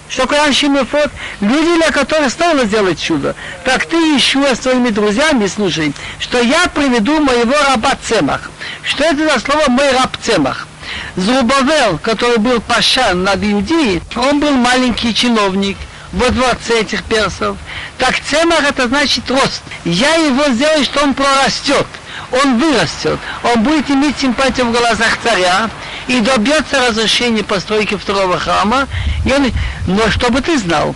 Что 0.08 0.22
такое 0.22 0.44
Аншимефот? 0.44 1.10
Люди, 1.40 1.76
для 1.76 1.90
которых 1.90 2.30
стоило 2.30 2.64
сделать 2.64 3.00
чудо. 3.00 3.34
Так 3.64 3.86
ты 3.86 3.96
еще 3.96 4.54
с 4.54 4.60
своими 4.60 4.90
друзьями, 4.90 5.46
слушай, 5.46 5.92
что 6.20 6.40
я 6.40 6.68
приведу 6.68 7.20
моего 7.20 7.54
раба 7.68 7.96
Цемах. 8.06 8.50
Что 8.82 9.04
это 9.04 9.28
за 9.28 9.40
слово 9.40 9.68
мой 9.68 9.90
раб 9.92 10.16
Цемах? 10.22 10.68
Зрубавел, 11.16 11.98
который 11.98 12.38
был 12.38 12.60
пашан 12.60 13.22
над 13.24 13.42
Иудеей, 13.42 14.02
он 14.14 14.40
был 14.40 14.52
маленький 14.52 15.14
чиновник 15.14 15.76
во 16.12 16.30
дворце 16.30 16.80
этих 16.80 17.02
персов. 17.04 17.56
Так 17.98 18.18
Цемах 18.20 18.62
это 18.62 18.88
значит 18.88 19.30
рост. 19.30 19.62
Я 19.84 20.14
его 20.14 20.52
сделаю, 20.52 20.84
что 20.84 21.02
он 21.02 21.14
прорастет 21.14 21.86
он 22.32 22.58
вырастет, 22.58 23.18
он 23.42 23.62
будет 23.62 23.90
иметь 23.90 24.18
симпатию 24.18 24.66
в 24.66 24.72
глазах 24.72 25.18
царя 25.22 25.70
и 26.06 26.20
добьется 26.20 26.86
разрешения 26.88 27.44
постройки 27.44 27.96
второго 27.96 28.38
храма. 28.38 28.86
И 29.24 29.32
он... 29.32 29.50
Но 29.86 30.10
чтобы 30.10 30.40
ты 30.40 30.58
знал, 30.58 30.94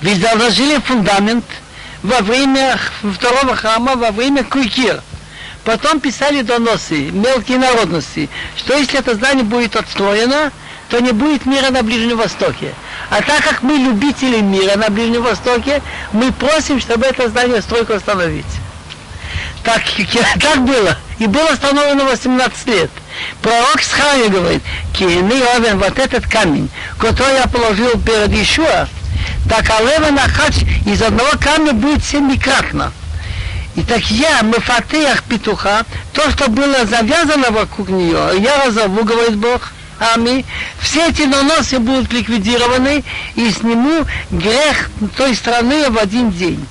ведь 0.00 0.20
заложили 0.20 0.78
фундамент 0.78 1.44
во 2.02 2.20
время 2.20 2.78
второго 3.14 3.56
храма, 3.56 3.96
во 3.96 4.10
время 4.10 4.44
Куйкир. 4.44 5.02
Потом 5.64 5.98
писали 6.00 6.42
доносы, 6.42 7.10
мелкие 7.10 7.58
народности, 7.58 8.28
что 8.56 8.76
если 8.76 8.98
это 8.98 9.14
здание 9.14 9.44
будет 9.44 9.76
отстроено, 9.76 10.52
то 10.90 11.00
не 11.00 11.12
будет 11.12 11.46
мира 11.46 11.70
на 11.70 11.82
Ближнем 11.82 12.18
Востоке. 12.18 12.74
А 13.10 13.22
так 13.22 13.42
как 13.42 13.62
мы 13.62 13.74
любители 13.74 14.40
мира 14.40 14.76
на 14.76 14.90
Ближнем 14.90 15.22
Востоке, 15.22 15.80
мы 16.12 16.32
просим, 16.32 16.80
чтобы 16.80 17.06
это 17.06 17.28
здание 17.30 17.62
стройку 17.62 17.94
остановить. 17.94 18.44
Так, 19.62 19.82
так 20.40 20.64
было. 20.64 20.98
И 21.18 21.26
было 21.26 21.52
установлено 21.52 22.04
18 22.04 22.66
лет. 22.66 22.90
Пророк 23.40 23.80
Схария 23.82 24.28
говорит, 24.28 24.62
Киины 24.92 25.42
Овен, 25.56 25.78
вот 25.78 25.98
этот 25.98 26.26
камень, 26.26 26.68
который 26.98 27.36
я 27.36 27.46
положил 27.46 27.98
перед 28.00 28.30
Ишуа, 28.32 28.88
так 29.48 29.70
Алева 29.70 30.10
Нахач 30.10 30.56
из 30.84 31.00
одного 31.00 31.30
камня 31.40 31.72
будет 31.72 32.04
семикратно. 32.04 32.92
И 33.76 33.82
так 33.82 34.02
я, 34.10 34.42
Мефатеях 34.42 35.22
петуха, 35.24 35.84
то, 36.12 36.30
что 36.30 36.48
было 36.48 36.84
завязано 36.86 37.50
вокруг 37.50 37.88
нее, 37.88 38.30
я 38.38 38.64
разорву, 38.64 39.04
говорит 39.04 39.36
Бог, 39.36 39.72
Ами, 40.00 40.44
все 40.80 41.08
эти 41.08 41.22
наносы 41.22 41.78
будут 41.78 42.12
ликвидированы 42.12 43.04
и 43.36 43.50
сниму 43.52 44.04
грех 44.32 44.90
той 45.16 45.36
страны 45.36 45.88
в 45.88 45.98
один 45.98 46.32
день 46.32 46.66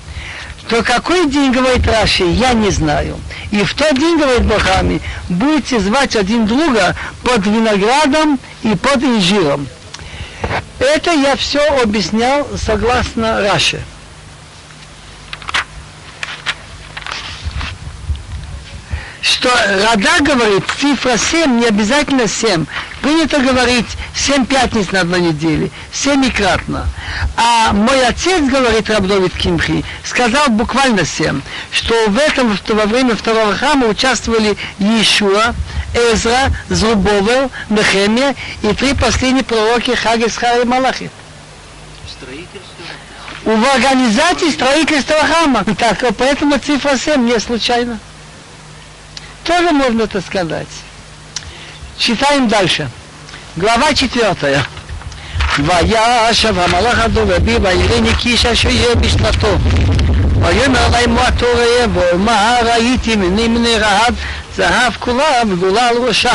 то 0.68 0.82
какой 0.82 1.26
день, 1.28 1.52
говорит 1.52 1.86
Раши, 1.86 2.24
я 2.24 2.52
не 2.52 2.70
знаю. 2.70 3.18
И 3.50 3.62
в 3.62 3.74
тот 3.74 3.98
день, 3.98 4.18
говорит 4.18 4.44
Бахами, 4.44 5.00
будете 5.28 5.78
звать 5.78 6.16
один 6.16 6.46
друга 6.46 6.96
под 7.22 7.46
виноградом 7.46 8.38
и 8.62 8.74
под 8.74 9.02
инжиром. 9.02 9.66
Это 10.78 11.12
я 11.12 11.36
все 11.36 11.60
объяснял 11.82 12.46
согласно 12.56 13.40
Раши. 13.42 13.82
Что 19.24 19.48
Рада 19.48 20.22
говорит, 20.22 20.64
цифра 20.78 21.16
7, 21.16 21.58
не 21.58 21.66
обязательно 21.66 22.28
7. 22.28 22.66
Принято 23.00 23.38
говорить 23.38 23.86
7 24.14 24.44
пятниц 24.44 24.92
на 24.92 25.00
одной 25.00 25.20
неделе, 25.20 25.70
7 25.92 26.30
кратно. 26.30 26.86
А 27.34 27.72
мой 27.72 28.06
отец, 28.06 28.42
говорит 28.42 28.90
Рабдовид 28.90 29.34
Кимхи, 29.34 29.82
сказал 30.04 30.48
буквально 30.50 31.06
7, 31.06 31.40
что 31.70 31.94
в 32.08 32.18
этом, 32.18 32.54
что 32.54 32.74
во 32.74 32.84
время 32.84 33.16
второго 33.16 33.54
храма 33.54 33.86
участвовали 33.86 34.58
Иешуа, 34.78 35.54
Эзра, 35.94 36.50
Зрубовел, 36.68 37.50
Нехемия 37.70 38.34
и 38.60 38.74
три 38.74 38.92
последние 38.92 39.44
пророки 39.44 39.94
Хагис, 39.94 40.38
и 40.38 40.66
Малахи. 40.66 41.10
В 43.44 43.74
организации 43.74 44.50
строительства 44.50 45.16
храма. 45.16 45.64
Так, 45.78 46.04
поэтому 46.18 46.58
цифра 46.58 46.98
7 46.98 47.24
не 47.24 47.40
случайно. 47.40 47.98
Тоже 49.43 49.71
можно 49.71 50.03
это 50.03 50.21
сказать. 50.21 50.67
Читаем 51.97 52.47
дальше. 52.47 52.89
Глава 53.55 53.93
четвертая. 53.93 54.63
וישב 55.59 56.59
המלאך 56.59 56.99
הדור 56.99 57.23
רבי 57.33 57.55
ויראה 57.55 58.01
נקיש 58.01 58.45
אשר 58.45 58.69
יהיה 58.69 58.95
בשנתו. 58.95 59.57
ויאמר 60.41 60.87
להם 60.89 61.15
מה 61.15 61.31
תורא 61.31 61.87
ואומר 61.93 62.59
ראיתי 62.63 63.15
מני 63.15 63.47
מני 63.47 63.77
רהב 63.77 64.13
זהב 64.57 64.93
כולה 64.99 65.41
וגולה 65.49 65.87
על 65.87 65.97
ראשה. 65.97 66.33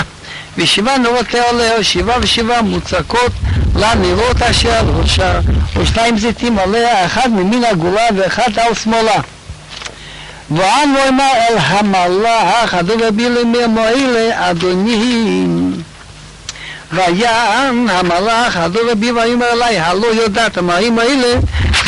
ושבעה 0.59 0.99
נרות 0.99 1.35
עליה, 1.35 1.85
שבעה 1.85 2.17
ושבעה 2.21 2.63
מוצקות 2.63 3.33
לנרות 3.77 4.43
אשר 4.43 4.71
על 4.71 4.87
ראשה, 4.89 5.41
ושניים 5.77 6.19
זיתים 6.19 6.59
עליה, 6.59 7.07
אחד 7.07 7.31
ממין 7.31 7.65
הגולה 7.65 8.07
ואחד 8.17 8.59
על 8.59 8.75
שמאלה. 8.75 9.21
ואנו 10.51 10.99
אמר 11.09 11.33
אל 11.35 11.57
המלאך 11.59 12.75
הדובר 12.75 13.11
בילמי 13.11 13.67
מועילה 13.67 14.51
אדונים 14.51 15.83
ויען 16.93 17.89
המלאך 17.91 18.57
הדובר 18.57 18.95
בי 18.95 19.11
ויאמר 19.13 19.53
אלי 19.53 19.79
הלא 19.79 20.07
יודעת 20.07 20.59
המרים 20.59 20.99
האלה 20.99 21.39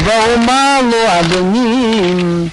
ואומר 0.05 0.81
לו 0.83 1.21
אדונים 1.21 2.49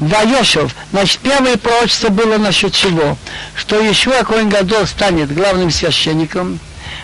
Вайошев. 0.00 0.70
Значит, 0.92 1.18
первое 1.20 1.56
пророчество 1.56 2.08
было 2.08 2.38
насчет 2.38 2.72
чего? 2.72 3.16
Что 3.56 3.80
Ишуа 3.90 4.22
Коин 4.22 4.48
Гадол 4.48 4.86
станет 4.86 5.34
главным 5.34 5.70
священником. 5.70 6.60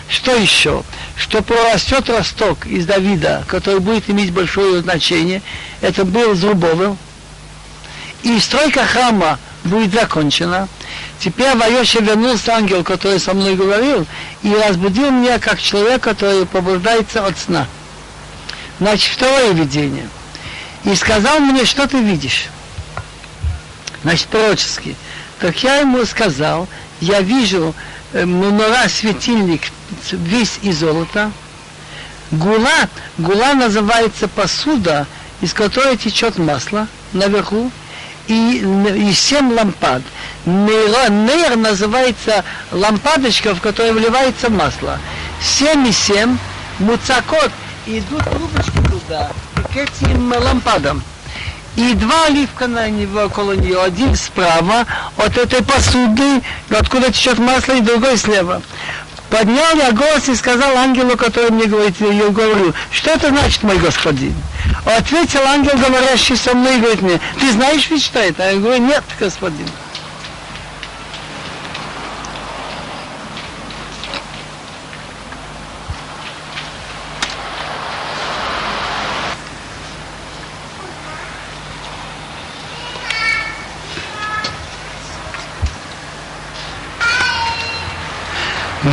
Что 0.07 0.33
еще? 0.33 0.83
Что 1.17 1.41
прорастет 1.41 2.09
росток 2.09 2.65
из 2.65 2.85
Давида, 2.85 3.43
который 3.47 3.79
будет 3.79 4.09
иметь 4.09 4.31
большое 4.31 4.81
значение. 4.81 5.41
Это 5.81 6.05
был 6.05 6.35
Зрубовел, 6.35 6.97
и 8.22 8.38
стройка 8.38 8.84
храма 8.84 9.38
будет 9.64 9.92
закончена. 9.92 10.68
Теперь 11.18 11.54
в 11.54 11.62
Айоше 11.62 12.00
вернулся 12.00 12.54
ангел, 12.54 12.82
который 12.82 13.20
со 13.20 13.34
мной 13.34 13.54
говорил, 13.54 14.06
и 14.42 14.54
разбудил 14.54 15.10
меня 15.10 15.38
как 15.38 15.60
человек, 15.60 16.02
который 16.02 16.46
побуждается 16.46 17.26
от 17.26 17.38
сна. 17.38 17.66
Значит, 18.78 19.12
второе 19.12 19.52
видение. 19.52 20.08
И 20.84 20.94
сказал 20.94 21.40
мне, 21.40 21.64
что 21.66 21.86
ты 21.86 21.98
видишь. 21.98 22.46
Значит, 24.02 24.28
пророчески. 24.28 24.96
Так 25.38 25.62
я 25.62 25.76
ему 25.76 26.04
сказал, 26.06 26.68
я 27.00 27.20
вижу 27.20 27.74
э, 28.12 28.24
мнора 28.24 28.88
светильник 28.88 29.62
весь 30.10 30.58
из 30.62 30.78
золота. 30.78 31.30
Гула, 32.30 32.88
гула 33.18 33.54
называется 33.54 34.28
посуда, 34.28 35.06
из 35.40 35.52
которой 35.52 35.96
течет 35.96 36.38
масло 36.38 36.86
наверху 37.12 37.70
и, 38.30 39.08
и 39.08 39.12
семь 39.12 39.52
лампад. 39.52 40.02
Нейр, 40.46 41.10
нейр 41.10 41.56
называется 41.56 42.44
лампадочка, 42.70 43.54
в 43.54 43.60
которой 43.60 43.92
вливается 43.92 44.50
масло. 44.50 44.98
Семь 45.42 45.88
и 45.88 45.92
семь, 45.92 46.38
муцакот, 46.78 47.50
идут 47.86 48.22
трубочки 48.24 48.78
туда, 48.88 49.30
к 49.72 49.76
этим 49.76 50.32
лампадам. 50.32 51.02
И 51.76 51.94
два 51.94 52.26
оливка 52.26 52.66
на 52.66 52.88
него, 52.88 53.22
около 53.22 53.52
нее, 53.52 53.82
один 53.82 54.14
справа 54.16 54.86
от 55.16 55.36
этой 55.38 55.62
посуды, 55.62 56.42
откуда 56.68 57.12
течет 57.12 57.38
масло, 57.38 57.74
и 57.74 57.80
другой 57.80 58.16
слева. 58.16 58.60
Поднял 59.30 59.76
я 59.76 59.92
голос 59.92 60.28
и 60.28 60.34
сказал 60.34 60.76
ангелу, 60.76 61.16
который 61.16 61.50
мне 61.50 61.66
говорит, 61.66 61.94
я 62.00 62.28
говорю, 62.28 62.74
что 62.90 63.10
это 63.10 63.28
значит, 63.28 63.62
мой 63.62 63.78
господин? 63.78 64.34
Ответил 64.84 65.40
ангел, 65.46 65.78
говорящий 65.78 66.36
со 66.36 66.52
мной, 66.52 66.78
говорит 66.78 67.02
мне, 67.02 67.20
ты 67.38 67.52
знаешь 67.52 67.88
ведь, 67.90 68.02
что 68.02 68.18
это? 68.18 68.50
Я 68.50 68.58
говорю, 68.58 68.82
нет, 68.82 69.04
господин. 69.18 69.68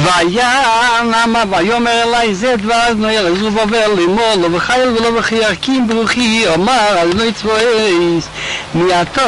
ויען 0.07 1.15
אמה 1.15 1.43
ויאמר 1.51 2.03
אלי 2.03 2.35
זה 2.35 2.57
דבר 2.57 2.91
אדוני 2.91 3.19
אלעזר 3.19 3.47
ובבל 3.47 3.91
לאמור 3.97 4.35
לא 4.43 4.49
בחיל 4.49 4.89
ולא 4.89 5.21
בחיירקים 5.21 5.89
ברוכי 5.89 6.45
אומר 6.47 7.03
אדוני 7.03 7.33
צבועס 7.33 8.29
מעתו 8.75 9.21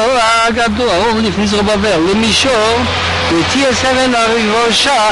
הגדול 0.47 1.21
לפני 1.23 1.47
זרובבל 1.47 2.01
למישור 2.11 2.79
ותהיה 3.33 3.75
סבן 3.75 4.15
הראשה 4.15 5.11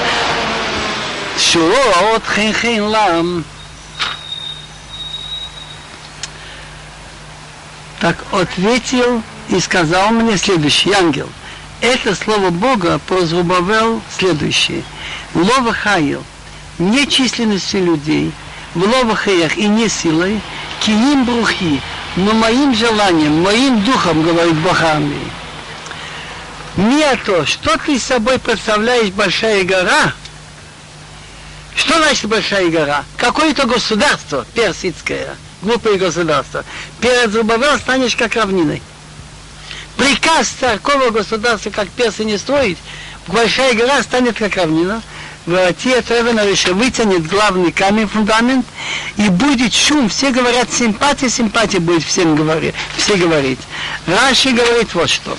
שורות 1.38 2.22
חן 2.26 2.52
חן 2.52 2.80
לם 2.92 3.42
Так 8.02 8.16
ответил 8.32 9.22
и 9.48 9.60
сказал 9.60 10.10
мне 10.10 10.36
следующий 10.36 10.92
ангел. 10.92 11.28
Это 11.80 12.16
слово 12.16 12.50
Бога 12.50 12.98
прозвубовал 13.06 14.00
следующее – 14.10 14.95
Лова 15.33 15.73
Хаил, 15.73 16.23
не 16.79 17.07
численностью 17.07 17.85
людей, 17.85 18.31
в 18.73 18.83
ловахеях 18.83 19.57
и 19.57 19.67
не 19.67 19.89
силой, 19.89 20.41
киим 20.81 21.25
брухи, 21.25 21.81
но 22.15 22.33
моим 22.33 22.75
желанием, 22.75 23.41
моим 23.41 23.83
духом, 23.83 24.23
говорит 24.23 24.55
Бог 24.55 24.81
армии. 24.81 25.31
Не 26.75 27.15
то, 27.25 27.45
что 27.45 27.77
ты 27.77 27.99
собой 27.99 28.37
представляешь 28.37 29.09
большая 29.09 29.63
гора, 29.63 30.13
что 31.75 31.97
значит 31.97 32.25
большая 32.25 32.69
гора? 32.69 33.03
Какое-то 33.17 33.65
государство 33.65 34.45
персидское, 34.53 35.35
глупое 35.61 35.97
государство. 35.97 36.63
Перед 37.01 37.31
Зубавел 37.31 37.77
станешь 37.79 38.15
как 38.15 38.35
равниной. 38.35 38.81
Приказ 39.95 40.49
такого 40.59 41.09
государства, 41.09 41.71
как 41.71 41.89
персы, 41.89 42.23
не 42.23 42.37
строить, 42.37 42.77
большая 43.27 43.73
гора 43.73 44.01
станет 44.03 44.37
как 44.37 44.55
равнина. 44.55 45.01
Воротия 45.45 46.01
Тревена 46.01 46.43
вытянет 46.73 47.25
главный 47.25 47.71
камень, 47.71 48.07
фундамент, 48.07 48.65
и 49.15 49.29
будет 49.29 49.73
шум. 49.73 50.09
Все 50.09 50.31
говорят 50.31 50.71
симпатия, 50.73 51.29
симпатия 51.29 51.79
будет 51.79 52.03
всем 52.03 52.35
говорить, 52.35 52.75
все 52.97 53.15
говорить. 53.15 53.59
Раши 54.07 54.51
говорит 54.51 54.93
вот 54.93 55.09
что. 55.09 55.37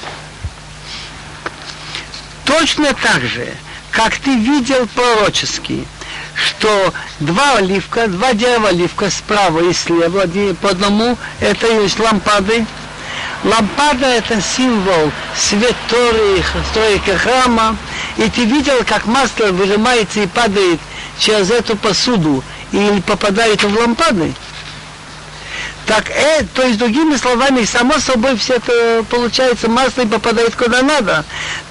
Точно 2.47 2.95
так 2.95 3.23
же, 3.23 3.53
как 3.91 4.17
ты 4.17 4.35
видел 4.35 4.89
пророческий, 4.95 5.87
что 6.35 6.95
два 7.21 7.57
оливка, 7.57 8.07
два 8.09 8.33
дерева 8.33 8.69
оливка 8.69 9.11
справа 9.11 9.69
и 9.69 9.75
слева, 9.75 10.25
по 10.63 10.71
одному, 10.71 11.19
это 11.41 11.67
есть 11.83 11.99
лампады. 11.99 12.65
Лампада 13.45 14.07
это 14.07 14.41
символ 14.41 15.13
свет 15.37 15.77
Торы, 15.89 16.43
стройка 16.71 17.17
храма. 17.17 17.77
И 18.17 18.29
ты 18.29 18.45
видел, 18.45 18.85
как 18.87 19.07
масло 19.07 19.47
выжимается 19.47 20.21
и 20.21 20.27
падает 20.27 20.81
через 21.19 21.51
эту 21.51 21.77
посуду 21.77 22.43
и 22.73 23.03
попадает 23.07 23.63
в 23.63 23.79
лампады. 23.79 24.35
Так, 25.89 26.11
э, 26.11 26.45
то 26.53 26.65
есть, 26.65 26.79
другими 26.79 27.17
словами, 27.17 27.65
само 27.65 27.99
собой 27.99 28.37
все 28.37 28.57
это 28.57 29.03
получается 29.09 29.71
масло 29.71 30.03
и 30.03 30.07
попадает 30.07 30.55
куда 30.55 30.83
надо. 30.83 31.25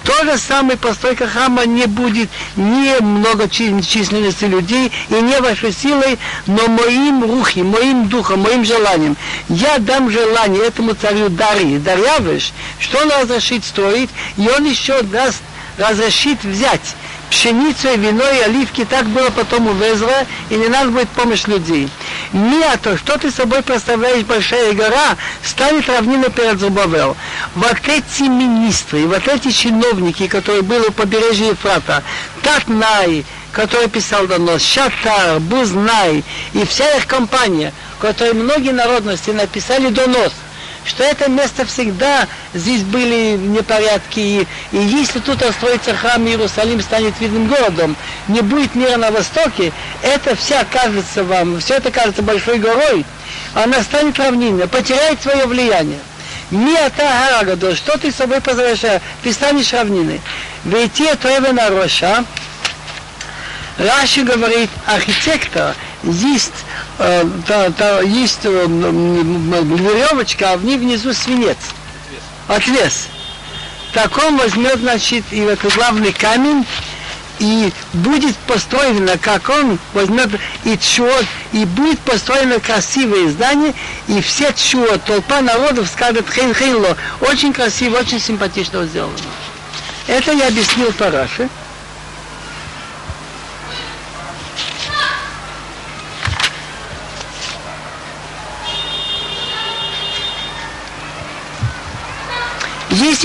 То 0.03 0.24
же 0.24 0.39
самое 0.39 0.76
постройка 0.76 1.28
храма 1.28 1.68
не 1.68 1.86
будет 1.86 2.28
не 2.55 2.99
много 2.99 3.47
численности 3.47 4.45
людей 4.45 4.91
и 5.09 5.13
не 5.13 5.39
вашей 5.39 5.72
силой, 5.72 6.18
но 6.47 6.68
моим 6.68 7.22
рухи, 7.22 7.59
моим 7.59 8.07
духом, 8.09 8.39
моим 8.39 8.65
желанием. 8.65 9.15
Я 9.49 9.78
дам 9.78 10.09
желание 10.09 10.63
этому 10.63 10.95
царю 10.95 11.30
Дарьи, 11.30 11.78
Дарьявыш, 11.78 12.53
что 12.80 12.97
он 12.97 13.11
разрешит 13.22 13.63
строить, 13.65 14.09
и 14.36 14.49
он 14.49 14.65
еще 14.65 14.99
даст 15.03 15.43
разрешит 15.78 16.43
взять 16.43 16.95
пшеницу 17.30 17.89
и 17.93 17.97
вино 17.97 18.23
и 18.30 18.39
оливки, 18.39 18.86
так 18.86 19.05
было 19.07 19.30
потом 19.30 19.67
у 19.67 19.73
Везра, 19.73 20.25
и 20.49 20.55
не 20.55 20.67
надо 20.67 20.91
будет 20.91 21.09
помощь 21.09 21.45
людей. 21.47 21.89
Не 22.34 22.63
а 22.63 22.78
то, 22.78 22.97
что 22.97 23.17
ты 23.17 23.32
собой 23.32 23.61
представляешь, 23.61 24.23
большая 24.23 24.73
гора, 24.73 25.17
станет 25.43 25.88
равнина 25.89 26.30
перед 26.30 26.59
Зубавел. 26.59 27.15
Вот 27.55 27.78
эти 27.88 28.23
министры, 28.23 29.05
вот 29.05 29.28
эти 29.28 29.51
чиновники, 29.51 30.28
которые 30.28 30.61
были 30.61 30.88
у 30.88 30.91
побережья 30.91 31.51
Ефрата, 31.51 32.03
Татнай, 32.41 33.25
который 33.51 33.89
писал 33.89 34.28
донос, 34.28 34.63
Шатар, 34.63 35.39
Бузнай 35.39 36.23
и 36.53 36.65
вся 36.65 36.97
их 36.97 37.07
компания, 37.07 37.73
которые 37.99 38.34
многие 38.34 38.71
народности 38.71 39.32
написали 39.32 39.89
донос– 39.89 40.34
что 40.88 41.03
это 41.03 41.29
место 41.29 41.65
всегда 41.65 42.27
здесь 42.53 42.81
были 42.83 43.38
непорядки, 43.38 44.19
и, 44.19 44.47
и 44.71 44.77
если 44.77 45.19
тут 45.19 45.43
отстроится 45.43 45.93
храм, 45.93 46.25
Иерусалим 46.25 46.81
станет 46.81 47.19
видным 47.19 47.47
городом, 47.47 47.95
не 48.27 48.41
будет 48.41 48.73
мира 48.75 48.97
на 48.97 49.11
востоке, 49.11 49.71
это 50.01 50.35
вся 50.35 50.65
кажется 50.71 51.23
вам, 51.23 51.59
все 51.59 51.75
это 51.75 51.91
кажется 51.91 52.21
большой 52.21 52.59
горой, 52.59 53.05
она 53.53 53.81
станет 53.83 54.17
равниной, 54.17 54.67
потеряет 54.67 55.21
свое 55.21 55.45
влияние. 55.45 55.99
Не 56.49 56.77
ата 56.77 57.03
гарагадо, 57.03 57.75
что 57.75 57.97
ты 57.97 58.09
собой 58.11 58.39
позволяешь, 58.39 59.01
ты 59.21 59.33
станешь 59.33 59.73
равниной. 59.73 60.21
Ведь 60.63 61.01
это 61.01 61.41
на 61.51 61.69
Роша, 61.69 62.23
Раши 63.77 64.23
говорит, 64.23 64.69
архитектор 64.85 65.75
есть, 66.07 66.53
э, 66.99 67.23
да, 67.47 67.69
да, 67.69 68.01
есть 68.01 68.39
э, 68.43 68.65
веревочка, 68.67 70.53
а 70.53 70.57
в 70.57 70.65
ней 70.65 70.77
внизу 70.77 71.13
свинец. 71.13 71.57
Отвес. 72.47 73.07
Так 73.93 74.17
он 74.17 74.37
возьмет, 74.37 74.79
значит, 74.79 75.25
и 75.31 75.39
этот 75.39 75.73
главный 75.73 76.13
камень, 76.13 76.65
и 77.39 77.71
будет 77.93 78.35
построено, 78.47 79.17
как 79.17 79.49
он 79.49 79.77
возьмет 79.93 80.29
и 80.63 80.77
чуот, 80.77 81.25
и 81.51 81.65
будет 81.65 81.99
построено 81.99 82.59
красивое 82.59 83.29
здание, 83.29 83.73
и 84.07 84.21
все 84.21 84.51
чуот, 84.53 85.03
толпа 85.03 85.41
народов 85.41 85.87
скажет 85.87 86.25
хейн 86.29 86.53
хейнло, 86.53 86.97
очень 87.21 87.53
красиво, 87.53 87.97
очень 87.97 88.19
симпатично 88.19 88.85
сделано. 88.85 89.13
Это 90.07 90.31
я 90.31 90.47
объяснил 90.47 90.91
Параше. 90.93 91.43
Есть 91.43 91.66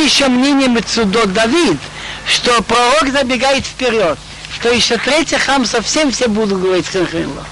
еще 0.03 0.29
мнение 0.29 0.69
Мецудот 0.69 1.33
Давид, 1.33 1.79
что 2.27 2.63
пророк 2.63 3.11
забегает 3.13 3.65
вперед, 3.65 4.19
что 4.55 4.71
еще 4.71 4.97
третий 4.99 5.37
храм 5.37 5.65
совсем 5.65 6.13
все 6.13 6.29
будут 6.29 6.61
говорить 6.61 6.89
Ханхрило. 6.89 7.45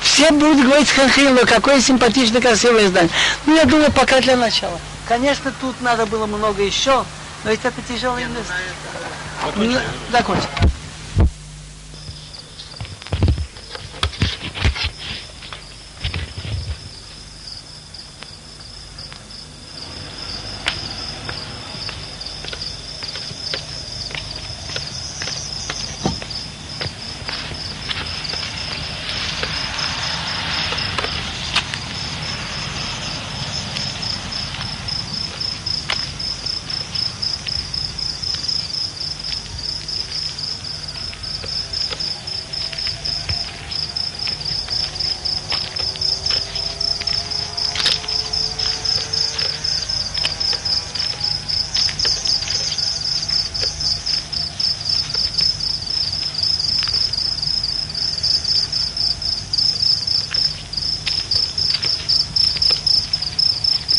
Все 0.00 0.30
будут 0.30 0.64
говорить 0.64 0.90
Ханхрило, 0.90 1.44
какое 1.44 1.80
симпатичное, 1.80 2.40
красивое 2.40 2.88
здание. 2.88 3.10
Ну, 3.46 3.56
я 3.56 3.64
думаю, 3.64 3.90
пока 3.92 4.20
для 4.20 4.36
начала. 4.36 4.78
Конечно, 5.08 5.52
тут 5.60 5.80
надо 5.80 6.06
было 6.06 6.26
много 6.26 6.62
еще, 6.62 7.04
но 7.44 7.50
ведь 7.50 7.60
это 7.64 7.80
тяжелое 7.88 8.26
место. 8.26 8.54
Закончим. 10.10 10.48